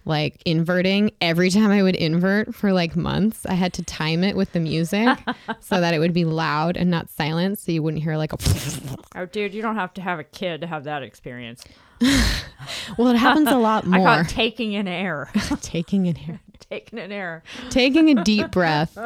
Like 0.06 0.42
inverting 0.46 1.10
every 1.20 1.50
time 1.50 1.70
I 1.70 1.82
would 1.82 1.94
invert 1.94 2.54
for 2.54 2.72
like 2.72 2.96
months, 2.96 3.44
I 3.46 3.52
had 3.54 3.72
to 3.74 3.82
time 3.82 4.24
it 4.24 4.34
with 4.34 4.52
the 4.52 4.60
music 4.60 5.18
so 5.60 5.80
that 5.80 5.92
it 5.92 5.98
would 5.98 6.14
be 6.14 6.24
loud 6.24 6.76
and 6.76 6.90
not 6.90 7.10
silent, 7.10 7.58
so 7.58 7.70
you 7.70 7.82
wouldn't 7.82 8.02
hear 8.02 8.16
like 8.16 8.32
a. 8.32 8.38
Oh, 9.16 9.26
dude, 9.26 9.52
you 9.54 9.60
don't 9.60 9.74
have 9.74 9.92
to 9.94 10.00
have 10.00 10.20
a 10.20 10.24
kid 10.24 10.60
to 10.60 10.66
have 10.68 10.84
that 10.84 11.02
experience. 11.02 11.64
Well, 12.98 13.08
it 13.08 13.16
happens 13.16 13.48
a 13.48 13.56
lot 13.56 13.86
more. 13.86 14.06
I 14.06 14.20
it 14.20 14.28
taking 14.28 14.74
an 14.76 14.86
air. 14.86 15.30
Taking 15.62 16.08
an 16.08 16.16
air, 16.18 16.40
taking 16.68 16.98
an 16.98 17.10
air. 17.12 17.42
taking 17.70 18.18
a 18.18 18.22
deep 18.22 18.50
breath 18.50 18.98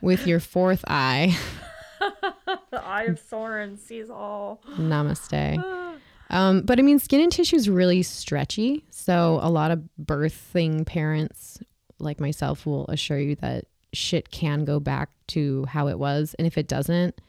with 0.00 0.26
your 0.26 0.40
fourth 0.40 0.84
eye. 0.88 1.36
The 2.00 2.82
eye 2.82 3.04
of 3.04 3.20
Sauron 3.22 3.78
sees 3.78 4.08
all. 4.10 4.60
Namaste. 4.76 5.98
Um, 6.30 6.62
but 6.62 6.78
I 6.78 6.82
mean, 6.82 6.98
skin 6.98 7.20
and 7.20 7.30
tissue 7.32 7.56
is 7.56 7.68
really 7.68 8.02
stretchy. 8.02 8.84
So 8.90 9.38
a 9.42 9.50
lot 9.50 9.70
of 9.70 9.82
birthing 10.02 10.86
parents 10.86 11.58
like 11.98 12.20
myself 12.20 12.66
will 12.66 12.86
assure 12.88 13.18
you 13.18 13.36
that 13.36 13.66
shit 13.92 14.30
can 14.30 14.64
go 14.64 14.80
back 14.80 15.10
to 15.28 15.64
how 15.66 15.88
it 15.88 15.98
was. 15.98 16.34
And 16.38 16.46
if 16.46 16.58
it 16.58 16.66
doesn't, 16.66 17.20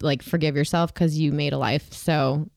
like 0.00 0.22
forgive 0.22 0.56
yourself 0.56 0.92
because 0.92 1.18
you 1.18 1.32
made 1.32 1.52
a 1.52 1.58
life. 1.58 1.92
So 1.92 2.48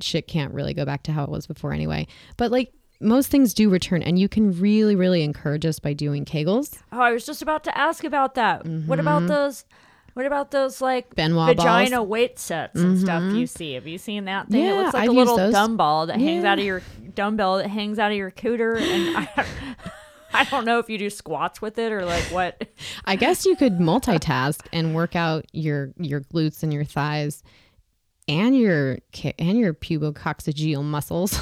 shit 0.00 0.26
can't 0.28 0.52
really 0.54 0.74
go 0.74 0.84
back 0.84 1.02
to 1.04 1.12
how 1.12 1.24
it 1.24 1.30
was 1.30 1.46
before 1.46 1.72
anyway. 1.72 2.06
But 2.36 2.50
like 2.52 2.72
most 3.00 3.28
things 3.30 3.52
do 3.54 3.68
return 3.68 4.02
and 4.02 4.18
you 4.18 4.28
can 4.28 4.58
really, 4.60 4.94
really 4.96 5.22
encourage 5.22 5.66
us 5.66 5.78
by 5.78 5.92
doing 5.92 6.24
Kegels. 6.24 6.78
Oh, 6.92 7.00
I 7.00 7.12
was 7.12 7.26
just 7.26 7.42
about 7.42 7.64
to 7.64 7.76
ask 7.76 8.04
about 8.04 8.34
that. 8.36 8.64
What 8.64 8.68
Mm-hmm. 8.70 9.00
about 9.00 9.26
those? 9.26 9.64
What 10.16 10.24
about 10.24 10.50
those 10.50 10.80
like 10.80 11.14
Ben 11.14 11.34
Wa 11.34 11.48
vagina 11.48 11.98
balls. 11.98 12.08
weight 12.08 12.38
sets 12.38 12.80
and 12.80 12.98
stuff 12.98 13.34
you 13.34 13.46
see? 13.46 13.74
Have 13.74 13.86
you 13.86 13.98
seen 13.98 14.24
that 14.24 14.48
thing? 14.48 14.64
it 14.64 14.74
looks 14.74 14.94
like 14.94 15.02
I've 15.02 15.10
a 15.10 15.12
little 15.12 15.36
dumbbell 15.52 16.06
that 16.06 16.18
hangs 16.18 16.42
out 16.42 16.58
of 16.58 16.64
your 16.64 16.80
dumbbell 17.14 17.58
that 17.58 17.68
hangs 17.68 17.98
out 17.98 18.12
of 18.12 18.16
your 18.16 18.30
cooter. 18.30 18.80
And 18.80 19.14
I, 19.36 19.44
I 20.32 20.44
don't 20.44 20.64
know 20.64 20.78
if 20.78 20.88
you 20.88 20.96
do 20.96 21.10
squats 21.10 21.60
with 21.60 21.76
it 21.76 21.92
or 21.92 22.06
like 22.06 22.22
what. 22.32 22.66
I 23.04 23.16
guess 23.16 23.44
you 23.44 23.56
could 23.56 23.74
multitask 23.74 24.66
and 24.72 24.94
work 24.94 25.14
out 25.14 25.44
your 25.52 25.92
your 25.98 26.22
glutes 26.22 26.62
and 26.62 26.72
your 26.72 26.84
thighs 26.84 27.42
and 28.26 28.56
your 28.56 28.98
and 29.38 29.58
your 29.58 29.74
pubococcygeal 29.74 30.82
muscles. 30.82 31.38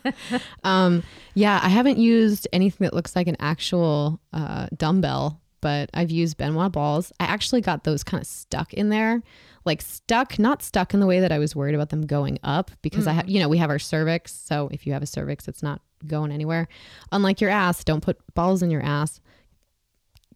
um, 0.64 1.02
yeah, 1.34 1.60
I 1.62 1.68
haven't 1.68 1.96
used 1.96 2.46
anything 2.52 2.84
that 2.84 2.94
looks 2.94 3.16
like 3.16 3.26
an 3.26 3.36
actual 3.40 4.20
uh, 4.32 4.66
dumbbell, 4.76 5.41
but 5.62 5.88
I've 5.94 6.10
used 6.10 6.36
Ben 6.36 6.54
Wa 6.54 6.68
balls. 6.68 7.10
I 7.18 7.24
actually 7.24 7.62
got 7.62 7.84
those 7.84 8.04
kind 8.04 8.20
of 8.20 8.26
stuck 8.26 8.74
in 8.74 8.90
there, 8.90 9.22
like 9.64 9.80
stuck, 9.80 10.38
not 10.38 10.62
stuck 10.62 10.92
in 10.92 11.00
the 11.00 11.06
way 11.06 11.20
that 11.20 11.32
I 11.32 11.38
was 11.38 11.56
worried 11.56 11.74
about 11.74 11.88
them 11.88 12.02
going 12.02 12.38
up 12.44 12.70
because 12.82 13.06
I 13.06 13.12
have, 13.12 13.30
you 13.30 13.40
know, 13.40 13.48
we 13.48 13.56
have 13.56 13.70
our 13.70 13.78
cervix. 13.78 14.32
So 14.34 14.68
if 14.70 14.86
you 14.86 14.92
have 14.92 15.02
a 15.02 15.06
cervix, 15.06 15.48
it's 15.48 15.62
not 15.62 15.80
going 16.06 16.30
anywhere. 16.30 16.68
Unlike 17.10 17.40
your 17.40 17.50
ass, 17.50 17.82
don't 17.82 18.02
put 18.02 18.18
balls 18.34 18.62
in 18.62 18.70
your 18.70 18.82
ass. 18.82 19.22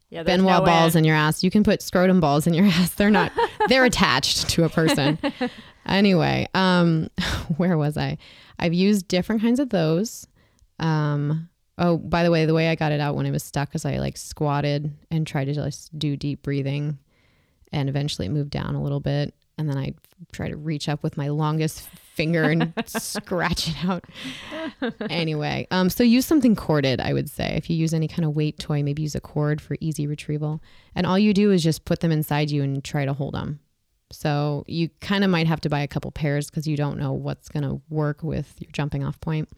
Yeah, 0.08 0.22
Ben 0.22 0.44
Wa 0.44 0.60
no 0.60 0.64
balls 0.64 0.96
in 0.96 1.04
your 1.04 1.16
ass. 1.16 1.42
You 1.42 1.50
can 1.50 1.64
put 1.64 1.82
scrotum 1.82 2.20
balls 2.20 2.46
in 2.46 2.54
your 2.54 2.64
ass. 2.68 2.94
They're 2.94 3.10
not. 3.10 3.32
they're 3.68 3.84
attached 3.84 4.48
to 4.50 4.64
a 4.64 4.70
person. 4.70 5.18
Anyway, 5.88 6.48
um, 6.54 7.08
where 7.56 7.78
was 7.78 7.96
I? 7.96 8.18
I've 8.58 8.74
used 8.74 9.08
different 9.08 9.40
kinds 9.42 9.60
of 9.60 9.70
those. 9.70 10.26
Um, 10.78 11.48
oh, 11.78 11.96
by 11.96 12.22
the 12.22 12.30
way, 12.30 12.46
the 12.46 12.54
way 12.54 12.68
I 12.68 12.74
got 12.74 12.92
it 12.92 13.00
out 13.00 13.16
when 13.16 13.26
it 13.26 13.30
was 13.30 13.42
stuck 13.42 13.74
is 13.74 13.84
I 13.84 13.98
like 13.98 14.16
squatted 14.16 14.92
and 15.10 15.26
tried 15.26 15.46
to 15.46 15.52
just 15.52 15.96
do 15.98 16.16
deep 16.16 16.42
breathing, 16.42 16.98
and 17.72 17.88
eventually 17.88 18.26
it 18.26 18.30
moved 18.30 18.50
down 18.50 18.74
a 18.74 18.82
little 18.82 19.00
bit, 19.00 19.34
and 19.58 19.68
then 19.68 19.76
I 19.76 19.94
try 20.32 20.48
to 20.48 20.56
reach 20.56 20.88
up 20.88 21.02
with 21.02 21.16
my 21.16 21.28
longest 21.28 21.82
finger 22.14 22.44
and 22.44 22.72
scratch 22.86 23.68
it 23.68 23.84
out. 23.84 24.04
Anyway, 25.10 25.66
um, 25.70 25.90
so 25.90 26.02
use 26.02 26.26
something 26.26 26.56
corded. 26.56 27.00
I 27.00 27.12
would 27.12 27.28
say 27.28 27.54
if 27.56 27.68
you 27.68 27.76
use 27.76 27.92
any 27.92 28.08
kind 28.08 28.24
of 28.24 28.34
weight 28.34 28.58
toy, 28.58 28.82
maybe 28.82 29.02
use 29.02 29.14
a 29.14 29.20
cord 29.20 29.60
for 29.60 29.76
easy 29.80 30.06
retrieval, 30.06 30.62
and 30.94 31.06
all 31.06 31.18
you 31.18 31.34
do 31.34 31.52
is 31.52 31.62
just 31.62 31.84
put 31.84 32.00
them 32.00 32.12
inside 32.12 32.50
you 32.50 32.62
and 32.62 32.82
try 32.82 33.04
to 33.04 33.12
hold 33.12 33.34
them. 33.34 33.60
So 34.12 34.64
you 34.66 34.88
kind 35.00 35.24
of 35.24 35.30
might 35.30 35.46
have 35.46 35.60
to 35.62 35.68
buy 35.68 35.80
a 35.80 35.88
couple 35.88 36.10
pairs 36.12 36.48
because 36.48 36.66
you 36.66 36.76
don't 36.76 36.98
know 36.98 37.12
what's 37.12 37.48
going 37.48 37.64
to 37.64 37.80
work 37.90 38.22
with 38.22 38.54
your 38.60 38.70
jumping 38.72 39.02
off 39.02 39.20
point. 39.20 39.48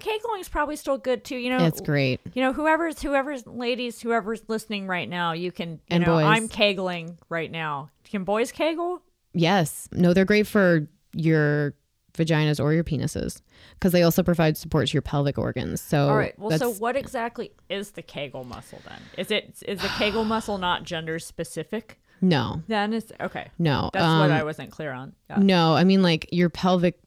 Know. 0.00 0.12
Kegling's 0.12 0.48
probably 0.48 0.76
still 0.76 0.98
good 0.98 1.24
too. 1.24 1.36
You 1.36 1.50
know, 1.50 1.64
It's 1.66 1.80
great. 1.80 2.20
You 2.34 2.42
know, 2.42 2.52
whoever's 2.52 3.00
whoever's 3.00 3.46
ladies, 3.46 4.00
whoever's 4.00 4.42
listening 4.48 4.86
right 4.86 5.08
now, 5.08 5.32
you 5.32 5.52
can. 5.52 5.72
You 5.72 5.78
And 5.90 6.04
know, 6.04 6.14
boys. 6.14 6.24
I'm 6.26 6.48
kegling 6.48 7.18
right 7.28 7.50
now. 7.50 7.90
Can 8.04 8.24
boys 8.24 8.52
kegel? 8.52 9.02
Yes. 9.32 9.88
No, 9.92 10.12
they're 10.12 10.24
great 10.24 10.46
for 10.46 10.86
your 11.12 11.74
vaginas 12.14 12.62
or 12.62 12.72
your 12.72 12.84
penises 12.84 13.40
because 13.74 13.92
they 13.92 14.02
also 14.02 14.22
provide 14.22 14.56
support 14.56 14.88
to 14.88 14.92
your 14.92 15.02
pelvic 15.02 15.36
organs. 15.38 15.80
So 15.80 16.08
All 16.08 16.16
right. 16.16 16.38
Well, 16.38 16.56
so 16.58 16.72
what 16.72 16.96
exactly 16.96 17.52
is 17.68 17.92
the 17.92 18.02
Kegel 18.02 18.44
muscle 18.44 18.80
then? 18.86 19.00
Is 19.18 19.30
it 19.30 19.62
is 19.66 19.80
the 19.80 19.88
Kegel 19.88 20.24
muscle 20.24 20.58
not 20.58 20.84
gender 20.84 21.18
specific? 21.18 22.00
no, 22.20 22.62
Then 22.68 22.92
it's 22.94 23.12
okay. 23.20 23.50
no. 23.58 23.90
That's 23.92 24.02
what 24.04 24.30
um, 24.30 24.32
I 24.32 24.44
wasn't 24.44 24.70
clear 24.70 24.92
on. 24.92 25.14
Yeah. 25.28 25.38
No, 25.40 25.74
I 25.74 25.84
mean 25.84 26.02
like 26.02 26.28
your 26.32 26.48
pelvic 26.48 26.98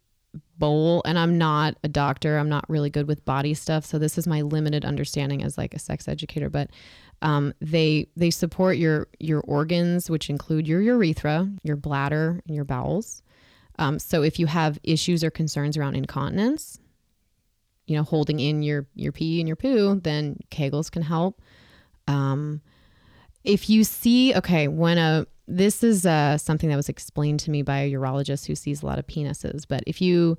bowl 0.60 1.02
and 1.06 1.18
I'm 1.18 1.38
not 1.38 1.76
a 1.84 1.88
doctor. 1.88 2.38
I'm 2.38 2.50
not 2.50 2.70
really 2.70 2.90
good 2.90 3.08
with 3.08 3.26
body 3.26 3.54
stuff, 3.54 3.86
so 3.86 4.00
this 4.00 4.18
is 4.18 4.28
my 4.28 4.42
limited 4.42 4.86
understanding 4.86 5.44
as 5.44 5.58
like 5.58 5.74
a 5.74 5.80
sex 5.80 6.08
educator, 6.08 6.50
but 6.50 6.70
um, 7.22 7.54
they 7.62 8.08
they 8.16 8.30
support 8.30 8.78
your 8.78 9.08
your 9.20 9.42
organs 9.42 10.10
which 10.10 10.30
include 10.30 10.68
your 10.68 10.82
urethra, 10.82 11.50
your 11.64 11.76
bladder, 11.76 12.42
and 12.46 12.56
your 12.56 12.66
bowels. 12.66 13.24
Um, 13.80 14.00
so 14.00 14.24
if 14.24 14.40
you 14.40 14.48
have 14.48 14.80
issues 14.84 15.24
or 15.24 15.30
concerns 15.30 15.78
around 15.78 15.96
incontinence, 15.96 16.80
you 17.86 17.96
know, 17.96 18.04
holding 18.04 18.40
in 18.40 18.64
your 18.64 18.88
your 18.96 19.12
pee 19.12 19.40
and 19.40 19.48
your 19.48 19.56
poo, 19.56 20.00
then 20.00 20.38
Kegels 20.52 20.92
can 20.92 21.02
help. 21.02 21.42
Um, 22.08 22.62
if 23.44 23.70
you 23.70 23.84
see, 23.84 24.36
okay, 24.36 24.68
when 24.68 24.98
a 24.98 25.26
this 25.48 25.84
is 25.84 26.06
uh, 26.06 26.38
something 26.38 26.70
that 26.70 26.76
was 26.76 26.90
explained 26.90 27.40
to 27.42 27.52
me 27.52 27.62
by 27.62 27.80
a 27.80 27.92
urologist 27.92 28.48
who 28.48 28.56
sees 28.56 28.84
a 28.84 28.86
lot 28.86 29.00
of 29.00 29.08
penises, 29.08 29.64
but 29.68 29.84
if 29.88 30.02
you 30.02 30.38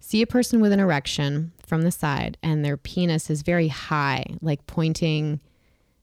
see 0.00 0.22
a 0.22 0.26
person 0.26 0.60
with 0.60 0.72
an 0.72 0.80
erection 0.80 1.52
from 1.64 1.82
the 1.82 1.90
side 1.90 2.36
and 2.42 2.64
their 2.64 2.76
penis 2.76 3.30
is 3.30 3.42
very 3.42 3.68
high, 3.68 4.24
like 4.40 4.66
pointing 4.66 5.40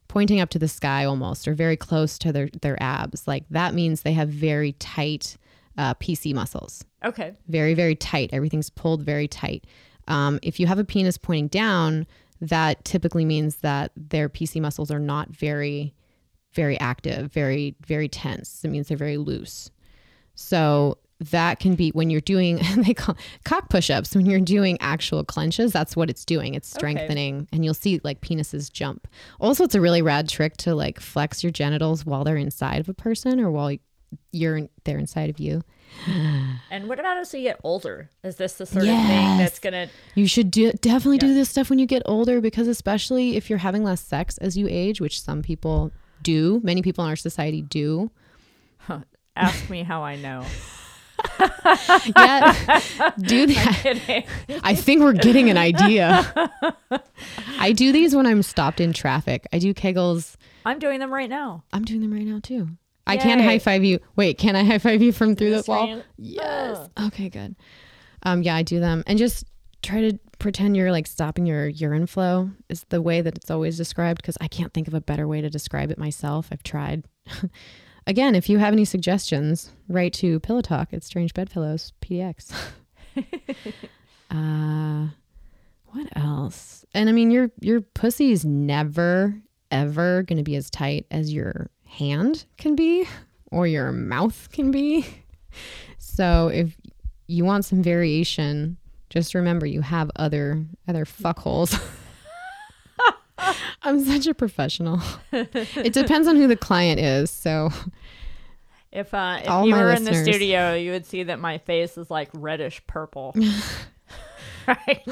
pointing 0.07 0.39
up 0.39 0.49
to 0.49 0.57
the 0.57 0.69
sky 0.69 1.03
almost, 1.03 1.47
or 1.47 1.53
very 1.53 1.77
close 1.77 2.17
to 2.17 2.31
their 2.31 2.49
their 2.61 2.81
abs, 2.81 3.27
like 3.27 3.43
that 3.49 3.73
means 3.73 4.01
they 4.01 4.13
have 4.13 4.29
very 4.29 4.71
tight 4.73 5.37
uh, 5.77 5.93
PC 5.95 6.33
muscles. 6.33 6.83
Okay. 7.05 7.33
very 7.47 7.73
very 7.73 7.95
tight. 7.95 8.31
Everything's 8.33 8.69
pulled 8.69 9.03
very 9.03 9.27
tight. 9.27 9.65
Um, 10.07 10.39
if 10.41 10.59
you 10.59 10.67
have 10.67 10.79
a 10.79 10.83
penis 10.83 11.17
pointing 11.17 11.47
down 11.47 12.07
that 12.41 12.83
typically 12.85 13.25
means 13.25 13.57
that 13.57 13.91
their 13.95 14.29
pc 14.29 14.61
muscles 14.61 14.91
are 14.91 14.99
not 14.99 15.29
very 15.29 15.93
very 16.57 16.77
active 16.79 17.31
very 17.31 17.75
very 17.85 18.09
tense. 18.09 18.49
It 18.65 18.69
means 18.69 18.87
they're 18.89 18.97
very 19.07 19.17
loose. 19.17 19.69
So 20.35 20.97
that 21.19 21.59
can 21.59 21.73
be 21.75 21.89
when 21.91 22.09
you're 22.11 22.21
doing 22.21 22.59
they 22.77 22.93
call 22.93 23.15
cock 23.43 23.69
push-ups. 23.69 24.15
When 24.15 24.25
you're 24.25 24.39
doing 24.57 24.77
actual 24.81 25.23
clenches 25.23 25.71
that's 25.71 25.95
what 25.95 26.09
it's 26.09 26.25
doing. 26.25 26.53
It's 26.55 26.71
Okay. 26.75 26.79
strengthening 26.79 27.47
and 27.53 27.63
you'll 27.63 27.73
see 27.85 27.99
like 28.03 28.21
penises 28.21 28.71
jump. 28.71 29.07
Also 29.39 29.63
it's 29.63 29.75
a 29.75 29.81
really 29.81 30.01
rad 30.01 30.27
trick 30.29 30.57
to 30.57 30.75
like 30.75 30.99
flex 30.99 31.43
your 31.43 31.51
genitals 31.51 32.05
while 32.05 32.23
they're 32.23 32.37
inside 32.49 32.79
of 32.81 32.89
a 32.89 32.93
person 32.93 33.39
or 33.39 33.49
while 33.51 33.71
you're 34.31 34.61
they're 34.83 34.99
inside 34.99 35.29
of 35.29 35.39
you. 35.39 35.63
And 36.69 36.87
what 36.89 36.99
about 36.99 37.17
as 37.17 37.33
you 37.33 37.41
get 37.43 37.59
older? 37.63 38.09
Is 38.23 38.35
this 38.35 38.53
the 38.53 38.65
sort 38.65 38.83
of 38.83 38.89
thing 38.89 39.37
that's 39.37 39.57
gonna? 39.59 39.87
You 40.15 40.27
should 40.27 40.51
do 40.51 40.71
definitely 40.73 41.17
do 41.17 41.33
this 41.33 41.49
stuff 41.49 41.69
when 41.69 41.79
you 41.79 41.85
get 41.87 42.01
older 42.05 42.41
because 42.41 42.67
especially 42.67 43.37
if 43.37 43.49
you're 43.49 43.59
having 43.59 43.83
less 43.83 44.01
sex 44.01 44.37
as 44.39 44.57
you 44.57 44.67
age, 44.69 44.99
which 45.01 45.21
some 45.21 45.41
people 45.41 45.91
do, 46.21 46.59
many 46.63 46.81
people 46.81 47.03
in 47.03 47.09
our 47.09 47.15
society 47.15 47.61
do. 47.61 48.11
Ask 49.35 49.69
me 49.69 49.83
how 49.83 50.03
I 50.03 50.15
know. 50.15 50.45
Yeah, 52.15 52.79
do 53.19 53.45
that. 53.47 54.25
I 54.63 54.75
think 54.75 55.01
we're 55.01 55.13
getting 55.13 55.49
an 55.49 55.57
idea. 55.57 56.31
I 57.59 57.71
do 57.71 57.91
these 57.91 58.15
when 58.15 58.25
I'm 58.25 58.43
stopped 58.43 58.79
in 58.79 58.93
traffic. 58.93 59.47
I 59.51 59.59
do 59.59 59.73
Kegels. 59.73 60.35
I'm 60.65 60.79
doing 60.79 60.99
them 60.99 61.11
right 61.13 61.29
now. 61.29 61.63
I'm 61.73 61.83
doing 61.85 62.01
them 62.01 62.13
right 62.13 62.25
now 62.25 62.39
too. 62.41 62.69
I 63.05 63.17
can 63.17 63.39
Yay. 63.39 63.45
high 63.45 63.59
five 63.59 63.83
you. 63.83 63.99
Wait, 64.15 64.37
can 64.37 64.55
I 64.55 64.63
high 64.63 64.77
five 64.77 65.01
you 65.01 65.11
from 65.11 65.35
through 65.35 65.51
the 65.51 65.63
wall? 65.67 66.01
Yes. 66.17 66.87
Okay, 67.07 67.29
good. 67.29 67.55
Um, 68.23 68.43
yeah, 68.43 68.55
I 68.55 68.63
do 68.63 68.79
them 68.79 69.03
and 69.07 69.17
just 69.17 69.45
try 69.81 70.01
to 70.11 70.19
pretend 70.39 70.77
you're 70.77 70.91
like 70.91 71.07
stopping 71.07 71.45
your 71.45 71.67
urine 71.67 72.07
flow 72.07 72.51
is 72.69 72.85
the 72.89 73.01
way 73.01 73.21
that 73.21 73.35
it's 73.35 73.51
always 73.51 73.77
described 73.77 74.21
because 74.21 74.37
I 74.39 74.47
can't 74.47 74.73
think 74.73 74.87
of 74.87 74.93
a 74.93 75.01
better 75.01 75.27
way 75.27 75.41
to 75.41 75.49
describe 75.49 75.91
it 75.91 75.97
myself. 75.97 76.49
I've 76.51 76.63
tried. 76.63 77.05
Again, 78.07 78.35
if 78.35 78.47
you 78.49 78.57
have 78.57 78.73
any 78.73 78.85
suggestions, 78.85 79.71
write 79.89 80.13
to 80.13 80.39
Pillow 80.39 80.61
Talk 80.61 80.93
at 80.93 81.03
Strange 81.03 81.33
Bedfellows 81.33 81.91
PDX. 82.01 82.53
uh, 84.31 85.07
what 85.87 86.07
else? 86.15 86.85
And 86.93 87.09
I 87.09 87.11
mean, 87.11 87.31
your 87.31 87.51
your 87.59 87.81
pussy 87.81 88.31
is 88.31 88.45
never 88.45 89.35
ever 89.71 90.23
going 90.23 90.37
to 90.37 90.43
be 90.43 90.55
as 90.55 90.69
tight 90.69 91.05
as 91.11 91.33
your 91.33 91.69
hand 91.85 92.45
can 92.57 92.75
be 92.75 93.05
or 93.51 93.67
your 93.67 93.91
mouth 93.91 94.49
can 94.51 94.71
be. 94.71 95.05
So 95.99 96.49
if 96.49 96.75
you 97.27 97.45
want 97.45 97.65
some 97.65 97.83
variation, 97.83 98.77
just 99.09 99.33
remember 99.33 99.65
you 99.65 99.81
have 99.81 100.11
other 100.15 100.63
other 100.87 101.05
fuckholes. 101.05 101.79
I'm 103.83 104.03
such 104.03 104.27
a 104.27 104.33
professional. 104.33 104.99
it 105.31 105.93
depends 105.93 106.27
on 106.27 106.35
who 106.35 106.47
the 106.47 106.55
client 106.57 106.99
is. 106.99 107.29
So 107.29 107.69
If 108.91 109.13
uh, 109.13 109.39
if 109.43 109.65
you 109.65 109.75
were 109.75 109.91
in 109.91 110.03
the 110.03 110.13
studio, 110.15 110.73
you 110.73 110.91
would 110.91 111.05
see 111.05 111.23
that 111.23 111.39
my 111.39 111.57
face 111.59 111.97
is 111.97 112.09
like 112.09 112.29
reddish 112.33 112.81
purple 112.87 113.35
right 114.67 115.03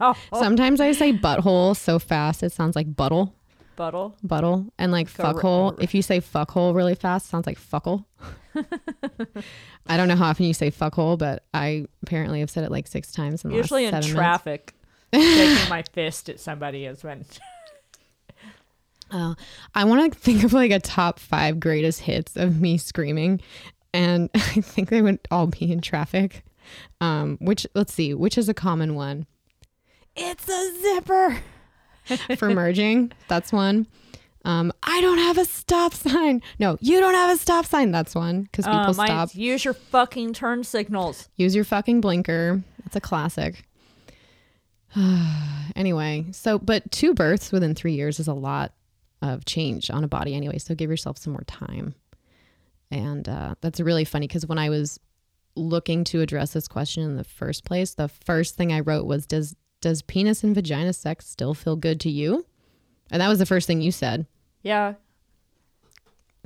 now. 0.00 0.16
sometimes 0.32 0.80
I 0.80 0.92
say 0.92 1.12
butthole 1.12 1.76
so 1.76 1.98
fast 1.98 2.42
it 2.42 2.52
sounds 2.52 2.74
like 2.74 2.96
buttle, 2.96 3.34
Buttle. 3.76 4.16
buttle, 4.22 4.66
and 4.78 4.90
like 4.90 5.06
re- 5.18 5.24
fuckhole. 5.24 5.80
If 5.80 5.94
you 5.94 6.00
say 6.02 6.20
fuckhole 6.20 6.74
really 6.74 6.94
fast, 6.94 7.26
it 7.26 7.28
sounds 7.28 7.46
like 7.46 7.58
fuckle. 7.58 8.06
I 9.86 9.96
don't 9.96 10.08
know 10.08 10.16
how 10.16 10.26
often 10.26 10.46
you 10.46 10.54
say 10.54 10.70
fuckhole, 10.70 11.18
but 11.18 11.44
I 11.52 11.86
apparently 12.02 12.40
have 12.40 12.50
said 12.50 12.64
it 12.64 12.70
like 12.70 12.86
six 12.86 13.12
times 13.12 13.44
in 13.44 13.50
the 13.50 13.56
Usually 13.56 13.84
in 13.86 13.92
last 13.92 14.04
seven 14.04 14.16
minutes. 14.16 14.42
traffic, 14.42 14.74
shaking 15.14 15.68
my 15.68 15.82
fist 15.92 16.28
at 16.28 16.40
somebody 16.40 16.86
is 16.86 17.02
when. 17.04 17.24
Oh, 19.10 19.36
I 19.74 19.84
want 19.84 20.12
to 20.12 20.18
think 20.18 20.42
of 20.42 20.52
like 20.52 20.72
a 20.72 20.80
top 20.80 21.20
five 21.20 21.60
greatest 21.60 22.00
hits 22.00 22.36
of 22.36 22.60
me 22.60 22.78
screaming, 22.78 23.40
and 23.92 24.28
I 24.34 24.38
think 24.38 24.88
they 24.88 25.02
would 25.02 25.20
all 25.30 25.46
be 25.46 25.70
in 25.70 25.80
traffic. 25.82 26.42
Um, 27.00 27.36
which 27.40 27.66
let's 27.74 27.92
see, 27.92 28.14
which 28.14 28.36
is 28.38 28.48
a 28.48 28.54
common 28.54 28.94
one? 28.96 29.26
It's 30.16 30.48
a 30.48 30.80
zipper 30.80 31.38
for 32.38 32.50
merging. 32.50 33.12
That's 33.28 33.52
one. 33.52 33.86
Um, 34.44 34.72
I 34.82 35.00
don't 35.00 35.18
have 35.18 35.38
a 35.38 35.44
stop 35.44 35.94
sign. 35.94 36.42
No, 36.58 36.76
you 36.80 37.00
don't 37.00 37.14
have 37.14 37.34
a 37.34 37.38
stop 37.38 37.64
sign. 37.66 37.90
That's 37.92 38.14
one 38.14 38.42
because 38.42 38.66
people 38.66 38.80
Uh, 38.80 38.92
stop. 38.92 39.34
Use 39.34 39.64
your 39.64 39.74
fucking 39.74 40.34
turn 40.34 40.64
signals. 40.64 41.28
Use 41.36 41.54
your 41.54 41.64
fucking 41.64 42.00
blinker. 42.00 42.62
It's 42.84 42.96
a 42.96 43.00
classic. 43.00 43.64
anyway, 45.76 46.26
so 46.32 46.58
but 46.58 46.90
two 46.90 47.14
births 47.14 47.50
within 47.52 47.74
three 47.74 47.94
years 47.94 48.20
is 48.20 48.28
a 48.28 48.34
lot 48.34 48.72
of 49.22 49.44
change 49.44 49.90
on 49.90 50.04
a 50.04 50.08
body 50.08 50.34
anyway. 50.34 50.58
So 50.58 50.74
give 50.74 50.90
yourself 50.90 51.18
some 51.18 51.32
more 51.32 51.44
time. 51.46 51.94
And 52.90 53.28
uh, 53.28 53.54
that's 53.60 53.80
really 53.80 54.04
funny 54.04 54.26
because 54.28 54.46
when 54.46 54.58
I 54.58 54.68
was 54.68 55.00
looking 55.56 56.04
to 56.04 56.20
address 56.20 56.52
this 56.52 56.68
question 56.68 57.02
in 57.02 57.16
the 57.16 57.24
first 57.24 57.64
place, 57.64 57.94
the 57.94 58.08
first 58.08 58.56
thing 58.56 58.72
I 58.72 58.80
wrote 58.80 59.06
was, 59.06 59.26
"Does 59.26 59.56
does 59.80 60.02
penis 60.02 60.44
and 60.44 60.54
vagina 60.54 60.92
sex 60.92 61.26
still 61.28 61.54
feel 61.54 61.76
good 61.76 61.98
to 62.00 62.10
you?" 62.10 62.44
And 63.10 63.20
that 63.20 63.28
was 63.28 63.38
the 63.38 63.46
first 63.46 63.66
thing 63.66 63.80
you 63.80 63.90
said. 63.90 64.26
Yeah. 64.64 64.94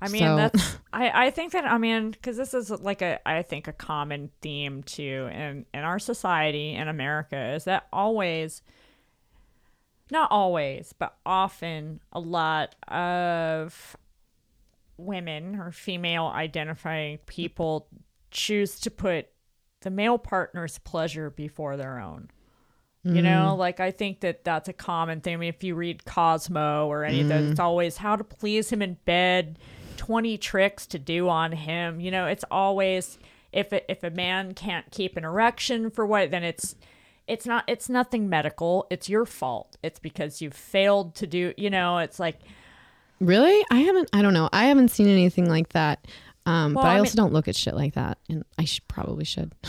I 0.01 0.09
mean, 0.09 0.21
So- 0.21 0.37
that's, 0.37 0.77
I, 0.93 1.27
I 1.27 1.31
think 1.31 1.53
that, 1.53 1.64
I 1.64 1.79
mean, 1.79 2.11
because 2.11 2.37
this 2.37 2.53
is 2.53 2.71
like 2.71 3.01
a, 3.01 3.27
I 3.27 3.43
think 3.43 3.66
a 3.66 3.73
common 3.73 4.31
theme 4.43 4.83
too 4.83 5.29
in, 5.33 5.64
in 5.73 5.81
our 5.81 5.99
society 5.99 6.75
in 6.75 6.87
America 6.89 7.55
is 7.55 7.64
that 7.64 7.87
always, 7.93 8.62
not 10.11 10.31
always, 10.31 10.93
but 10.99 11.16
often 11.25 12.01
a 12.12 12.21
lot 12.21 12.75
of 12.87 13.97
women 14.97 15.57
or 15.57 15.73
female 15.73 16.27
identifying 16.27 17.19
people 17.27 17.89
choose 18.31 18.79
to 18.81 18.91
put 18.91 19.27
the 19.81 19.91
male 19.91 20.19
partner's 20.19 20.79
pleasure 20.79 21.31
before 21.31 21.77
their 21.77 21.99
own. 21.99 22.29
You 23.16 23.22
know, 23.22 23.56
like 23.56 23.80
I 23.80 23.90
think 23.90 24.20
that 24.20 24.44
that's 24.44 24.68
a 24.68 24.72
common 24.72 25.20
thing. 25.20 25.34
I 25.34 25.36
mean, 25.36 25.48
if 25.48 25.62
you 25.64 25.74
read 25.74 26.04
Cosmo 26.04 26.86
or 26.86 27.04
any 27.04 27.20
of 27.22 27.28
those, 27.28 27.50
it's 27.50 27.61
always 27.61 27.96
how 27.96 28.16
to 28.16 28.24
please 28.24 28.70
him 28.70 28.82
in 28.82 28.94
bed, 29.04 29.59
20 29.96 30.38
tricks 30.38 30.86
to 30.88 30.98
do 30.98 31.28
on 31.28 31.52
him. 31.52 32.00
You 32.00 32.11
know, 32.11 32.26
it's 32.26 32.44
always 32.50 33.18
if 33.52 33.72
a, 33.72 33.90
if 33.90 34.04
a 34.04 34.11
man 34.11 34.54
can't 34.54 34.90
keep 34.90 35.16
an 35.16 35.24
erection 35.24 35.90
for 35.90 36.06
what, 36.06 36.30
then 36.30 36.44
it's 36.44 36.76
it's 37.26 37.46
not 37.46 37.64
it's 37.66 37.88
nothing 37.88 38.28
medical. 38.28 38.86
It's 38.90 39.09
your 39.09 39.24
fault. 39.26 39.76
It's 39.82 39.98
because 39.98 40.40
you've 40.40 40.54
failed 40.54 41.14
to 41.16 41.26
do. 41.26 41.54
You 41.56 41.70
know, 41.70 41.98
it's 41.98 42.18
like 42.18 42.38
Really? 43.20 43.64
I 43.70 43.78
haven't. 43.78 44.09
I 44.12 44.22
don't 44.22 44.34
know. 44.34 44.48
I 44.52 44.66
haven't 44.66 44.90
seen 44.90 45.09
anything 45.09 45.48
like 45.48 45.70
that. 45.70 46.06
Um, 46.46 46.74
Well, 46.74 46.84
but 46.84 46.88
I, 46.88 46.96
I 46.96 46.98
also 47.00 47.16
don't 47.16 47.32
look 47.32 47.48
at 47.48 47.56
shit 47.56 47.74
like 47.74 47.94
that, 47.94 48.18
and 48.28 48.44
I 48.59 48.64
should 48.64 48.86
probably 48.88 49.24
should. 49.24 49.52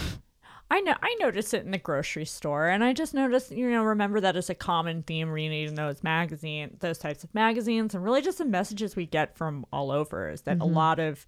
I 0.72 0.82
know 0.82 0.94
I 1.02 1.16
notice 1.20 1.54
it 1.54 1.66
in 1.66 1.72
the 1.72 1.80
grocery 1.80 2.26
store, 2.26 2.68
and 2.68 2.84
I 2.84 2.94
just 2.94 3.14
noticed, 3.14 3.52
you 3.52 3.70
know, 3.72 3.84
remember 3.84 4.20
that 4.20 4.36
as 4.36 4.50
a 4.50 4.56
common 4.56 5.02
theme 5.02 5.30
reading 5.30 5.74
those 5.74 6.04
magazine, 6.04 6.78
those 6.80 7.00
types 7.00 7.24
of 7.24 7.34
magazines, 7.34 7.96
and 7.96 8.04
really 8.04 8.22
just 8.22 8.38
the 8.38 8.46
messages 8.46 8.96
we 8.96 9.08
get 9.08 9.36
from 9.36 9.66
all 9.74 9.90
over 9.90 10.30
is 10.30 10.42
that 10.42 10.58
a 10.58 10.60
mm-hmm. 10.60 10.76
lot 10.76 11.00
of, 11.00 11.26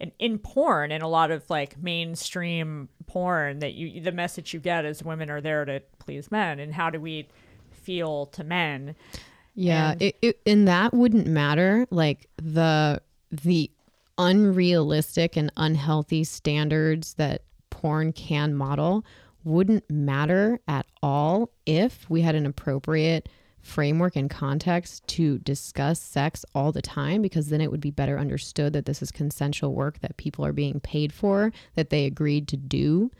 in, 0.00 0.10
in 0.18 0.38
porn 0.38 0.90
and 0.90 1.02
a 1.02 1.08
lot 1.08 1.30
of 1.30 1.48
like 1.50 1.80
mainstream 1.82 2.88
porn, 3.06 3.58
that 3.58 3.74
you 3.74 4.00
the 4.00 4.12
message 4.12 4.54
you 4.54 4.60
get 4.60 4.86
is 4.86 5.02
women 5.02 5.28
are 5.28 5.42
there 5.42 5.66
to 5.66 5.82
please 5.98 6.30
men, 6.30 6.58
and 6.58 6.72
how 6.72 6.88
do 6.88 6.98
we 6.98 7.28
feel 7.70 8.26
to 8.26 8.42
men? 8.42 8.94
Yeah, 9.54 9.92
And- 9.92 10.02
it, 10.02 10.16
it, 10.22 10.40
and 10.46 10.66
that 10.66 10.94
wouldn't 10.94 11.26
matter. 11.26 11.86
Like 11.90 12.26
the 12.36 13.02
the 13.30 13.70
unrealistic 14.16 15.36
and 15.36 15.52
unhealthy 15.56 16.24
standards 16.24 17.14
that 17.14 17.42
porn 17.72 18.12
can 18.12 18.54
model 18.54 19.04
wouldn't 19.44 19.90
matter 19.90 20.60
at 20.68 20.86
all 21.02 21.50
if 21.66 22.08
we 22.08 22.20
had 22.20 22.34
an 22.34 22.46
appropriate 22.46 23.28
framework 23.60 24.14
and 24.14 24.28
context 24.28 25.06
to 25.06 25.38
discuss 25.38 26.00
sex 26.00 26.44
all 26.54 26.70
the 26.70 26.82
time 26.82 27.22
because 27.22 27.48
then 27.48 27.60
it 27.60 27.70
would 27.70 27.80
be 27.80 27.90
better 27.90 28.18
understood 28.18 28.72
that 28.72 28.84
this 28.84 29.02
is 29.02 29.10
consensual 29.10 29.72
work 29.72 30.00
that 30.00 30.16
people 30.16 30.44
are 30.44 30.52
being 30.52 30.80
paid 30.80 31.12
for 31.12 31.50
that 31.74 31.90
they 31.90 32.04
agreed 32.04 32.46
to 32.46 32.56
do 32.56 33.10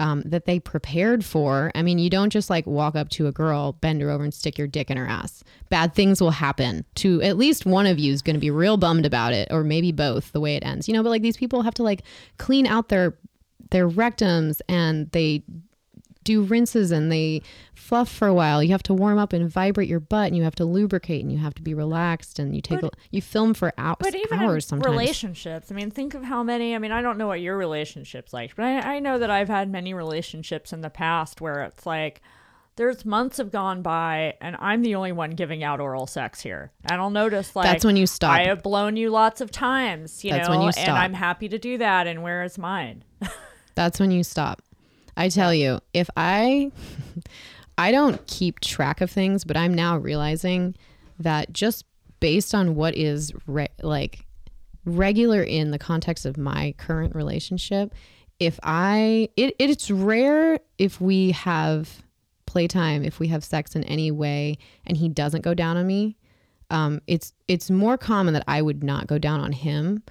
um, 0.00 0.22
that 0.24 0.46
they 0.46 0.58
prepared 0.58 1.26
for. 1.26 1.70
I 1.74 1.82
mean, 1.82 1.98
you 1.98 2.08
don't 2.08 2.30
just 2.30 2.48
like 2.48 2.66
walk 2.66 2.96
up 2.96 3.10
to 3.10 3.26
a 3.26 3.32
girl, 3.32 3.74
bend 3.74 4.00
her 4.00 4.08
over, 4.08 4.24
and 4.24 4.32
stick 4.32 4.56
your 4.56 4.66
dick 4.66 4.90
in 4.90 4.96
her 4.96 5.06
ass. 5.06 5.44
Bad 5.68 5.94
things 5.94 6.22
will 6.22 6.30
happen 6.30 6.86
to 6.96 7.20
at 7.20 7.36
least 7.36 7.66
one 7.66 7.86
of 7.86 7.98
you 7.98 8.10
is 8.10 8.22
going 8.22 8.34
to 8.34 8.40
be 8.40 8.50
real 8.50 8.78
bummed 8.78 9.04
about 9.04 9.34
it, 9.34 9.48
or 9.50 9.62
maybe 9.62 9.92
both. 9.92 10.32
The 10.32 10.40
way 10.40 10.56
it 10.56 10.64
ends, 10.64 10.88
you 10.88 10.94
know. 10.94 11.02
But 11.02 11.10
like 11.10 11.20
these 11.20 11.36
people 11.36 11.60
have 11.60 11.74
to 11.74 11.82
like 11.82 12.02
clean 12.38 12.66
out 12.66 12.88
their 12.88 13.18
their 13.70 13.88
rectums 13.88 14.60
and 14.68 15.10
they 15.12 15.42
do 16.22 16.42
rinses 16.42 16.90
and 16.90 17.10
they 17.10 17.40
fluff 17.74 18.10
for 18.10 18.28
a 18.28 18.34
while. 18.34 18.62
You 18.62 18.72
have 18.72 18.82
to 18.84 18.94
warm 18.94 19.16
up 19.18 19.32
and 19.32 19.48
vibrate 19.50 19.88
your 19.88 20.00
butt, 20.00 20.26
and 20.26 20.36
you 20.36 20.42
have 20.42 20.54
to 20.56 20.66
lubricate, 20.66 21.22
and 21.22 21.32
you 21.32 21.38
have 21.38 21.54
to 21.54 21.62
be 21.62 21.72
relaxed, 21.72 22.38
and 22.38 22.54
you 22.54 22.60
take 22.60 22.82
But- 22.82 22.92
a, 22.94 22.96
you 23.10 23.22
film 23.22 23.54
for 23.54 23.72
hours, 23.78 23.96
But 24.00 24.14
even 24.14 24.38
hours 24.38 24.66
sometimes. 24.66 24.90
relationships, 24.92 25.72
I 25.72 25.74
mean, 25.74 25.90
think 25.90 26.12
of 26.14 26.22
how 26.24 26.42
many. 26.42 26.74
I 26.74 26.78
mean, 26.78 26.92
I 26.92 27.00
don't 27.00 27.16
know 27.16 27.26
what 27.26 27.40
your 27.40 27.56
relationships 27.56 28.34
like, 28.34 28.54
but 28.54 28.66
I, 28.66 28.96
I 28.96 28.98
know 28.98 29.18
that 29.18 29.30
I've 29.30 29.48
had 29.48 29.70
many 29.70 29.94
relationships 29.94 30.74
in 30.74 30.82
the 30.82 30.90
past 30.90 31.40
where 31.40 31.62
it's 31.62 31.86
like 31.86 32.20
there's 32.76 33.04
months 33.06 33.38
have 33.38 33.50
gone 33.50 33.82
by 33.82 34.34
and 34.40 34.56
I'm 34.60 34.82
the 34.82 34.94
only 34.94 35.12
one 35.12 35.30
giving 35.30 35.64
out 35.64 35.80
oral 35.80 36.06
sex 36.06 36.42
here, 36.42 36.70
and 36.84 37.00
I'll 37.00 37.10
notice 37.10 37.56
like 37.56 37.64
That's 37.64 37.84
when 37.84 37.96
you 37.96 38.06
stop. 38.06 38.32
I 38.32 38.44
have 38.44 38.62
blown 38.62 38.96
you 38.98 39.08
lots 39.10 39.40
of 39.40 39.50
times, 39.50 40.22
you 40.22 40.30
That's 40.32 40.48
know, 40.48 40.70
and. 40.76 40.90
I'm 40.90 41.14
happy 41.14 41.48
to 41.48 41.58
do 41.58 41.78
that. 41.78 42.06
And 42.06 42.22
where 42.22 42.42
is 42.44 42.58
mine? 42.58 43.04
That's 43.80 43.98
when 43.98 44.10
you 44.10 44.22
stop. 44.22 44.60
I 45.16 45.30
tell 45.30 45.54
you, 45.54 45.80
if 45.94 46.10
I 46.14 46.70
I 47.78 47.90
don't 47.92 48.26
keep 48.26 48.60
track 48.60 49.00
of 49.00 49.10
things, 49.10 49.42
but 49.42 49.56
I'm 49.56 49.72
now 49.72 49.96
realizing 49.96 50.74
that 51.18 51.54
just 51.54 51.86
based 52.20 52.54
on 52.54 52.74
what 52.74 52.94
is 52.94 53.32
re- 53.46 53.70
like 53.80 54.26
regular 54.84 55.42
in 55.42 55.70
the 55.70 55.78
context 55.78 56.26
of 56.26 56.36
my 56.36 56.74
current 56.76 57.14
relationship, 57.14 57.94
if 58.38 58.60
I 58.62 59.30
it, 59.38 59.56
it's 59.58 59.90
rare 59.90 60.60
if 60.76 61.00
we 61.00 61.30
have 61.30 62.02
playtime, 62.44 63.02
if 63.02 63.18
we 63.18 63.28
have 63.28 63.42
sex 63.42 63.74
in 63.74 63.82
any 63.84 64.10
way 64.10 64.58
and 64.86 64.98
he 64.98 65.08
doesn't 65.08 65.40
go 65.40 65.54
down 65.54 65.78
on 65.78 65.86
me. 65.86 66.18
Um, 66.68 67.00
it's 67.06 67.32
it's 67.48 67.70
more 67.70 67.96
common 67.96 68.34
that 68.34 68.44
I 68.46 68.60
would 68.60 68.84
not 68.84 69.06
go 69.06 69.16
down 69.16 69.40
on 69.40 69.52
him. 69.52 70.02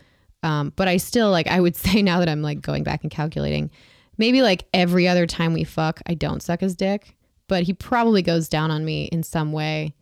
Um, 0.43 0.73
but 0.75 0.87
I 0.87 0.97
still 0.97 1.31
like 1.31 1.47
I 1.47 1.59
would 1.59 1.75
say 1.75 2.01
now 2.01 2.19
that 2.19 2.29
I'm 2.29 2.41
like 2.41 2.61
going 2.61 2.83
back 2.83 3.03
and 3.03 3.11
calculating, 3.11 3.71
maybe 4.17 4.41
like 4.41 4.65
every 4.73 5.07
other 5.07 5.25
time 5.25 5.53
we 5.53 5.63
fuck, 5.63 6.01
I 6.05 6.13
don't 6.13 6.43
suck 6.43 6.61
his 6.61 6.75
dick, 6.75 7.15
but 7.47 7.63
he 7.63 7.73
probably 7.73 8.21
goes 8.21 8.47
down 8.47 8.71
on 8.71 8.85
me 8.85 9.05
in 9.05 9.23
some 9.23 9.51
way. 9.51 9.95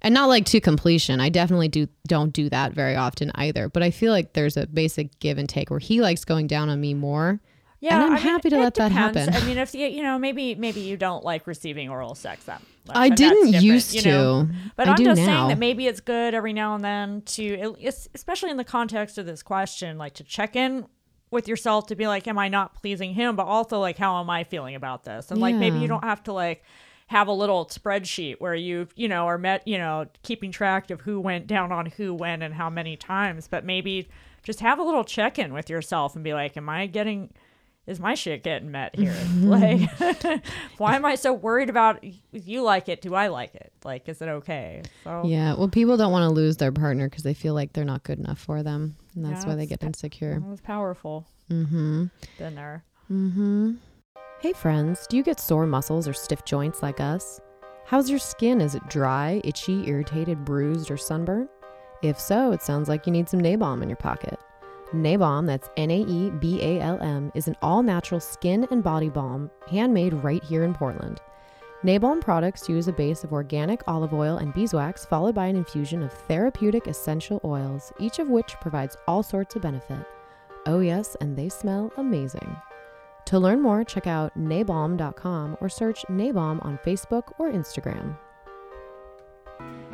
And 0.00 0.14
not 0.14 0.28
like 0.28 0.44
to 0.46 0.60
completion. 0.60 1.20
I 1.20 1.28
definitely 1.28 1.66
do 1.66 1.88
don't 2.06 2.32
do 2.32 2.48
that 2.50 2.72
very 2.72 2.94
often 2.94 3.32
either. 3.34 3.68
But 3.68 3.82
I 3.82 3.90
feel 3.90 4.12
like 4.12 4.32
there's 4.32 4.56
a 4.56 4.66
basic 4.66 5.18
give 5.18 5.38
and 5.38 5.48
take 5.48 5.70
where 5.70 5.80
he 5.80 6.00
likes 6.00 6.24
going 6.24 6.46
down 6.46 6.68
on 6.68 6.80
me 6.80 6.94
more. 6.94 7.40
Yeah, 7.80 7.94
And 7.94 8.04
I'm 8.04 8.12
I 8.12 8.14
mean, 8.16 8.24
happy 8.24 8.50
to 8.50 8.58
let 8.58 8.74
that 8.74 8.90
happen. 8.90 9.32
I 9.32 9.44
mean, 9.44 9.56
if 9.56 9.74
you 9.74 9.86
you 9.86 10.02
know 10.02 10.18
maybe 10.18 10.54
maybe 10.56 10.80
you 10.80 10.96
don't 10.96 11.24
like 11.24 11.46
receiving 11.46 11.88
oral 11.88 12.14
sex 12.14 12.44
that 12.44 12.60
much, 12.86 12.96
I 12.96 13.08
didn't 13.08 13.62
used 13.62 13.94
you 13.94 14.02
know? 14.02 14.46
to. 14.46 14.54
But 14.74 14.88
I 14.88 14.90
am 14.92 14.96
do 14.96 15.04
just 15.04 15.20
now. 15.20 15.26
saying 15.26 15.48
that 15.48 15.58
maybe 15.58 15.86
it's 15.86 16.00
good 16.00 16.34
every 16.34 16.52
now 16.52 16.74
and 16.74 16.84
then 16.84 17.22
to, 17.22 17.76
especially 18.14 18.50
in 18.50 18.56
the 18.56 18.64
context 18.64 19.16
of 19.18 19.26
this 19.26 19.42
question, 19.42 19.96
like 19.96 20.14
to 20.14 20.24
check 20.24 20.56
in 20.56 20.86
with 21.30 21.46
yourself 21.46 21.86
to 21.88 21.94
be 21.94 22.06
like, 22.06 22.26
am 22.26 22.38
I 22.38 22.48
not 22.48 22.74
pleasing 22.74 23.14
him? 23.14 23.36
But 23.36 23.46
also 23.46 23.78
like, 23.78 23.98
how 23.98 24.20
am 24.20 24.30
I 24.30 24.44
feeling 24.44 24.74
about 24.74 25.04
this? 25.04 25.30
And 25.30 25.40
like, 25.40 25.54
maybe 25.54 25.78
you 25.78 25.86
don't 25.86 26.04
have 26.04 26.22
to 26.24 26.32
like 26.32 26.64
have 27.08 27.28
a 27.28 27.32
little 27.32 27.66
spreadsheet 27.66 28.36
where 28.38 28.54
you, 28.54 28.88
you 28.96 29.08
know, 29.08 29.26
are 29.26 29.38
met, 29.38 29.66
you 29.66 29.78
know, 29.78 30.06
keeping 30.22 30.50
track 30.50 30.90
of 30.90 31.02
who 31.02 31.20
went 31.20 31.46
down 31.46 31.70
on 31.70 31.86
who 31.86 32.12
when 32.14 32.42
and 32.42 32.54
how 32.54 32.68
many 32.70 32.96
times. 32.96 33.46
But 33.48 33.64
maybe 33.64 34.08
just 34.42 34.60
have 34.60 34.78
a 34.78 34.82
little 34.82 35.04
check 35.04 35.38
in 35.38 35.52
with 35.52 35.70
yourself 35.70 36.14
and 36.14 36.24
be 36.24 36.34
like, 36.34 36.56
am 36.56 36.68
I 36.68 36.86
getting 36.86 37.32
is 37.88 37.98
my 37.98 38.14
shit 38.14 38.44
getting 38.44 38.70
met 38.70 38.94
here? 38.98 39.16
like, 39.40 39.80
why 40.76 40.94
am 40.94 41.04
I 41.04 41.16
so 41.16 41.32
worried 41.32 41.70
about 41.70 42.04
if 42.04 42.46
you 42.46 42.62
like 42.62 42.88
it? 42.88 43.00
Do 43.02 43.14
I 43.16 43.26
like 43.28 43.54
it? 43.56 43.72
Like, 43.84 44.08
is 44.08 44.22
it 44.22 44.28
okay? 44.28 44.82
So, 45.02 45.22
Yeah. 45.24 45.54
Well, 45.54 45.68
people 45.68 45.96
don't 45.96 46.12
want 46.12 46.22
to 46.28 46.34
lose 46.34 46.58
their 46.58 46.70
partner 46.70 47.08
because 47.08 47.24
they 47.24 47.34
feel 47.34 47.54
like 47.54 47.72
they're 47.72 47.84
not 47.84 48.04
good 48.04 48.18
enough 48.20 48.38
for 48.38 48.62
them. 48.62 48.94
And 49.16 49.24
that's 49.24 49.42
Yeah, 49.44 49.50
why 49.50 49.56
they 49.56 49.66
get 49.66 49.82
insecure. 49.82 50.34
that 50.38 50.46
was 50.48 50.60
powerful. 50.60 51.26
Mm-hmm. 51.50 52.04
Been 52.38 52.54
there. 52.54 52.84
Mm-hmm. 53.10 53.72
Hey 54.40 54.52
friends, 54.52 55.06
do 55.08 55.16
you 55.16 55.24
get 55.24 55.40
sore 55.40 55.66
muscles 55.66 56.06
or 56.06 56.12
stiff 56.12 56.44
joints 56.44 56.82
like 56.82 57.00
us? 57.00 57.40
How's 57.86 58.10
your 58.10 58.18
skin? 58.20 58.60
Is 58.60 58.74
it 58.74 58.86
dry, 58.88 59.40
itchy, 59.44 59.88
irritated, 59.88 60.44
bruised, 60.44 60.90
or 60.90 60.96
sunburnt? 60.98 61.48
If 62.02 62.20
so, 62.20 62.52
it 62.52 62.62
sounds 62.62 62.88
like 62.88 63.06
you 63.06 63.12
need 63.12 63.28
some 63.28 63.40
Naebalm 63.40 63.82
in 63.82 63.88
your 63.88 63.96
pocket. 63.96 64.38
Naebalm, 64.94 65.46
that's 65.46 65.68
N 65.76 65.90
A 65.90 66.00
E 66.00 66.30
B 66.30 66.62
A 66.62 66.80
L 66.80 66.98
M, 67.02 67.30
is 67.34 67.46
an 67.46 67.56
all 67.60 67.82
natural 67.82 68.20
skin 68.20 68.66
and 68.70 68.82
body 68.82 69.10
balm 69.10 69.50
handmade 69.70 70.14
right 70.14 70.42
here 70.42 70.64
in 70.64 70.72
Portland. 70.72 71.20
Naebalm 71.84 72.20
products 72.20 72.68
use 72.68 72.88
a 72.88 72.92
base 72.92 73.22
of 73.22 73.32
organic 73.32 73.82
olive 73.86 74.14
oil 74.14 74.38
and 74.38 74.52
beeswax, 74.54 75.04
followed 75.04 75.34
by 75.34 75.46
an 75.46 75.56
infusion 75.56 76.02
of 76.02 76.12
therapeutic 76.12 76.86
essential 76.86 77.40
oils, 77.44 77.92
each 78.00 78.18
of 78.18 78.28
which 78.28 78.54
provides 78.60 78.96
all 79.06 79.22
sorts 79.22 79.54
of 79.54 79.62
benefit. 79.62 80.04
Oh, 80.66 80.80
yes, 80.80 81.16
and 81.20 81.36
they 81.36 81.48
smell 81.48 81.92
amazing. 81.96 82.56
To 83.26 83.38
learn 83.38 83.60
more, 83.60 83.84
check 83.84 84.06
out 84.06 84.36
naebalm.com 84.38 85.58
or 85.60 85.68
search 85.68 86.02
Naebalm 86.10 86.64
on 86.64 86.78
Facebook 86.78 87.32
or 87.38 87.52
Instagram. 87.52 88.16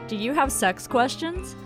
Do 0.06 0.16
you 0.16 0.32
have 0.32 0.52
sex 0.52 0.86
questions? 0.86 1.56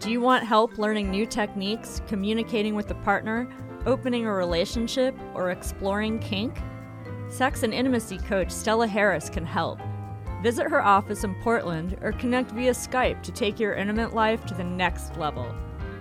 Do 0.00 0.10
you 0.12 0.20
want 0.20 0.44
help 0.44 0.78
learning 0.78 1.10
new 1.10 1.26
techniques, 1.26 2.00
communicating 2.06 2.76
with 2.76 2.88
a 2.92 2.94
partner, 2.94 3.48
opening 3.84 4.26
a 4.26 4.32
relationship, 4.32 5.12
or 5.34 5.50
exploring 5.50 6.20
kink? 6.20 6.56
Sex 7.28 7.64
and 7.64 7.74
intimacy 7.74 8.18
coach 8.18 8.52
Stella 8.52 8.86
Harris 8.86 9.28
can 9.28 9.44
help. 9.44 9.80
Visit 10.40 10.70
her 10.70 10.80
office 10.80 11.24
in 11.24 11.34
Portland 11.42 11.98
or 12.00 12.12
connect 12.12 12.52
via 12.52 12.70
Skype 12.70 13.24
to 13.24 13.32
take 13.32 13.58
your 13.58 13.74
intimate 13.74 14.14
life 14.14 14.46
to 14.46 14.54
the 14.54 14.62
next 14.62 15.16
level. 15.16 15.52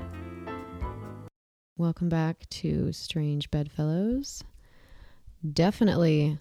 Welcome 1.77 2.09
back 2.09 2.49
to 2.49 2.91
Strange 2.91 3.49
Bedfellows. 3.49 4.43
Definitely 5.51 6.39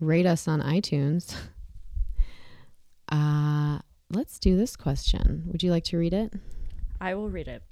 rate 0.00 0.26
us 0.26 0.46
on 0.48 0.60
iTunes. 0.60 1.34
Uh, 3.08 3.78
let's 4.10 4.40
do 4.40 4.56
this 4.56 4.74
question. 4.74 5.44
Would 5.46 5.62
you 5.62 5.70
like 5.70 5.84
to 5.84 5.96
read 5.96 6.12
it? 6.12 6.32
I 7.00 7.14
will 7.14 7.30
read 7.30 7.46
it. 7.46 7.62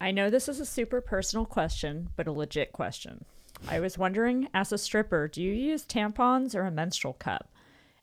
I- 0.00 0.12
know 0.12 0.30
this 0.30 0.48
is 0.48 0.60
a 0.60 0.64
super 0.66 1.00
personal 1.00 1.44
question, 1.44 2.10
but 2.14 2.28
a 2.28 2.32
legit 2.32 2.72
question. 2.72 3.24
I 3.68 3.80
was 3.80 3.98
wondering, 3.98 4.48
as 4.54 4.70
a 4.72 4.78
stripper, 4.78 5.28
do 5.28 5.42
you 5.42 5.52
use 5.52 5.84
tampons 5.84 6.54
or 6.54 6.62
a 6.62 6.70
menstrual 6.70 7.14
cup? 7.14 7.50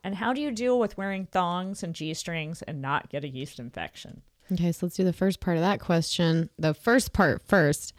And 0.04 0.16
how 0.16 0.34
do 0.34 0.42
you 0.42 0.52
deal 0.52 0.78
with 0.80 0.98
wearing 0.98 1.28
thongs 1.28 1.82
and 1.82 1.96
G 1.96 2.14
strings 2.14 2.62
and 2.64 2.82
not 2.82 3.10
get 3.10 3.24
a 3.24 3.30
yeast 3.30 3.60
infection? 3.60 4.22
Okay, 4.52 4.72
so 4.74 4.86
let's 4.86 4.98
do 4.98 5.06
the 5.06 5.14
first 5.14 5.40
part 5.40 5.56
of 5.56 5.62
that 5.64 5.80
question. 5.80 6.50
The 6.60 6.74
first 6.74 7.14
part 7.14 7.42
first. 7.42 7.94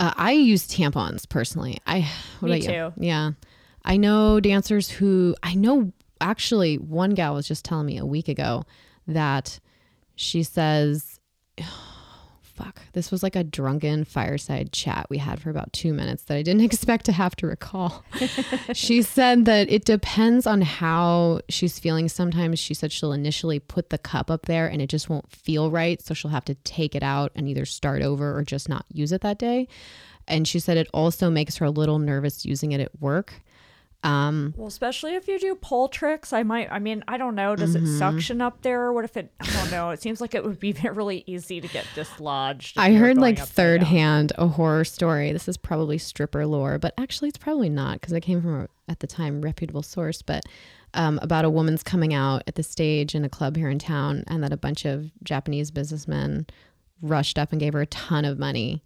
Uh, 0.00 0.12
I 0.16 0.32
use 0.32 0.66
tampons 0.66 1.28
personally. 1.28 1.78
I 1.86 2.00
what 2.40 2.50
Me 2.50 2.58
about 2.58 2.74
you? 2.74 2.92
too. 2.94 3.04
Yeah, 3.06 3.30
I 3.84 3.96
know 3.96 4.40
dancers 4.40 4.90
who 4.90 5.34
I 5.42 5.54
know. 5.54 5.92
Actually, 6.20 6.76
one 6.76 7.10
gal 7.10 7.34
was 7.34 7.48
just 7.48 7.64
telling 7.64 7.86
me 7.86 7.98
a 7.98 8.06
week 8.06 8.28
ago 8.28 8.64
that 9.08 9.58
she 10.14 10.42
says, 10.44 11.18
"Fuck, 12.54 12.82
this 12.92 13.10
was 13.10 13.22
like 13.22 13.36
a 13.36 13.44
drunken 13.44 14.04
fireside 14.04 14.72
chat 14.72 15.06
we 15.08 15.18
had 15.18 15.40
for 15.40 15.50
about 15.50 15.72
two 15.72 15.92
minutes 15.92 16.24
that 16.24 16.36
I 16.36 16.42
didn't 16.42 16.62
expect 16.70 17.06
to 17.06 17.12
have 17.12 17.34
to 17.36 17.46
recall." 17.46 18.04
she 18.72 19.02
said 19.02 19.44
that 19.46 19.70
it 19.70 19.84
depends 19.84 20.46
on 20.46 20.60
how 20.62 21.40
she's 21.48 21.78
feeling. 21.78 22.08
Sometimes 22.08 22.58
she 22.58 22.74
said 22.74 22.92
she'll 22.92 23.12
initially 23.12 23.58
put 23.58 23.90
the 23.90 23.98
cup 23.98 24.30
up 24.30 24.46
there 24.46 24.66
and 24.66 24.80
it 24.82 24.88
just 24.88 25.08
won't 25.08 25.30
feel 25.30 25.70
right. 25.70 26.00
So 26.02 26.14
she'll 26.14 26.30
have 26.30 26.44
to 26.46 26.54
take 26.54 26.94
it 26.94 27.02
out 27.02 27.32
and 27.34 27.48
either 27.48 27.64
start 27.64 28.02
over 28.02 28.36
or 28.36 28.42
just 28.44 28.68
not 28.68 28.84
use 28.92 29.12
it 29.12 29.20
that 29.22 29.38
day. 29.38 29.68
And 30.28 30.46
she 30.46 30.58
said 30.60 30.76
it 30.76 30.88
also 30.92 31.30
makes 31.30 31.56
her 31.56 31.66
a 31.66 31.70
little 31.70 31.98
nervous 31.98 32.44
using 32.44 32.72
it 32.72 32.80
at 32.80 33.00
work. 33.00 33.42
Um, 34.04 34.52
Well, 34.56 34.66
especially 34.66 35.14
if 35.14 35.28
you 35.28 35.38
do 35.38 35.54
pole 35.54 35.88
tricks, 35.88 36.32
I 36.32 36.42
might. 36.42 36.70
I 36.72 36.78
mean, 36.80 37.04
I 37.06 37.18
don't 37.18 37.34
know. 37.34 37.54
Does 37.54 37.76
it 37.76 37.86
suction 37.98 38.40
up 38.40 38.62
there? 38.62 38.82
Or 38.86 38.92
what 38.92 39.04
if 39.04 39.16
it? 39.16 39.32
I 39.40 39.46
don't 39.52 39.70
know. 39.70 39.90
It 39.90 40.02
seems 40.02 40.20
like 40.20 40.34
it 40.34 40.44
would 40.44 40.58
be 40.58 40.72
really 40.92 41.22
easy 41.26 41.60
to 41.60 41.68
get 41.68 41.86
dislodged. 41.94 42.78
I 42.78 42.94
heard 42.94 43.16
like 43.18 43.38
third 43.38 43.82
hand 43.84 44.32
a 44.36 44.48
horror 44.48 44.84
story. 44.84 45.32
This 45.32 45.46
is 45.48 45.56
probably 45.56 45.98
stripper 45.98 46.46
lore, 46.46 46.78
but 46.78 46.94
actually 46.98 47.28
it's 47.28 47.38
probably 47.38 47.68
not 47.68 48.00
because 48.00 48.12
it 48.12 48.22
came 48.22 48.42
from 48.42 48.62
a, 48.62 48.68
at 48.90 49.00
the 49.00 49.06
time 49.06 49.40
reputable 49.40 49.82
source. 49.82 50.20
But 50.20 50.42
um, 50.94 51.18
about 51.22 51.44
a 51.44 51.50
woman's 51.50 51.82
coming 51.82 52.12
out 52.12 52.42
at 52.46 52.56
the 52.56 52.62
stage 52.62 53.14
in 53.14 53.24
a 53.24 53.28
club 53.28 53.56
here 53.56 53.70
in 53.70 53.78
town, 53.78 54.24
and 54.26 54.42
that 54.42 54.52
a 54.52 54.56
bunch 54.56 54.84
of 54.84 55.10
Japanese 55.22 55.70
businessmen 55.70 56.46
rushed 57.00 57.38
up 57.38 57.52
and 57.52 57.60
gave 57.60 57.72
her 57.72 57.80
a 57.82 57.86
ton 57.86 58.24
of 58.24 58.38
money. 58.38 58.82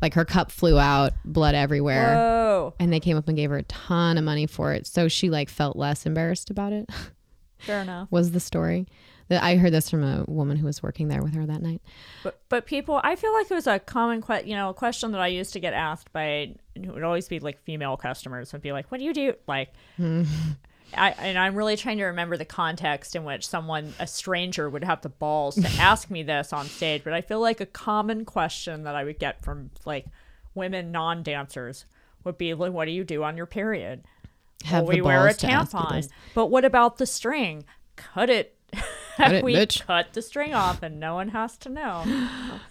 Like 0.00 0.14
her 0.14 0.24
cup 0.24 0.52
flew 0.52 0.78
out, 0.78 1.12
blood 1.24 1.54
everywhere, 1.54 2.14
Whoa, 2.14 2.74
and 2.78 2.92
they 2.92 3.00
came 3.00 3.16
up 3.16 3.26
and 3.28 3.36
gave 3.36 3.50
her 3.50 3.58
a 3.58 3.62
ton 3.64 4.16
of 4.16 4.24
money 4.24 4.46
for 4.46 4.72
it. 4.72 4.86
So 4.86 5.08
she 5.08 5.28
like 5.28 5.48
felt 5.48 5.76
less 5.76 6.06
embarrassed 6.06 6.50
about 6.50 6.72
it. 6.72 6.88
fair 7.58 7.80
enough. 7.82 8.08
was 8.10 8.30
the 8.32 8.40
story. 8.40 8.86
That 9.28 9.42
I 9.42 9.56
heard 9.56 9.74
this 9.74 9.90
from 9.90 10.02
a 10.02 10.24
woman 10.26 10.56
who 10.56 10.64
was 10.64 10.82
working 10.82 11.08
there 11.08 11.22
with 11.22 11.34
her 11.34 11.44
that 11.44 11.60
night. 11.60 11.82
But 12.22 12.40
but 12.48 12.64
people, 12.64 12.98
I 13.04 13.14
feel 13.14 13.34
like 13.34 13.50
it 13.50 13.54
was 13.54 13.66
a 13.66 13.78
common 13.78 14.22
que- 14.22 14.44
you 14.46 14.54
know, 14.54 14.70
a 14.70 14.74
question 14.74 15.12
that 15.12 15.20
I 15.20 15.26
used 15.26 15.52
to 15.52 15.60
get 15.60 15.74
asked 15.74 16.10
by 16.14 16.24
it 16.24 16.60
would 16.76 17.02
always 17.02 17.28
be 17.28 17.38
like 17.38 17.62
female 17.62 17.98
customers 17.98 18.52
would 18.54 18.62
be 18.62 18.72
like, 18.72 18.90
"What 18.90 18.98
do 18.98 19.04
you 19.04 19.12
do?" 19.12 19.34
Like, 19.46 19.74
hmm. 19.98 20.22
I 20.96 21.10
and 21.10 21.38
I'm 21.38 21.54
really 21.54 21.76
trying 21.76 21.98
to 21.98 22.04
remember 22.06 22.36
the 22.36 22.44
context 22.44 23.14
in 23.14 23.24
which 23.24 23.46
someone, 23.46 23.94
a 23.98 24.06
stranger, 24.06 24.68
would 24.70 24.84
have 24.84 25.02
the 25.02 25.08
balls 25.08 25.54
to 25.56 25.68
ask 25.80 26.10
me 26.10 26.22
this 26.22 26.52
on 26.52 26.66
stage. 26.66 27.02
But 27.04 27.12
I 27.12 27.20
feel 27.20 27.40
like 27.40 27.60
a 27.60 27.66
common 27.66 28.24
question 28.24 28.84
that 28.84 28.94
I 28.94 29.04
would 29.04 29.18
get 29.18 29.44
from 29.44 29.70
like 29.84 30.06
women 30.54 30.90
non 30.92 31.22
dancers 31.22 31.84
would 32.24 32.38
be 32.38 32.54
like, 32.54 32.72
"What 32.72 32.86
do 32.86 32.90
you 32.90 33.04
do 33.04 33.22
on 33.22 33.36
your 33.36 33.46
period?" 33.46 34.04
Have 34.64 34.84
well, 34.84 34.96
we 34.96 35.00
wear 35.02 35.26
a 35.26 35.26
balls 35.26 35.36
to 35.38 35.46
ask 35.50 35.72
you 35.72 35.78
tampon. 35.78 36.08
But 36.34 36.46
what 36.46 36.64
about 36.64 36.98
the 36.98 37.06
string? 37.06 37.64
Cut 37.96 38.28
it. 38.30 38.56
Cut 39.16 39.32
it, 39.32 39.44
we 39.44 39.54
bitch. 39.54 39.86
cut 39.86 40.12
the 40.12 40.22
string 40.22 40.52
off 40.52 40.82
and 40.82 40.98
no 40.98 41.14
one 41.14 41.28
has 41.28 41.56
to 41.58 41.68
know. 41.68 42.04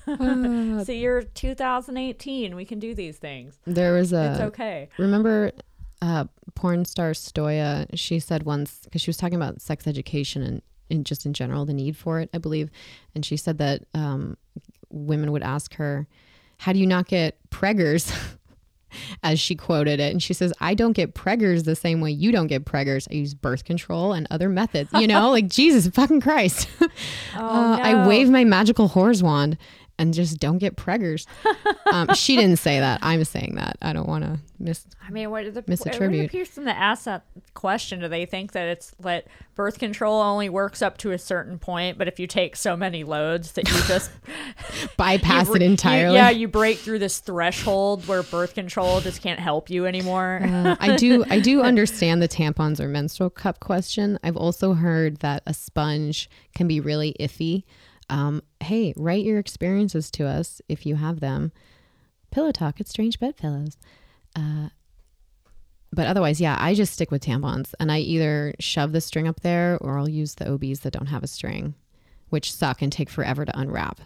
so 0.83 0.91
you're 0.91 1.21
2018. 1.23 2.55
We 2.55 2.65
can 2.65 2.79
do 2.79 2.93
these 2.93 3.17
things. 3.17 3.57
There 3.65 3.93
was 3.93 4.13
a 4.13 4.31
It's 4.31 4.41
okay. 4.41 4.89
remember 4.97 5.51
uh, 6.01 6.25
porn 6.55 6.85
star 6.85 7.11
Stoya. 7.11 7.87
She 7.93 8.19
said 8.19 8.43
once 8.43 8.81
because 8.83 9.01
she 9.01 9.09
was 9.09 9.17
talking 9.17 9.35
about 9.35 9.61
sex 9.61 9.87
education 9.87 10.41
and, 10.41 10.61
and 10.89 11.05
just 11.05 11.25
in 11.25 11.33
general 11.33 11.65
the 11.65 11.73
need 11.73 11.97
for 11.97 12.19
it, 12.19 12.29
I 12.33 12.37
believe, 12.37 12.69
and 13.15 13.25
she 13.25 13.37
said 13.37 13.57
that 13.57 13.83
um, 13.93 14.37
women 14.89 15.31
would 15.31 15.43
ask 15.43 15.75
her, 15.75 16.07
"How 16.59 16.73
do 16.73 16.79
you 16.79 16.87
not 16.87 17.07
get 17.07 17.37
preggers?" 17.49 18.13
As 19.21 19.37
she 19.37 19.53
quoted 19.53 19.99
it, 19.99 20.11
and 20.11 20.23
she 20.23 20.33
says, 20.33 20.53
"I 20.61 20.73
don't 20.73 20.93
get 20.93 21.13
preggers 21.13 21.65
the 21.65 21.75
same 21.75 21.99
way 21.99 22.09
you 22.11 22.31
don't 22.31 22.47
get 22.47 22.63
preggers. 22.63 23.05
I 23.11 23.15
use 23.15 23.33
birth 23.33 23.65
control 23.65 24.13
and 24.13 24.25
other 24.31 24.47
methods. 24.47 24.89
You 24.93 25.07
know, 25.07 25.29
like 25.37 25.49
Jesus 25.49 25.87
fucking 25.93 26.21
Christ. 26.21 26.67
Uh, 27.35 27.77
I 27.79 28.07
wave 28.07 28.31
my 28.31 28.43
magical 28.43 28.89
whores 28.89 29.21
wand 29.21 29.59
and 29.99 30.13
just 30.13 30.39
don't 30.39 30.57
get 30.57 30.75
preggers." 30.75 31.25
um, 31.91 32.13
she 32.13 32.35
didn't 32.35 32.57
say 32.59 32.79
that. 32.79 32.99
I'm 33.01 33.23
saying 33.23 33.55
that. 33.55 33.77
I 33.81 33.93
don't 33.93 34.07
want 34.07 34.23
to 34.23 34.39
miss 34.59 34.85
I 35.07 35.11
mean, 35.11 35.29
what 35.31 35.53
the 35.53 35.61
Misattribute. 35.63 36.23
What 36.23 36.31
person 36.31 36.65
that 36.65 36.77
asked 36.77 37.05
that 37.05 37.23
question? 37.53 37.99
Do 37.99 38.07
they 38.07 38.25
think 38.25 38.51
that 38.53 38.67
it's 38.67 38.91
that 38.99 39.27
birth 39.55 39.79
control 39.79 40.21
only 40.21 40.49
works 40.49 40.81
up 40.81 40.97
to 40.99 41.11
a 41.11 41.17
certain 41.17 41.57
point, 41.59 41.97
but 41.97 42.07
if 42.07 42.19
you 42.19 42.27
take 42.27 42.55
so 42.55 42.75
many 42.75 43.03
loads 43.03 43.53
that 43.53 43.67
you 43.69 43.75
just 43.87 44.11
bypass 44.97 45.47
you- 45.47 45.55
it 45.55 45.61
you- 45.61 45.69
entirely. 45.69 46.15
yeah, 46.15 46.29
you 46.29 46.47
break 46.47 46.77
through 46.77 46.99
this 46.99 47.19
threshold 47.19 48.07
where 48.07 48.23
birth 48.23 48.53
control 48.53 48.99
just 49.01 49.21
can't 49.21 49.39
help 49.39 49.69
you 49.69 49.85
anymore. 49.85 50.41
Uh, 50.43 50.75
I 50.79 50.95
do 50.97 51.23
I 51.29 51.39
do 51.39 51.61
understand 51.61 52.21
the 52.21 52.27
tampons 52.27 52.79
or 52.79 52.87
menstrual 52.87 53.29
cup 53.29 53.59
question. 53.59 54.19
I've 54.23 54.37
also 54.37 54.73
heard 54.73 55.17
that 55.17 55.43
a 55.45 55.53
sponge 55.53 56.29
can 56.53 56.67
be 56.67 56.79
really 56.79 57.15
iffy. 57.19 57.63
Um, 58.09 58.41
hey, 58.61 58.93
write 58.95 59.25
your 59.25 59.39
experiences 59.39 60.11
to 60.11 60.25
us 60.25 60.61
if 60.67 60.85
you 60.85 60.95
have 60.95 61.19
them. 61.19 61.51
Pillow 62.31 62.51
talk 62.51 62.79
at 62.79 62.87
Strange 62.87 63.19
Bedfellows. 63.19 63.77
Uh, 64.35 64.69
but 65.91 66.07
otherwise, 66.07 66.41
yeah, 66.41 66.57
I 66.59 66.73
just 66.73 66.93
stick 66.93 67.11
with 67.11 67.23
tampons 67.23 67.73
and 67.79 67.91
I 67.91 67.99
either 67.99 68.53
shove 68.59 68.91
the 68.91 69.01
string 69.01 69.27
up 69.27 69.39
there 69.41 69.77
or 69.81 69.97
I'll 69.97 70.09
use 70.09 70.35
the 70.35 70.51
OBs 70.51 70.81
that 70.81 70.93
don't 70.93 71.07
have 71.07 71.23
a 71.23 71.27
string, 71.27 71.75
which 72.29 72.53
suck 72.53 72.81
and 72.81 72.91
take 72.91 73.09
forever 73.09 73.45
to 73.45 73.59
unwrap. 73.59 74.01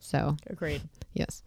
So 0.00 0.36
Agreed. 0.48 0.82
Yes. 1.12 1.42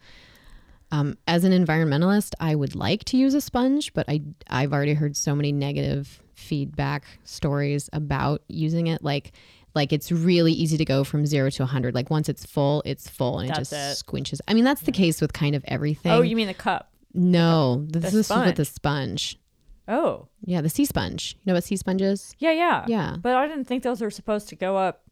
Um, 0.91 1.17
as 1.27 1.43
an 1.43 1.51
environmentalist, 1.51 2.33
I 2.39 2.55
would 2.55 2.75
like 2.75 3.03
to 3.05 3.17
use 3.17 3.33
a 3.33 3.41
sponge, 3.41 3.93
but 3.93 4.05
I 4.07 4.21
I've 4.49 4.71
already 4.71 4.93
heard 4.93 5.17
so 5.17 5.35
many 5.35 5.51
negative 5.51 6.23
feedback 6.33 7.03
stories 7.25 7.89
about 7.91 8.41
using 8.47 8.87
it. 8.87 9.03
Like 9.03 9.33
like 9.77 9.93
it's 9.93 10.11
really 10.11 10.51
easy 10.51 10.75
to 10.77 10.83
go 10.83 11.05
from 11.05 11.25
zero 11.25 11.49
to 11.51 11.61
100. 11.63 11.95
Like 11.95 12.09
once 12.09 12.27
it's 12.27 12.45
full, 12.45 12.83
it's 12.85 13.07
full 13.09 13.39
and 13.39 13.49
it 13.49 13.55
just 13.55 13.71
it. 13.71 13.75
squinches. 14.05 14.41
I 14.47 14.53
mean, 14.53 14.65
that's 14.65 14.81
the 14.81 14.91
case 14.91 15.21
with 15.21 15.31
kind 15.31 15.55
of 15.55 15.63
everything. 15.69 16.11
Oh, 16.11 16.21
you 16.21 16.35
mean 16.35 16.47
the 16.47 16.53
cup? 16.53 16.91
no, 17.13 17.85
this 17.87 18.11
the 18.11 18.19
is 18.19 18.29
with 18.29 18.55
the 18.57 18.65
sponge. 18.65 19.39
Oh, 19.87 20.27
Yeah, 20.43 20.59
the 20.59 20.67
sea 20.69 20.83
sponge. 20.83 21.37
You 21.43 21.51
know 21.51 21.53
what 21.53 21.63
sea 21.63 21.77
sponge 21.77 22.01
is? 22.01 22.35
yeah, 22.39 22.51
yeah, 22.51 22.83
Yeah. 22.89 23.15
But 23.21 23.35
I 23.35 23.47
didn't 23.47 23.65
think 23.65 23.83
those 23.83 24.01
were 24.01 24.11
supposed 24.11 24.49
to 24.49 24.55
go 24.57 24.75
up. 24.75 25.03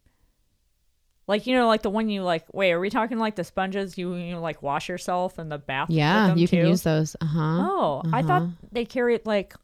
Like 1.28 1.48
you 1.48 1.56
know, 1.56 1.66
like 1.68 1.82
the 1.82 1.90
one 1.90 2.08
you 2.10 2.22
like. 2.22 2.46
Wait, 2.54 2.72
are 2.72 2.80
we 2.80 2.90
talking 2.92 3.18
like 3.18 3.36
the 3.36 3.44
sponges 3.44 3.98
you 3.98 4.14
you 4.16 4.38
like 4.38 4.62
wash 4.62 4.90
yourself 4.90 5.40
in 5.40 5.50
the 5.50 5.58
bath? 5.58 5.88
with 5.90 5.98
Yeah, 5.98 6.36
you 6.36 6.48
can 6.48 6.62
too? 6.64 6.68
use 6.68 6.84
those. 6.84 7.16
Uh 7.20 7.26
huh. 7.26 7.68
Oh, 7.72 8.02
I 8.14 8.22
thought 8.22 8.44
Uh-huh. 8.44 8.52
they 8.72 8.86
carried 8.86 9.26
like 9.26 9.56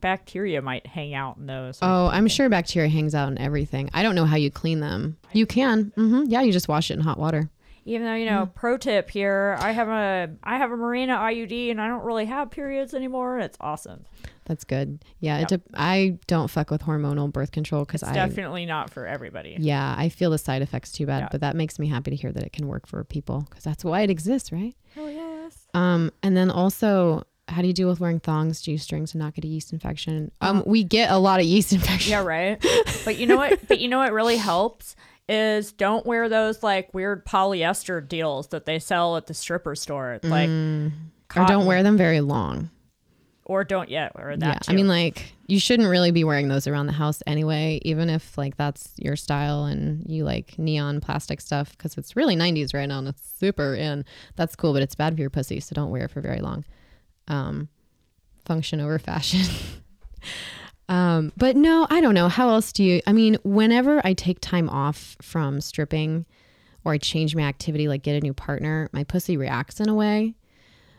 bacteria 0.00 0.60
might 0.62 0.86
hang 0.86 1.14
out 1.14 1.36
in 1.36 1.46
those. 1.46 1.78
Oh, 1.82 2.06
I'm 2.08 2.26
sure 2.28 2.48
bacteria 2.48 2.88
hangs 2.88 3.14
out 3.14 3.28
in 3.28 3.38
everything. 3.38 3.90
I 3.94 4.02
don't 4.02 4.14
know 4.14 4.24
how 4.24 4.36
you 4.36 4.50
clean 4.50 4.80
them. 4.80 5.16
You 5.32 5.46
can. 5.46 5.92
hmm 5.94 6.24
Yeah, 6.26 6.42
you 6.42 6.52
just 6.52 6.68
wash 6.68 6.90
it 6.90 6.94
in 6.94 7.00
hot 7.00 7.18
water. 7.18 7.50
Even 7.84 8.06
though 8.06 8.14
you 8.14 8.26
know, 8.26 8.44
Mm. 8.46 8.54
pro 8.54 8.76
tip 8.76 9.08
here, 9.08 9.56
I 9.60 9.72
have 9.72 9.88
a 9.88 10.30
I 10.42 10.58
have 10.58 10.70
a 10.72 10.76
Mirena 10.76 11.16
IUD 11.18 11.70
and 11.70 11.80
I 11.80 11.88
don't 11.88 12.04
really 12.04 12.26
have 12.26 12.50
periods 12.50 12.92
anymore. 12.92 13.38
It's 13.38 13.56
awesome. 13.62 14.04
That's 14.44 14.64
good. 14.64 15.02
Yeah, 15.20 15.38
Yep. 15.40 15.52
it 15.52 15.68
de- 15.72 15.80
I 15.80 16.18
don't 16.26 16.48
fuck 16.50 16.70
with 16.70 16.82
hormonal 16.82 17.32
birth 17.32 17.50
control 17.50 17.84
because 17.86 18.02
I 18.02 18.12
definitely 18.12 18.66
not 18.66 18.90
for 18.90 19.06
everybody. 19.06 19.56
yeah 19.58 19.94
I 19.96 20.10
feel 20.10 20.30
the 20.30 20.38
side 20.38 20.60
effects 20.60 20.92
too 20.92 21.06
bad, 21.06 21.20
Yeah. 21.20 21.28
but 21.30 21.40
that 21.40 21.56
makes 21.56 21.78
me 21.78 21.86
happy 21.86 22.10
to 22.10 22.16
hear 22.16 22.30
that 22.32 22.42
it 22.42 22.52
can 22.52 22.66
work 22.68 22.86
for 22.86 23.02
people 23.04 23.46
because 23.48 23.64
that's 23.64 23.84
why 23.84 24.02
it 24.02 24.10
exists, 24.10 24.52
right? 24.52 24.74
Oh 24.98 25.08
yes. 25.08 25.66
Um, 25.72 26.10
and 26.22 26.36
then 26.36 26.50
also 26.50 27.24
how 27.48 27.62
do 27.62 27.66
you 27.66 27.72
deal 27.74 27.88
with 27.88 27.98
wearing 28.00 28.20
thongs, 28.20 28.60
G 28.60 28.76
strings, 28.76 29.14
and 29.14 29.20
not 29.20 29.34
get 29.34 29.44
a 29.44 29.48
yeast 29.48 29.72
infection? 29.72 30.30
Um, 30.40 30.62
we 30.66 30.84
get 30.84 31.10
a 31.10 31.18
lot 31.18 31.40
of 31.40 31.46
yeast 31.46 31.72
infection. 31.78 32.10
Yeah, 32.12 32.22
right. 32.22 32.64
but 33.04 33.16
you 33.18 33.26
know 33.26 33.36
what? 33.36 33.58
But 33.68 33.80
you 33.80 33.88
know 33.88 33.98
what 33.98 34.12
really 34.12 34.36
helps 34.36 34.94
is 35.28 35.72
don't 35.72 36.06
wear 36.06 36.28
those 36.28 36.62
like 36.62 36.92
weird 36.94 37.26
polyester 37.26 38.06
deals 38.06 38.48
that 38.48 38.64
they 38.64 38.78
sell 38.78 39.16
at 39.16 39.26
the 39.26 39.34
stripper 39.34 39.74
store. 39.74 40.20
Like 40.22 40.48
Mm. 40.48 40.92
Or 41.36 41.44
don't 41.46 41.66
wear 41.66 41.82
them 41.82 41.96
very 41.98 42.20
long. 42.22 42.70
or 43.44 43.64
don't 43.64 43.90
yet 43.90 44.14
wear 44.16 44.34
that. 44.36 44.46
yeah, 44.66 44.72
I 44.72 44.74
mean, 44.74 44.88
like 44.88 45.32
you 45.46 45.58
shouldn't 45.60 45.88
really 45.88 46.10
be 46.10 46.24
wearing 46.24 46.48
those 46.48 46.66
around 46.66 46.86
the 46.86 46.92
house 46.92 47.22
anyway, 47.26 47.80
even 47.82 48.08
if 48.10 48.36
like 48.38 48.56
that's 48.56 48.92
your 48.96 49.16
style 49.16 49.64
and 49.64 50.04
you 50.08 50.24
like 50.24 50.58
neon 50.58 51.00
plastic 51.02 51.40
stuff 51.42 51.70
because 51.76 51.96
it's 51.98 52.16
really 52.16 52.36
90s 52.36 52.72
right 52.74 52.86
now 52.88 52.98
and 52.98 53.08
it's 53.08 53.22
super 53.38 53.74
in. 53.74 54.04
That's 54.36 54.56
cool, 54.56 54.72
but 54.72 54.80
it's 54.82 54.94
bad 54.94 55.14
for 55.14 55.20
your 55.20 55.30
pussy, 55.30 55.60
so 55.60 55.74
don't 55.74 55.90
wear 55.90 56.04
it 56.04 56.10
for 56.10 56.20
very 56.22 56.40
long. 56.40 56.64
Um, 57.28 57.68
function 58.48 58.80
over 58.80 58.98
fashion. 58.98 59.46
um, 60.88 61.32
but 61.36 61.54
no, 61.54 61.86
I 61.88 62.00
don't 62.00 62.14
know. 62.14 62.28
How 62.28 62.48
else 62.48 62.72
do 62.72 62.82
you? 62.82 63.00
I 63.06 63.12
mean, 63.12 63.36
whenever 63.44 64.04
I 64.04 64.14
take 64.14 64.40
time 64.40 64.68
off 64.68 65.16
from 65.22 65.60
stripping 65.60 66.26
or 66.84 66.92
I 66.92 66.98
change 66.98 67.36
my 67.36 67.42
activity, 67.42 67.86
like 67.86 68.02
get 68.02 68.16
a 68.16 68.20
new 68.20 68.34
partner, 68.34 68.88
my 68.92 69.04
pussy 69.04 69.36
reacts 69.36 69.78
in 69.78 69.88
a 69.88 69.94
way. 69.94 70.34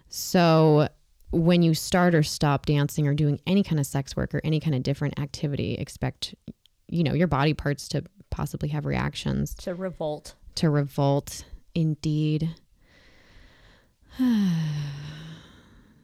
So 0.07 0.87
when 1.31 1.61
you 1.61 1.73
start 1.73 2.15
or 2.15 2.23
stop 2.23 2.65
dancing 2.65 3.07
or 3.07 3.13
doing 3.13 3.41
any 3.45 3.63
kind 3.63 3.79
of 3.79 3.85
sex 3.85 4.15
work 4.15 4.33
or 4.33 4.41
any 4.43 4.59
kind 4.59 4.75
of 4.75 4.83
different 4.83 5.19
activity, 5.19 5.73
expect 5.73 6.35
you 6.87 7.03
know 7.03 7.13
your 7.13 7.27
body 7.27 7.53
parts 7.53 7.87
to 7.89 8.03
possibly 8.29 8.69
have 8.69 8.85
reactions 8.85 9.55
to 9.55 9.73
revolt. 9.73 10.35
to 10.55 10.69
revolt. 10.69 11.43
Indeed. 11.75 12.49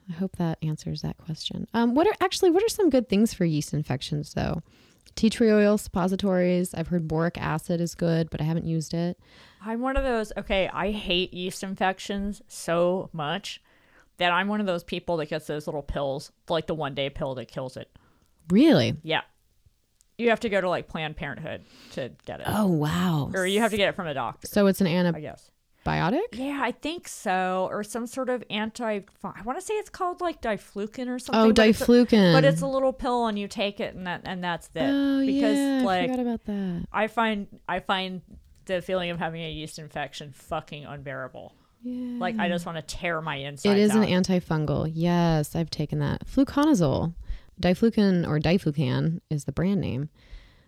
I 0.09 0.13
hope 0.13 0.35
that 0.37 0.57
answers 0.61 1.01
that 1.01 1.17
question. 1.17 1.67
Um, 1.73 1.95
what 1.95 2.07
are 2.07 2.13
actually 2.21 2.51
what 2.51 2.63
are 2.63 2.69
some 2.69 2.89
good 2.89 3.09
things 3.09 3.33
for 3.33 3.45
yeast 3.45 3.73
infections 3.73 4.33
though? 4.33 4.61
Tea 5.15 5.29
tree 5.29 5.51
oil 5.51 5.77
suppositories. 5.77 6.73
I've 6.73 6.89
heard 6.89 7.07
boric 7.07 7.37
acid 7.37 7.79
is 7.79 7.95
good, 7.95 8.29
but 8.29 8.41
I 8.41 8.43
haven't 8.43 8.65
used 8.65 8.93
it. 8.93 9.17
I'm 9.63 9.81
one 9.81 9.97
of 9.97 10.03
those. 10.03 10.31
Okay, 10.37 10.69
I 10.71 10.91
hate 10.91 11.33
yeast 11.33 11.63
infections 11.63 12.41
so 12.47 13.09
much 13.13 13.61
that 14.17 14.31
I'm 14.31 14.47
one 14.47 14.59
of 14.59 14.65
those 14.65 14.83
people 14.83 15.17
that 15.17 15.29
gets 15.29 15.47
those 15.47 15.67
little 15.67 15.81
pills, 15.81 16.31
like 16.49 16.67
the 16.67 16.75
one 16.75 16.93
day 16.95 17.09
pill 17.09 17.35
that 17.35 17.47
kills 17.47 17.77
it. 17.77 17.89
Really? 18.49 18.95
Yeah. 19.03 19.21
You 20.17 20.29
have 20.29 20.39
to 20.41 20.49
go 20.49 20.61
to 20.61 20.69
like 20.69 20.87
Planned 20.87 21.17
Parenthood 21.17 21.63
to 21.93 22.11
get 22.25 22.39
it. 22.39 22.45
Oh 22.47 22.67
wow. 22.67 23.31
Or 23.33 23.45
you 23.45 23.59
have 23.61 23.71
to 23.71 23.77
get 23.77 23.89
it 23.89 23.95
from 23.95 24.07
a 24.07 24.13
doctor, 24.13 24.47
So 24.47 24.67
it's 24.67 24.81
an 24.81 24.87
I 24.87 25.19
guess. 25.19 25.49
Yeah, 25.85 26.59
I 26.61 26.71
think 26.71 27.07
so. 27.07 27.67
Or 27.71 27.83
some 27.83 28.07
sort 28.07 28.29
of 28.29 28.43
anti. 28.49 29.01
I 29.23 29.41
want 29.43 29.59
to 29.59 29.65
say 29.65 29.75
it's 29.75 29.89
called 29.89 30.21
like 30.21 30.41
diflucan 30.41 31.07
or 31.07 31.19
something. 31.19 31.35
Oh, 31.51 31.53
but 31.53 31.67
it's 31.67 31.81
a- 31.81 31.85
diflucan. 31.85 32.33
But 32.33 32.43
it's 32.43 32.61
a 32.61 32.67
little 32.67 32.91
pill, 32.93 33.27
and 33.27 33.37
you 33.37 33.47
take 33.47 33.79
it, 33.79 33.95
and 33.95 34.07
that 34.07 34.21
and 34.25 34.43
that's 34.43 34.67
it. 34.75 34.81
Oh 34.81 35.25
because 35.25 35.57
yeah, 35.57 35.79
I 35.81 35.83
like 35.85 36.09
forgot 36.09 36.21
about 36.21 36.45
that. 36.45 36.85
I 36.91 37.07
find 37.07 37.47
I 37.69 37.79
find 37.79 38.21
the 38.65 38.81
feeling 38.81 39.11
of 39.11 39.19
having 39.19 39.41
a 39.43 39.51
yeast 39.51 39.77
infection 39.79 40.31
fucking 40.31 40.85
unbearable. 40.85 41.53
Yeah. 41.83 42.19
Like 42.19 42.39
I 42.39 42.49
just 42.49 42.65
want 42.65 42.77
to 42.77 42.81
tear 42.95 43.21
my 43.21 43.35
insides 43.35 43.65
It 43.75 43.77
is 43.79 43.91
out. 43.91 44.07
an 44.07 44.09
antifungal. 44.09 44.89
Yes, 44.91 45.55
I've 45.55 45.69
taken 45.69 45.99
that. 45.99 46.25
Fluconazole. 46.25 47.13
Diflucan 47.61 48.27
or 48.27 48.39
Diflucan 48.39 49.21
is 49.29 49.45
the 49.45 49.51
brand 49.51 49.79
name. 49.81 50.09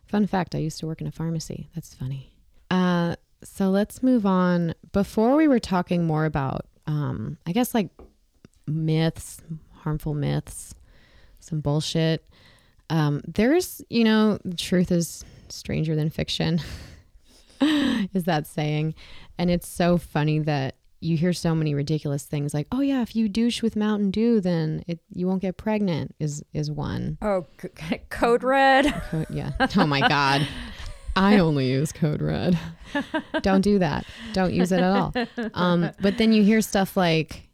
Fun 0.05 0.25
fact, 0.27 0.55
I 0.55 0.59
used 0.59 0.79
to 0.79 0.87
work 0.87 1.01
in 1.01 1.07
a 1.07 1.11
pharmacy. 1.11 1.69
That's 1.75 1.93
funny. 1.93 2.31
Uh, 2.71 3.15
so 3.43 3.69
let's 3.69 4.01
move 4.01 4.25
on. 4.25 4.73
Before 4.91 5.35
we 5.35 5.47
were 5.47 5.59
talking 5.59 6.05
more 6.05 6.25
about, 6.25 6.65
um, 6.85 7.37
I 7.45 7.51
guess, 7.51 7.73
like 7.73 7.89
myths, 8.65 9.41
harmful 9.73 10.13
myths, 10.13 10.75
some 11.39 11.61
bullshit. 11.61 12.25
Um, 12.89 13.21
there's, 13.27 13.81
you 13.89 14.03
know, 14.03 14.39
truth 14.55 14.91
is 14.91 15.23
stranger 15.49 15.95
than 15.95 16.09
fiction, 16.09 16.59
is 17.61 18.23
that 18.25 18.47
saying. 18.47 18.95
And 19.37 19.49
it's 19.49 19.67
so 19.67 19.97
funny 19.97 20.39
that 20.39 20.75
you 20.99 21.15
hear 21.15 21.31
so 21.33 21.53
many 21.53 21.75
ridiculous 21.75 22.23
things 22.23 22.53
like, 22.55 22.67
"Oh 22.71 22.81
yeah, 22.81 23.01
if 23.03 23.15
you 23.15 23.29
douche 23.29 23.61
with 23.61 23.75
Mountain 23.75 24.09
Dew, 24.11 24.41
then 24.41 24.83
it 24.87 24.99
you 25.13 25.27
won't 25.27 25.41
get 25.43 25.55
pregnant." 25.57 26.15
Is 26.19 26.43
is 26.53 26.71
one. 26.71 27.17
oh, 27.21 27.45
c- 27.61 27.99
code 28.09 28.43
red. 28.43 28.85
Co- 29.11 29.25
yeah. 29.29 29.51
Oh 29.77 29.85
my 29.85 29.99
god. 30.07 30.47
I 31.17 31.39
only 31.39 31.69
use 31.69 31.91
Code 31.91 32.21
Red. 32.21 32.57
Don't 33.41 33.61
do 33.61 33.79
that. 33.79 34.05
Don't 34.33 34.53
use 34.53 34.71
it 34.71 34.79
at 34.81 34.91
all. 34.91 35.13
Um, 35.53 35.89
but 35.99 36.17
then 36.17 36.31
you 36.33 36.43
hear 36.43 36.61
stuff 36.61 36.95
like 36.95 37.49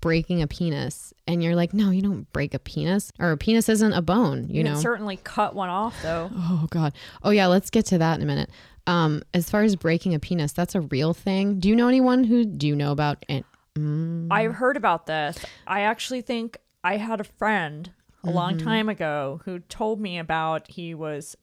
breaking 0.00 0.42
a 0.42 0.46
penis, 0.46 1.14
and 1.26 1.42
you're 1.42 1.56
like, 1.56 1.72
"No, 1.72 1.90
you 1.90 2.02
don't 2.02 2.30
break 2.32 2.52
a 2.52 2.58
penis, 2.58 3.10
or 3.18 3.30
a 3.32 3.36
penis 3.38 3.68
isn't 3.68 3.92
a 3.92 4.02
bone." 4.02 4.48
You, 4.48 4.56
You, 4.58 4.64
know. 4.64 4.74
certainly 4.74 5.16
cut 5.16 5.54
one 5.54 5.70
off 5.70 5.96
though. 6.02 6.30
Oh 6.34 6.66
God. 6.70 6.92
Oh 7.22 7.30
yeah, 7.30 7.46
let's 7.46 7.70
get 7.70 7.86
to 7.86 7.98
that 7.98 8.16
in 8.16 8.22
a 8.22 8.26
minute. 8.26 8.50
Um, 8.86 9.22
as 9.32 9.48
far 9.48 9.62
as 9.62 9.76
breaking 9.76 10.12
a 10.14 10.18
penis, 10.18 10.52
that's 10.52 10.74
a 10.74 10.82
real 10.82 11.14
thing. 11.14 11.58
Do 11.58 11.70
you 11.70 11.76
know 11.76 11.88
anyone 11.88 12.24
who 12.24 12.44
do 12.44 12.66
you 12.68 12.76
know 12.76 12.92
about 12.92 13.24
it? 13.30 13.46
Mm, 13.78 14.28
I've 14.30 14.54
heard 14.56 14.76
about 14.76 15.06
this. 15.06 15.38
I 15.66 15.80
actually 15.80 16.20
think 16.20 16.58
I 16.84 16.98
had 16.98 17.18
a 17.20 17.24
friend 17.24 17.90
a 18.22 18.30
long 18.30 18.56
Mm-hmm. 18.56 18.66
time 18.66 18.88
ago 18.90 19.40
who 19.46 19.58
told 19.60 20.00
me 20.00 20.18
about 20.18 20.70
he 20.70 20.94
was 20.94 21.34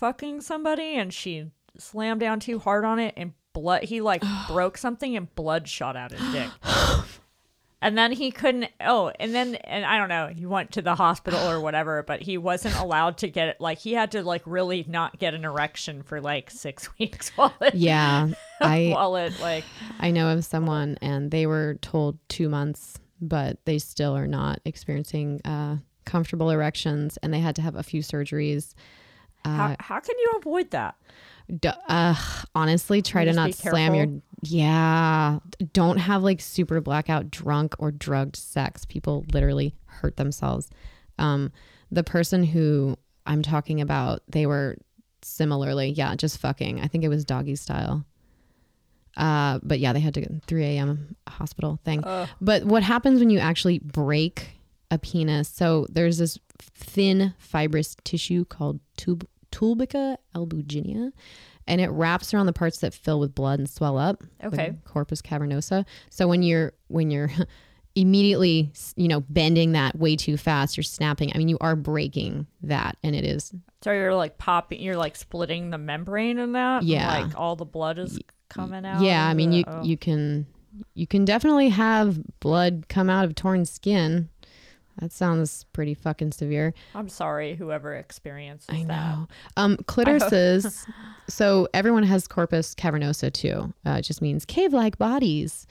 fucking 0.00 0.40
somebody 0.40 0.96
and 0.96 1.12
she 1.12 1.50
slammed 1.78 2.20
down 2.20 2.40
too 2.40 2.58
hard 2.58 2.84
on 2.84 2.98
it 2.98 3.14
and 3.16 3.32
blood 3.52 3.84
he 3.84 4.00
like 4.00 4.22
broke 4.48 4.78
something 4.78 5.14
and 5.14 5.32
blood 5.34 5.68
shot 5.68 5.96
out 5.96 6.10
his 6.10 6.32
dick. 6.32 6.50
And 7.82 7.96
then 7.96 8.12
he 8.12 8.30
couldn't 8.30 8.68
oh, 8.82 9.10
and 9.18 9.34
then 9.34 9.54
and 9.54 9.86
I 9.86 9.96
don't 9.96 10.10
know, 10.10 10.30
he 10.36 10.44
went 10.44 10.72
to 10.72 10.82
the 10.82 10.94
hospital 10.94 11.40
or 11.48 11.62
whatever, 11.62 12.02
but 12.02 12.20
he 12.20 12.36
wasn't 12.36 12.78
allowed 12.78 13.16
to 13.18 13.28
get 13.28 13.48
it 13.48 13.56
like 13.58 13.78
he 13.78 13.94
had 13.94 14.10
to 14.10 14.22
like 14.22 14.42
really 14.44 14.84
not 14.86 15.18
get 15.18 15.32
an 15.32 15.46
erection 15.46 16.02
for 16.02 16.20
like 16.20 16.50
six 16.50 16.90
weeks 16.98 17.30
while 17.36 17.54
it 17.62 17.74
yeah, 17.74 18.28
I 18.60 18.90
while 18.92 19.16
it 19.16 19.32
like 19.40 19.64
I 19.98 20.10
know 20.10 20.28
of 20.28 20.44
someone, 20.44 20.98
and 21.00 21.30
they 21.30 21.46
were 21.46 21.78
told 21.80 22.18
two 22.28 22.50
months, 22.50 22.98
but 23.18 23.56
they 23.64 23.78
still 23.78 24.14
are 24.14 24.28
not 24.28 24.60
experiencing 24.66 25.40
uh, 25.46 25.78
comfortable 26.04 26.50
erections, 26.50 27.16
and 27.22 27.32
they 27.32 27.40
had 27.40 27.56
to 27.56 27.62
have 27.62 27.76
a 27.76 27.82
few 27.82 28.02
surgeries. 28.02 28.74
How, 29.44 29.76
how 29.78 30.00
can 30.00 30.16
you 30.18 30.32
avoid 30.38 30.70
that? 30.70 30.96
D- 31.58 31.68
uh, 31.88 32.14
honestly, 32.54 33.02
try 33.02 33.24
to 33.24 33.32
not 33.32 33.54
slam 33.54 33.94
your. 33.94 34.06
Yeah, 34.42 35.40
don't 35.72 35.98
have 35.98 36.22
like 36.22 36.40
super 36.40 36.80
blackout 36.80 37.30
drunk 37.30 37.74
or 37.78 37.90
drugged 37.90 38.36
sex. 38.36 38.84
People 38.84 39.26
literally 39.32 39.74
hurt 39.86 40.16
themselves. 40.16 40.70
Um, 41.18 41.52
the 41.90 42.04
person 42.04 42.44
who 42.44 42.96
I'm 43.26 43.42
talking 43.42 43.80
about, 43.80 44.22
they 44.28 44.46
were 44.46 44.76
similarly, 45.22 45.90
yeah, 45.90 46.14
just 46.14 46.38
fucking. 46.38 46.80
I 46.80 46.86
think 46.86 47.04
it 47.04 47.08
was 47.08 47.24
doggy 47.24 47.56
style. 47.56 48.04
Uh, 49.16 49.58
but 49.62 49.80
yeah, 49.80 49.92
they 49.92 50.00
had 50.00 50.14
to 50.14 50.20
go 50.20 50.40
3 50.46 50.64
a.m. 50.64 51.16
hospital 51.28 51.78
thing. 51.84 52.02
But 52.40 52.64
what 52.64 52.82
happens 52.82 53.18
when 53.18 53.28
you 53.28 53.38
actually 53.40 53.80
break 53.80 54.50
a 54.90 54.98
penis? 54.98 55.48
So 55.48 55.86
there's 55.90 56.18
this 56.18 56.38
thin 56.58 57.34
fibrous 57.38 57.96
tissue 58.04 58.44
called 58.44 58.80
tub- 58.96 59.26
tunica 59.50 60.18
albuginea, 60.34 61.12
and 61.66 61.80
it 61.80 61.88
wraps 61.90 62.32
around 62.34 62.46
the 62.46 62.52
parts 62.52 62.78
that 62.78 62.94
fill 62.94 63.20
with 63.20 63.34
blood 63.34 63.58
and 63.58 63.68
swell 63.68 63.98
up. 63.98 64.22
Okay. 64.42 64.74
corpus 64.84 65.20
cavernosa. 65.22 65.84
So 66.10 66.26
when 66.28 66.42
you're 66.42 66.72
when 66.88 67.10
you're 67.10 67.30
immediately 67.96 68.72
you 68.96 69.08
know 69.08 69.20
bending 69.28 69.72
that 69.72 69.98
way 69.98 70.16
too 70.16 70.36
fast, 70.36 70.76
you're 70.76 70.84
snapping. 70.84 71.32
I 71.34 71.38
mean, 71.38 71.48
you 71.48 71.58
are 71.60 71.76
breaking 71.76 72.46
that, 72.62 72.96
and 73.02 73.14
it 73.14 73.24
is 73.24 73.52
So 73.82 73.92
you're 73.92 74.14
like 74.14 74.38
popping, 74.38 74.80
you're 74.80 74.96
like 74.96 75.16
splitting 75.16 75.70
the 75.70 75.78
membrane 75.78 76.38
in 76.38 76.52
that. 76.52 76.80
and, 76.80 76.88
Yeah. 76.88 77.22
like 77.22 77.38
all 77.38 77.56
the 77.56 77.64
blood 77.64 77.98
is 77.98 78.18
coming 78.48 78.84
out. 78.84 79.02
Yeah, 79.02 79.26
I 79.26 79.34
mean 79.34 79.50
the- 79.50 79.56
you 79.58 79.64
oh. 79.66 79.82
you 79.82 79.96
can 79.96 80.46
you 80.94 81.06
can 81.06 81.24
definitely 81.24 81.68
have 81.70 82.20
blood 82.40 82.84
come 82.88 83.10
out 83.10 83.24
of 83.24 83.34
torn 83.34 83.64
skin. 83.64 84.28
That 84.98 85.12
sounds 85.12 85.64
pretty 85.72 85.94
fucking 85.94 86.32
severe. 86.32 86.74
I'm 86.94 87.08
sorry, 87.08 87.54
whoever 87.54 87.94
experiences 87.94 88.68
I 88.68 88.84
that. 88.84 88.86
know. 88.86 89.28
Um, 89.56 89.76
clitorises. 89.78 90.86
so 91.28 91.68
everyone 91.72 92.02
has 92.02 92.26
corpus 92.28 92.74
cavernosa 92.74 93.32
too. 93.32 93.72
Uh, 93.86 93.92
it 93.92 94.02
just 94.02 94.20
means 94.20 94.44
cave-like 94.44 94.98
bodies, 94.98 95.66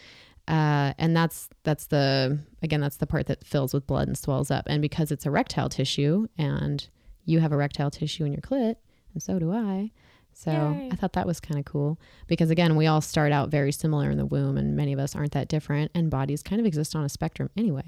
uh, 0.47 0.93
and 0.97 1.15
that's 1.15 1.49
that's 1.63 1.87
the 1.87 2.39
again 2.63 2.81
that's 2.81 2.97
the 2.97 3.07
part 3.07 3.27
that 3.27 3.43
fills 3.43 3.73
with 3.73 3.85
blood 3.85 4.07
and 4.07 4.17
swells 4.17 4.49
up. 4.49 4.65
And 4.67 4.81
because 4.81 5.11
it's 5.11 5.25
erectile 5.25 5.69
tissue, 5.69 6.27
and 6.37 6.87
you 7.25 7.39
have 7.39 7.51
erectile 7.51 7.91
tissue 7.91 8.25
in 8.25 8.31
your 8.31 8.41
clit, 8.41 8.75
and 9.13 9.21
so 9.21 9.37
do 9.37 9.51
I. 9.51 9.91
So 10.33 10.51
Yay. 10.51 10.89
I 10.91 10.95
thought 10.95 11.13
that 11.13 11.27
was 11.27 11.39
kind 11.41 11.59
of 11.59 11.65
cool 11.65 11.99
because 12.27 12.49
again, 12.49 12.75
we 12.77 12.87
all 12.87 13.01
start 13.01 13.31
out 13.31 13.49
very 13.49 13.73
similar 13.73 14.09
in 14.09 14.17
the 14.17 14.25
womb, 14.25 14.57
and 14.57 14.75
many 14.75 14.93
of 14.93 14.99
us 14.99 15.15
aren't 15.15 15.33
that 15.33 15.49
different, 15.49 15.91
and 15.93 16.09
bodies 16.09 16.41
kind 16.41 16.59
of 16.59 16.65
exist 16.65 16.95
on 16.95 17.03
a 17.03 17.09
spectrum 17.09 17.49
anyway. 17.57 17.83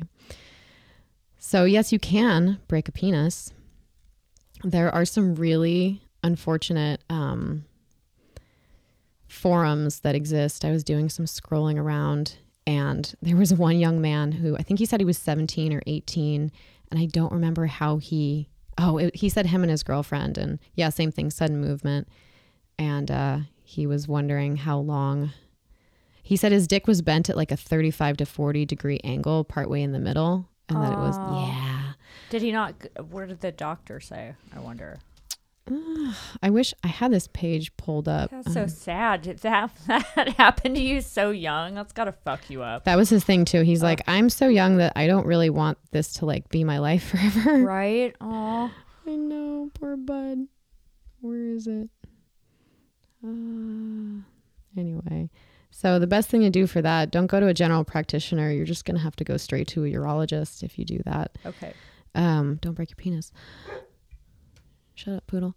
So 1.43 1.65
yes, 1.65 1.91
you 1.91 1.99
can 1.99 2.59
break 2.69 2.87
a 2.87 2.91
penis 2.93 3.51
there 4.63 4.93
are 4.93 5.05
some 5.05 5.35
really 5.35 6.01
unfortunate 6.23 7.01
um, 7.09 7.65
forums 9.27 10.01
that 10.01 10.15
exist. 10.15 10.65
I 10.65 10.71
was 10.71 10.83
doing 10.83 11.09
some 11.09 11.25
scrolling 11.25 11.77
around, 11.77 12.37
And 12.67 13.13
there 13.21 13.37
was 13.37 13.53
one 13.53 13.79
young 13.79 14.01
man 14.01 14.33
who 14.33 14.55
I 14.55 14.61
think 14.61 14.79
he 14.79 14.85
said 14.85 14.99
he 14.99 15.05
was 15.05 15.17
17 15.17 15.73
or 15.73 15.81
18. 15.87 16.51
And 16.91 16.99
I 16.99 17.05
don't 17.05 17.31
remember 17.31 17.65
how 17.65 17.97
he, 17.97 18.49
oh, 18.77 18.97
it, 18.97 19.15
he 19.15 19.29
said 19.29 19.47
him 19.47 19.63
and 19.63 19.71
his 19.71 19.83
girlfriend. 19.83 20.37
And 20.37 20.59
yeah, 20.75 20.89
same 20.89 21.11
thing, 21.11 21.31
sudden 21.31 21.59
movement. 21.59 22.07
And 22.77 23.09
uh, 23.09 23.37
he 23.63 23.87
was 23.87 24.07
wondering 24.07 24.57
how 24.57 24.77
long. 24.77 25.31
He 26.21 26.35
said 26.35 26.51
his 26.51 26.67
dick 26.67 26.87
was 26.87 27.01
bent 27.01 27.29
at 27.29 27.37
like 27.37 27.51
a 27.51 27.57
35 27.57 28.17
to 28.17 28.25
40 28.25 28.65
degree 28.65 28.99
angle 29.03 29.43
partway 29.43 29.81
in 29.81 29.91
the 29.91 29.99
middle. 29.99 30.47
And 30.75 30.83
that 30.83 30.93
it 30.93 30.97
was, 30.97 31.15
Oh. 31.19 31.45
yeah. 31.47 31.93
Did 32.29 32.41
he 32.41 32.51
not? 32.51 32.75
What 33.09 33.27
did 33.27 33.41
the 33.41 33.51
doctor 33.51 33.99
say? 33.99 34.33
I 34.55 34.59
wonder. 34.59 34.99
I 36.41 36.49
wish 36.49 36.73
I 36.83 36.87
had 36.87 37.11
this 37.11 37.27
page 37.31 37.75
pulled 37.77 38.07
up. 38.09 38.31
That's 38.31 38.51
so 38.53 38.63
Um, 38.63 38.67
sad. 38.69 39.21
Did 39.21 39.37
that 39.41 39.71
that 40.15 40.29
happened 40.37 40.75
to 40.75 40.81
you 40.81 41.01
so 41.01 41.29
young? 41.29 41.75
That's 41.75 41.93
gotta 41.93 42.11
fuck 42.11 42.49
you 42.49 42.61
up. 42.63 42.83
that 42.85 42.97
was 42.97 43.09
his 43.09 43.23
thing 43.23 43.45
too. 43.45 43.61
He's 43.61 43.83
like, 43.83 44.01
I'm 44.07 44.29
so 44.29 44.47
young 44.47 44.77
that 44.77 44.93
I 44.95 45.07
don't 45.07 45.25
really 45.27 45.49
want 45.49 45.77
this 45.91 46.13
to 46.15 46.25
like 46.25 46.49
be 46.49 46.63
my 46.63 46.79
life 46.79 47.09
forever. 47.11 47.63
Right? 47.63 48.15
Oh, 48.19 48.71
I 49.07 49.15
know, 49.15 49.69
poor 49.73 49.95
bud. 49.97 50.47
Where 51.21 51.45
is 51.47 51.67
it? 51.67 51.89
Uh, 53.23 54.21
anyway, 54.75 55.29
so 55.71 55.97
the 55.97 56.07
best 56.07 56.29
thing 56.29 56.41
to 56.41 56.49
do 56.49 56.67
for 56.67 56.81
that, 56.81 57.11
don't 57.11 57.27
go 57.27 57.39
to 57.39 57.47
a 57.47 57.53
general 57.53 57.83
practitioner. 57.83 58.51
You're 58.51 58.65
just 58.65 58.85
gonna 58.85 58.99
have 58.99 59.15
to 59.17 59.23
go 59.23 59.37
straight 59.37 59.67
to 59.69 59.83
a 59.85 59.87
urologist 59.87 60.61
if 60.63 60.77
you 60.77 60.85
do 60.85 60.99
that. 61.05 61.37
okay. 61.45 61.73
Um, 62.13 62.59
don't 62.61 62.73
break 62.73 62.89
your 62.91 62.97
penis. 62.97 63.31
Shut 64.95 65.15
up, 65.15 65.27
poodle. 65.27 65.55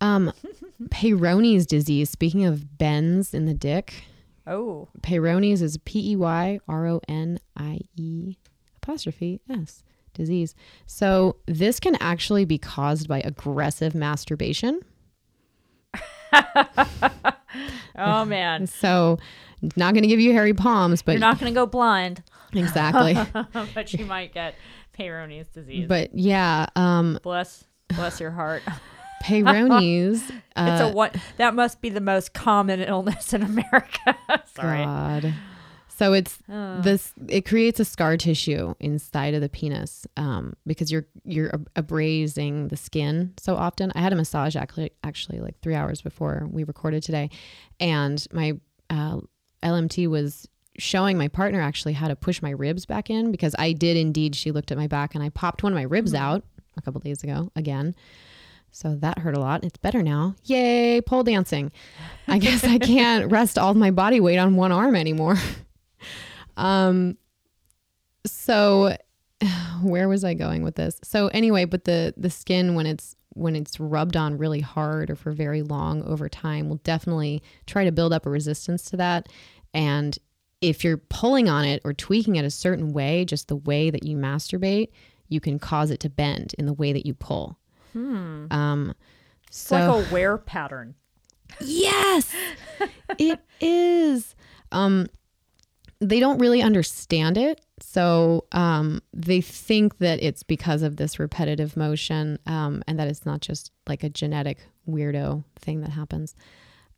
Um, 0.00 0.32
Peyronie's 0.88 1.66
disease. 1.66 2.10
Speaking 2.10 2.44
of 2.44 2.76
bends 2.78 3.32
in 3.32 3.46
the 3.46 3.54
dick, 3.54 4.04
Oh, 4.46 4.88
Peyronie's 5.00 5.62
is 5.62 5.78
P 5.84 6.10
E 6.12 6.16
Y 6.16 6.58
R 6.68 6.86
O 6.86 7.00
N 7.08 7.38
I 7.56 7.80
E 7.96 8.36
apostrophe 8.82 9.40
S 9.48 9.82
disease. 10.12 10.54
So 10.86 11.36
this 11.46 11.80
can 11.80 11.96
actually 11.96 12.44
be 12.44 12.58
caused 12.58 13.08
by 13.08 13.20
aggressive 13.20 13.94
masturbation. 13.94 14.80
oh 17.96 18.24
man. 18.24 18.66
So 18.66 19.18
not 19.76 19.94
going 19.94 20.02
to 20.02 20.08
give 20.08 20.20
you 20.20 20.32
hairy 20.32 20.52
palms, 20.54 21.02
but 21.02 21.12
You're 21.12 21.20
not 21.20 21.38
gonna 21.38 21.52
go 21.52 21.66
blind, 21.66 22.22
exactly. 22.52 23.16
but 23.74 23.92
you 23.94 24.04
might 24.06 24.32
get 24.34 24.54
Peyronie's 24.98 25.48
disease. 25.48 25.86
but 25.88 26.14
yeah, 26.14 26.66
um, 26.76 27.18
bless, 27.22 27.64
bless 27.88 28.20
your 28.20 28.30
heart. 28.30 28.62
Peyronie's. 29.24 30.22
it's 30.30 30.32
Uh, 30.54 30.90
a 30.90 30.92
what? 30.92 31.16
That 31.38 31.54
must 31.54 31.80
be 31.80 31.88
the 31.88 32.00
most 32.00 32.34
common 32.34 32.80
illness 32.80 33.32
in 33.32 33.42
America. 33.42 34.16
Sorry. 34.54 34.84
God. 34.84 35.34
So 35.96 36.12
it's 36.12 36.38
Oh. 36.50 36.80
this. 36.80 37.12
It 37.28 37.44
creates 37.46 37.78
a 37.78 37.84
scar 37.84 38.16
tissue 38.16 38.74
inside 38.80 39.34
of 39.34 39.40
the 39.40 39.48
penis 39.48 40.06
um, 40.16 40.54
because 40.66 40.90
you're 40.90 41.06
you're 41.24 41.50
abrasing 41.76 42.68
the 42.68 42.76
skin 42.76 43.32
so 43.38 43.54
often. 43.54 43.92
I 43.94 44.00
had 44.00 44.12
a 44.12 44.16
massage 44.16 44.56
actually, 44.56 44.90
actually 45.04 45.40
like 45.40 45.60
three 45.60 45.74
hours 45.74 46.02
before 46.02 46.46
we 46.50 46.64
recorded 46.64 47.02
today, 47.02 47.30
and 47.78 48.26
my 48.32 48.54
uh, 48.90 49.18
LMT 49.62 50.08
was 50.08 50.48
showing 50.76 51.16
my 51.16 51.28
partner 51.28 51.60
actually 51.60 51.92
how 51.92 52.08
to 52.08 52.16
push 52.16 52.42
my 52.42 52.50
ribs 52.50 52.84
back 52.86 53.08
in 53.08 53.30
because 53.30 53.54
I 53.58 53.72
did 53.72 53.96
indeed. 53.96 54.34
She 54.34 54.50
looked 54.50 54.72
at 54.72 54.78
my 54.78 54.88
back 54.88 55.14
and 55.14 55.22
I 55.22 55.28
popped 55.28 55.62
one 55.62 55.72
of 55.72 55.76
my 55.76 55.82
ribs 55.84 56.12
out 56.14 56.42
a 56.76 56.82
couple 56.82 57.00
days 57.00 57.22
ago 57.22 57.52
again. 57.54 57.94
So 58.72 58.96
that 58.96 59.20
hurt 59.20 59.36
a 59.36 59.40
lot. 59.40 59.62
It's 59.62 59.76
better 59.78 60.02
now. 60.02 60.34
Yay, 60.46 61.00
pole 61.02 61.22
dancing. 61.22 61.70
I 62.26 62.38
guess 62.38 62.64
I 62.64 62.78
can't 62.78 63.30
rest 63.30 63.56
all 63.56 63.74
my 63.74 63.92
body 63.92 64.18
weight 64.18 64.38
on 64.38 64.56
one 64.56 64.72
arm 64.72 64.96
anymore. 64.96 65.36
Um 66.56 67.16
so 68.26 68.96
where 69.82 70.08
was 70.08 70.24
I 70.24 70.34
going 70.34 70.62
with 70.62 70.76
this? 70.76 71.00
So 71.02 71.28
anyway, 71.28 71.64
but 71.64 71.84
the 71.84 72.14
the 72.16 72.30
skin 72.30 72.74
when 72.74 72.86
it's 72.86 73.16
when 73.30 73.56
it's 73.56 73.80
rubbed 73.80 74.16
on 74.16 74.38
really 74.38 74.60
hard 74.60 75.10
or 75.10 75.16
for 75.16 75.32
very 75.32 75.62
long 75.62 76.04
over 76.04 76.28
time 76.28 76.68
will 76.68 76.80
definitely 76.84 77.42
try 77.66 77.84
to 77.84 77.90
build 77.90 78.12
up 78.12 78.26
a 78.26 78.30
resistance 78.30 78.84
to 78.84 78.96
that 78.96 79.28
and 79.72 80.18
if 80.60 80.82
you're 80.82 80.96
pulling 80.96 81.48
on 81.48 81.64
it 81.66 81.82
or 81.84 81.92
tweaking 81.92 82.36
it 82.36 82.44
a 82.44 82.50
certain 82.50 82.92
way, 82.92 83.24
just 83.26 83.48
the 83.48 83.56
way 83.56 83.90
that 83.90 84.04
you 84.04 84.16
masturbate, 84.16 84.88
you 85.28 85.38
can 85.38 85.58
cause 85.58 85.90
it 85.90 86.00
to 86.00 86.08
bend 86.08 86.54
in 86.58 86.64
the 86.64 86.72
way 86.72 86.92
that 86.92 87.04
you 87.04 87.12
pull. 87.12 87.58
Hmm. 87.92 88.46
Um, 88.50 88.94
It's 89.48 89.58
so 89.58 89.76
like 89.76 90.06
a 90.06 90.12
wear 90.12 90.38
pattern. 90.38 90.94
Yes, 91.60 92.34
it 93.18 93.40
is. 93.60 94.34
Um, 94.72 95.06
they 96.08 96.20
don't 96.20 96.38
really 96.38 96.62
understand 96.62 97.36
it. 97.36 97.60
So 97.80 98.44
um, 98.52 99.00
they 99.12 99.40
think 99.40 99.98
that 99.98 100.22
it's 100.22 100.42
because 100.42 100.82
of 100.82 100.96
this 100.96 101.18
repetitive 101.18 101.76
motion 101.76 102.38
um, 102.46 102.82
and 102.86 102.98
that 102.98 103.08
it's 103.08 103.26
not 103.26 103.40
just 103.40 103.72
like 103.88 104.02
a 104.04 104.08
genetic 104.08 104.58
weirdo 104.88 105.44
thing 105.60 105.80
that 105.80 105.90
happens. 105.90 106.34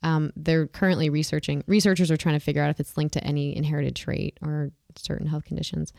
Um, 0.03 0.33
they're 0.37 0.67
currently 0.67 1.09
researching, 1.09 1.65
researchers 1.67 2.11
are 2.11 2.17
trying 2.17 2.37
to 2.37 2.45
figure 2.45 2.63
out 2.63 2.71
if 2.71 2.79
it's 2.81 2.97
linked 2.97 3.15
to 3.15 3.25
any 3.25 3.57
inherited 3.57 3.97
trait 3.97 4.39
or 4.43 4.71
certain 4.97 5.27
health 5.27 5.45
conditions. 5.45 5.93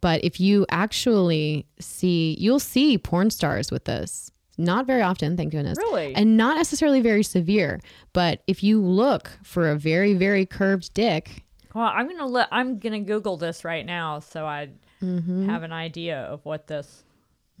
But 0.00 0.24
if 0.24 0.40
you 0.40 0.66
actually 0.70 1.66
see, 1.80 2.36
you'll 2.38 2.60
see 2.60 2.98
porn 2.98 3.30
stars 3.30 3.70
with 3.70 3.84
this. 3.84 4.30
Not 4.56 4.86
very 4.86 5.02
often, 5.02 5.36
thank 5.36 5.50
goodness 5.50 5.78
Really? 5.78 6.14
and 6.14 6.36
not 6.36 6.56
necessarily 6.56 7.00
very 7.00 7.24
severe. 7.24 7.80
But 8.12 8.42
if 8.46 8.62
you 8.62 8.80
look 8.80 9.30
for 9.42 9.68
a 9.68 9.76
very, 9.76 10.14
very 10.14 10.46
curved 10.46 10.94
dick, 10.94 11.43
Well, 11.74 11.84
I'm 11.92 12.06
gonna 12.08 12.26
let 12.26 12.48
I'm 12.52 12.78
gonna 12.78 13.00
Google 13.00 13.36
this 13.36 13.64
right 13.64 13.84
now 13.84 14.20
so 14.20 14.46
I 14.46 14.70
Mm-hmm. 15.02 15.50
have 15.50 15.64
an 15.64 15.72
idea 15.72 16.18
of 16.20 16.42
what 16.46 16.66
this 16.66 17.04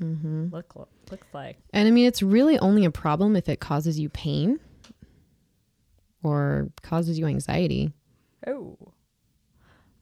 look 0.00 0.88
looks 1.10 1.26
like. 1.34 1.58
and 1.74 1.86
I 1.86 1.90
mean, 1.90 2.06
it's 2.06 2.22
really 2.22 2.58
only 2.60 2.84
a 2.86 2.90
problem 2.90 3.36
if 3.36 3.48
it 3.50 3.60
causes 3.60 3.98
you 3.98 4.08
pain 4.08 4.58
or 6.22 6.70
causes 6.82 7.18
you 7.18 7.26
anxiety. 7.26 7.92
Oh, 8.46 8.78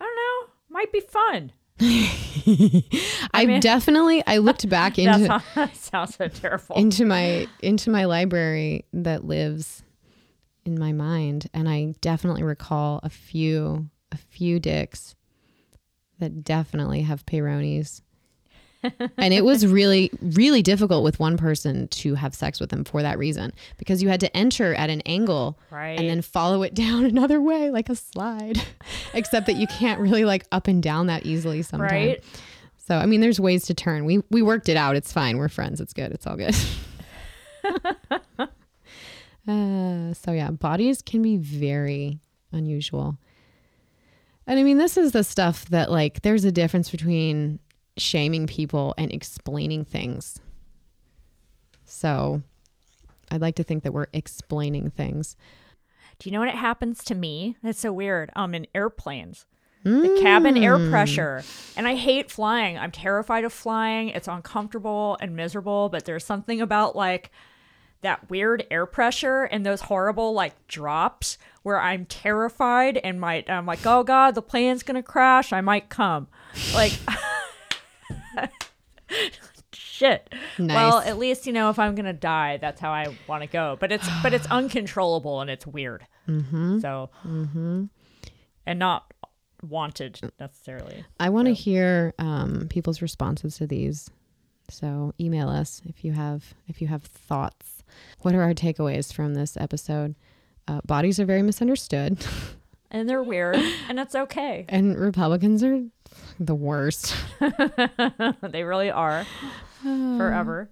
I 0.01 0.05
don't 0.05 0.15
know. 0.17 0.53
Might 0.69 0.93
be 0.93 1.01
fun. 1.01 1.53
I 1.81 3.47
mean- 3.47 3.61
definitely 3.61 4.23
I 4.27 4.37
looked 4.39 4.69
back 4.69 4.99
into 4.99 5.19
That 5.19 5.27
sounds, 5.27 5.45
that 5.55 5.77
sounds 5.77 6.15
so 6.17 6.29
terrible. 6.29 6.77
into 6.77 7.05
my 7.05 7.49
into 7.61 7.91
my 7.91 8.05
library 8.05 8.85
that 8.93 9.25
lives 9.25 9.83
in 10.65 10.79
my 10.79 10.93
mind 10.93 11.49
and 11.53 11.69
I 11.69 11.95
definitely 12.01 12.45
recall 12.45 13.01
a 13.03 13.09
few 13.09 13.89
a 14.13 14.17
few 14.17 14.61
dicks 14.61 15.15
that 16.21 16.45
definitely 16.45 17.03
have 17.03 17.27
Peyronie's. 17.27 18.03
and 19.17 19.33
it 19.33 19.45
was 19.45 19.65
really 19.65 20.11
really 20.21 20.61
difficult 20.61 21.05
with 21.05 21.21
one 21.21 21.37
person 21.37 21.87
to 21.87 22.17
have 22.17 22.35
sex 22.35 22.59
with 22.59 22.71
them 22.71 22.83
for 22.83 23.01
that 23.01 23.17
reason 23.17 23.53
because 23.79 24.03
you 24.03 24.09
had 24.09 24.19
to 24.19 24.37
enter 24.37 24.75
at 24.75 24.91
an 24.91 25.01
angle 25.03 25.57
Right. 25.71 25.97
and 25.97 26.09
then 26.09 26.21
follow 26.21 26.65
it 26.65 26.75
down 26.85 27.05
another 27.05 27.41
way 27.41 27.71
like 27.71 27.89
a 27.89 27.95
slide 27.95 28.61
except 29.15 29.47
that 29.47 29.55
you 29.55 29.69
can't 29.69 30.01
really 30.01 30.25
like 30.25 30.47
up 30.51 30.67
and 30.67 30.83
down 30.83 31.07
that 31.07 31.25
easily 31.25 31.63
sometimes 31.63 31.93
right? 31.93 32.25
so 32.77 32.97
I 32.97 33.07
mean, 33.07 33.21
there's 33.21 33.39
ways 33.39 33.67
to 33.67 33.75
turn. 33.75 34.05
We 34.05 34.23
we 34.31 34.43
worked 34.43 34.69
it 34.69 34.77
out. 34.77 34.97
It's 34.97 35.13
fine. 35.13 35.39
We're 35.39 35.49
friends. 35.49 35.81
It's 35.81 35.93
good. 35.93 36.11
It's 36.11 36.27
all 36.27 36.37
good. 36.37 36.57
uh, 39.47 40.15
so 40.15 40.33
yeah, 40.33 40.51
bodies 40.51 41.03
can 41.03 41.23
be 41.23 41.37
very 41.37 42.19
unusual. 42.51 43.17
And 44.47 44.59
I 44.59 44.63
mean, 44.63 44.79
this 44.79 44.97
is 44.97 45.13
the 45.13 45.25
stuff 45.25 45.67
that 45.67 45.91
like 45.91 46.23
there's 46.23 46.45
a 46.45 46.53
difference 46.53 46.91
between 46.91 47.59
shaming 47.97 48.47
people 48.47 48.95
and 48.99 49.13
explaining 49.13 49.85
things. 49.85 50.41
So 51.85 52.43
I'd 53.31 53.41
like 53.41 53.55
to 53.57 53.63
think 53.63 53.83
that 53.83 53.93
we're 53.93 54.07
explaining 54.13 54.91
things. 54.91 55.37
Do 56.19 56.29
you 56.29 56.33
know 56.33 56.41
what 56.41 56.49
it 56.49 56.55
happens 56.55 57.05
to 57.05 57.15
me? 57.15 57.57
That's 57.63 57.81
so 57.81 57.93
weird. 57.93 58.31
Um, 58.37 58.55
in 58.55 58.67
airplanes, 58.75 59.47
the 59.85 60.19
cabin 60.23 60.57
air 60.57 60.79
pressure, 60.91 61.43
and 61.77 61.89
I 61.89 61.97
hate 61.97 62.31
flying. 62.31 62.79
I'm 62.79 62.93
terrified 62.93 63.45
of 63.45 63.53
flying. 63.53 64.11
It's 64.11 64.29
uncomfortable 64.29 65.17
and 65.21 65.35
miserable. 65.35 65.89
But 65.89 66.05
there's 66.05 66.25
something 66.25 66.61
about 66.61 66.95
like 66.95 67.31
that 68.03 68.29
weird 68.29 68.67
air 68.71 68.87
pressure 68.87 69.45
and 69.45 69.65
those 69.65 69.83
horrible 69.83 70.33
like 70.35 70.67
drops 70.67 71.39
where 71.63 71.81
I'm 71.81 72.05
terrified 72.05 72.99
and 72.99 73.21
might 73.21 73.49
I'm 73.49 73.67
like, 73.67 73.87
oh 73.87 74.03
god, 74.03 74.35
the 74.35 74.43
plane's 74.43 74.83
gonna 74.83 75.03
crash. 75.03 75.53
I 75.53 75.61
might 75.61 75.89
come, 75.89 76.29
like. 76.75 76.93
Shit. 79.75 80.35
Nice. 80.59 80.75
Well, 80.75 80.99
at 80.99 81.17
least 81.17 81.47
you 81.47 81.53
know 81.53 81.71
if 81.71 81.79
I'm 81.79 81.95
gonna 81.95 82.13
die, 82.13 82.57
that's 82.57 82.81
how 82.81 82.91
I 82.91 83.17
want 83.29 83.43
to 83.43 83.47
go. 83.47 83.77
But 83.79 83.93
it's 83.93 84.09
but 84.23 84.35
it's 84.35 84.47
uncontrollable 84.51 85.41
and 85.41 85.49
it's 85.49 85.67
weird. 85.67 86.07
Mm-hmm. 86.29 86.81
So, 86.81 87.11
and 88.67 88.79
not 88.79 89.13
wanted 89.63 90.21
necessarily. 90.41 91.05
I 91.21 91.29
want 91.29 91.47
to 91.47 91.55
hear 91.55 92.15
um, 92.19 92.67
people's 92.69 93.01
responses 93.01 93.57
to 93.59 93.67
these. 93.67 94.11
So 94.69 95.15
email 95.21 95.49
us 95.49 95.83
if 95.87 96.05
you 96.05 96.13
have 96.13 96.55
if 96.69 96.81
you 96.81 96.89
have 96.89 97.03
thoughts. 97.05 97.82
What 98.21 98.35
are 98.35 98.43
our 98.43 98.55
takeaways 98.55 99.13
from 99.13 99.35
this 99.35 99.57
episode? 99.57 100.15
Uh, 100.69 100.81
bodies 100.85 101.19
are 101.19 101.25
very 101.25 101.43
misunderstood. 101.43 102.25
and 102.91 103.09
they're 103.09 103.23
weird, 103.23 103.57
and 103.89 103.99
it's 103.99 104.15
okay. 104.15 104.65
And 104.69 104.99
Republicans 104.99 105.63
are 105.65 105.83
the 106.39 106.55
worst. 106.55 107.15
they 108.43 108.63
really 108.63 108.91
are. 108.91 109.27
Forever. 109.83 110.71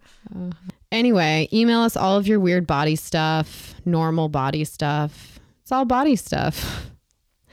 Anyway, 0.93 1.49
email 1.53 1.81
us 1.81 1.97
all 1.97 2.17
of 2.17 2.29
your 2.29 2.39
weird 2.39 2.67
body 2.67 2.97
stuff, 2.97 3.75
normal 3.85 4.29
body 4.29 4.65
stuff. 4.65 5.41
It's 5.63 5.73
all 5.73 5.85
body 5.85 6.15
stuff. 6.17 6.91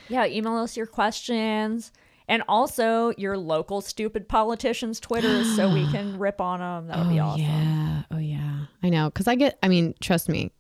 Yeah, 0.10 0.26
email 0.26 0.58
us 0.58 0.78
your 0.78 0.86
questions 0.86 1.92
and 2.28 2.44
also 2.48 3.14
your 3.18 3.38
local 3.38 3.82
stupid 3.82 4.28
politicians' 4.28 5.00
Twitters 5.00 5.56
so 5.56 5.74
we 5.74 5.90
can 5.92 6.20
rip 6.20 6.42
on 6.42 6.60
them. 6.60 6.88
That 6.88 6.98
would 6.98 7.08
oh, 7.08 7.10
be 7.10 7.20
awesome. 7.20 7.42
Yeah. 7.42 8.04
Oh, 8.12 8.18
yeah. 8.18 8.66
I 8.84 8.90
know. 8.90 9.10
Because 9.10 9.28
I 9.28 9.36
get, 9.36 9.58
I 9.64 9.68
mean, 9.68 9.96
trust 10.02 10.28
me, 10.28 10.52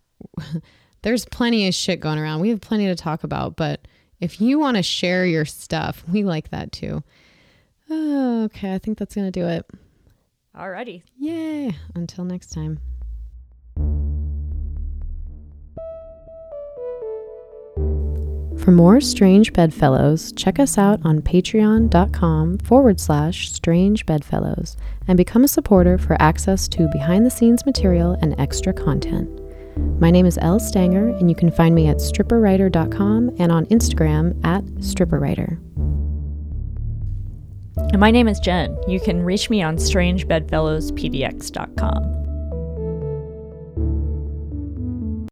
there's 1.01 1.26
plenty 1.26 1.68
of 1.68 1.74
shit 1.74 1.99
going 1.99 2.20
around. 2.20 2.39
We 2.39 2.49
have 2.49 2.61
plenty 2.61 2.88
to 2.88 2.95
talk 2.95 3.24
about. 3.24 3.55
But 3.55 3.88
if 4.20 4.39
you 4.39 4.59
want 4.59 4.78
to 4.78 4.84
share 4.84 5.26
your 5.26 5.45
stuff, 5.45 6.03
we 6.07 6.24
like 6.24 6.49
that 6.51 6.72
too. 6.72 7.03
Oh, 7.89 8.43
okay. 8.45 8.74
I 8.74 8.78
think 8.78 8.97
that's 8.97 9.15
going 9.15 9.28
to 9.28 9.39
do 9.39 9.47
it. 9.47 9.65
Alrighty. 10.55 11.03
Yay. 11.20 11.76
Until 11.95 12.24
next 12.24 12.47
time. 12.47 12.80
For 18.68 18.74
more 18.74 18.99
Strange 18.99 19.53
Bedfellows, 19.53 20.34
check 20.34 20.59
us 20.59 20.78
out 20.78 20.99
on 21.05 21.22
patreon.com 21.22 22.57
forward 22.57 22.99
slash 22.99 23.49
strange 23.49 24.05
bedfellows 24.05 24.76
and 25.07 25.15
become 25.15 25.45
a 25.45 25.47
supporter 25.47 25.97
for 25.97 26.22
access 26.22 26.68
to 26.68 26.89
behind 26.89 27.26
the 27.26 27.30
scenes 27.30 27.65
material 27.65 28.18
and 28.22 28.38
extra 28.38 28.74
content. 28.74 29.30
My 30.01 30.11
name 30.11 30.26
is 30.26 30.38
Elle 30.41 30.59
Stanger, 30.59 31.15
and 31.15 31.30
you 31.30 31.36
can 31.38 31.49
find 31.49 31.76
me 31.76 31.88
at 31.88 31.99
stripperwriter.com 31.99 33.38
and 33.39 33.53
on 33.53 33.68
Instagram 33.68 34.38
at 34.45 34.65
stripperwriter. 34.82 35.57
And 37.93 38.01
my 38.01 38.11
name 38.11 38.28
is 38.28 38.41
Jen. 38.41 38.78
You 38.86 38.99
can 38.99 39.24
reach 39.24 39.49
me 39.49 39.63
on 39.63 39.78
strangebedfellowspdx.com. 39.78 42.26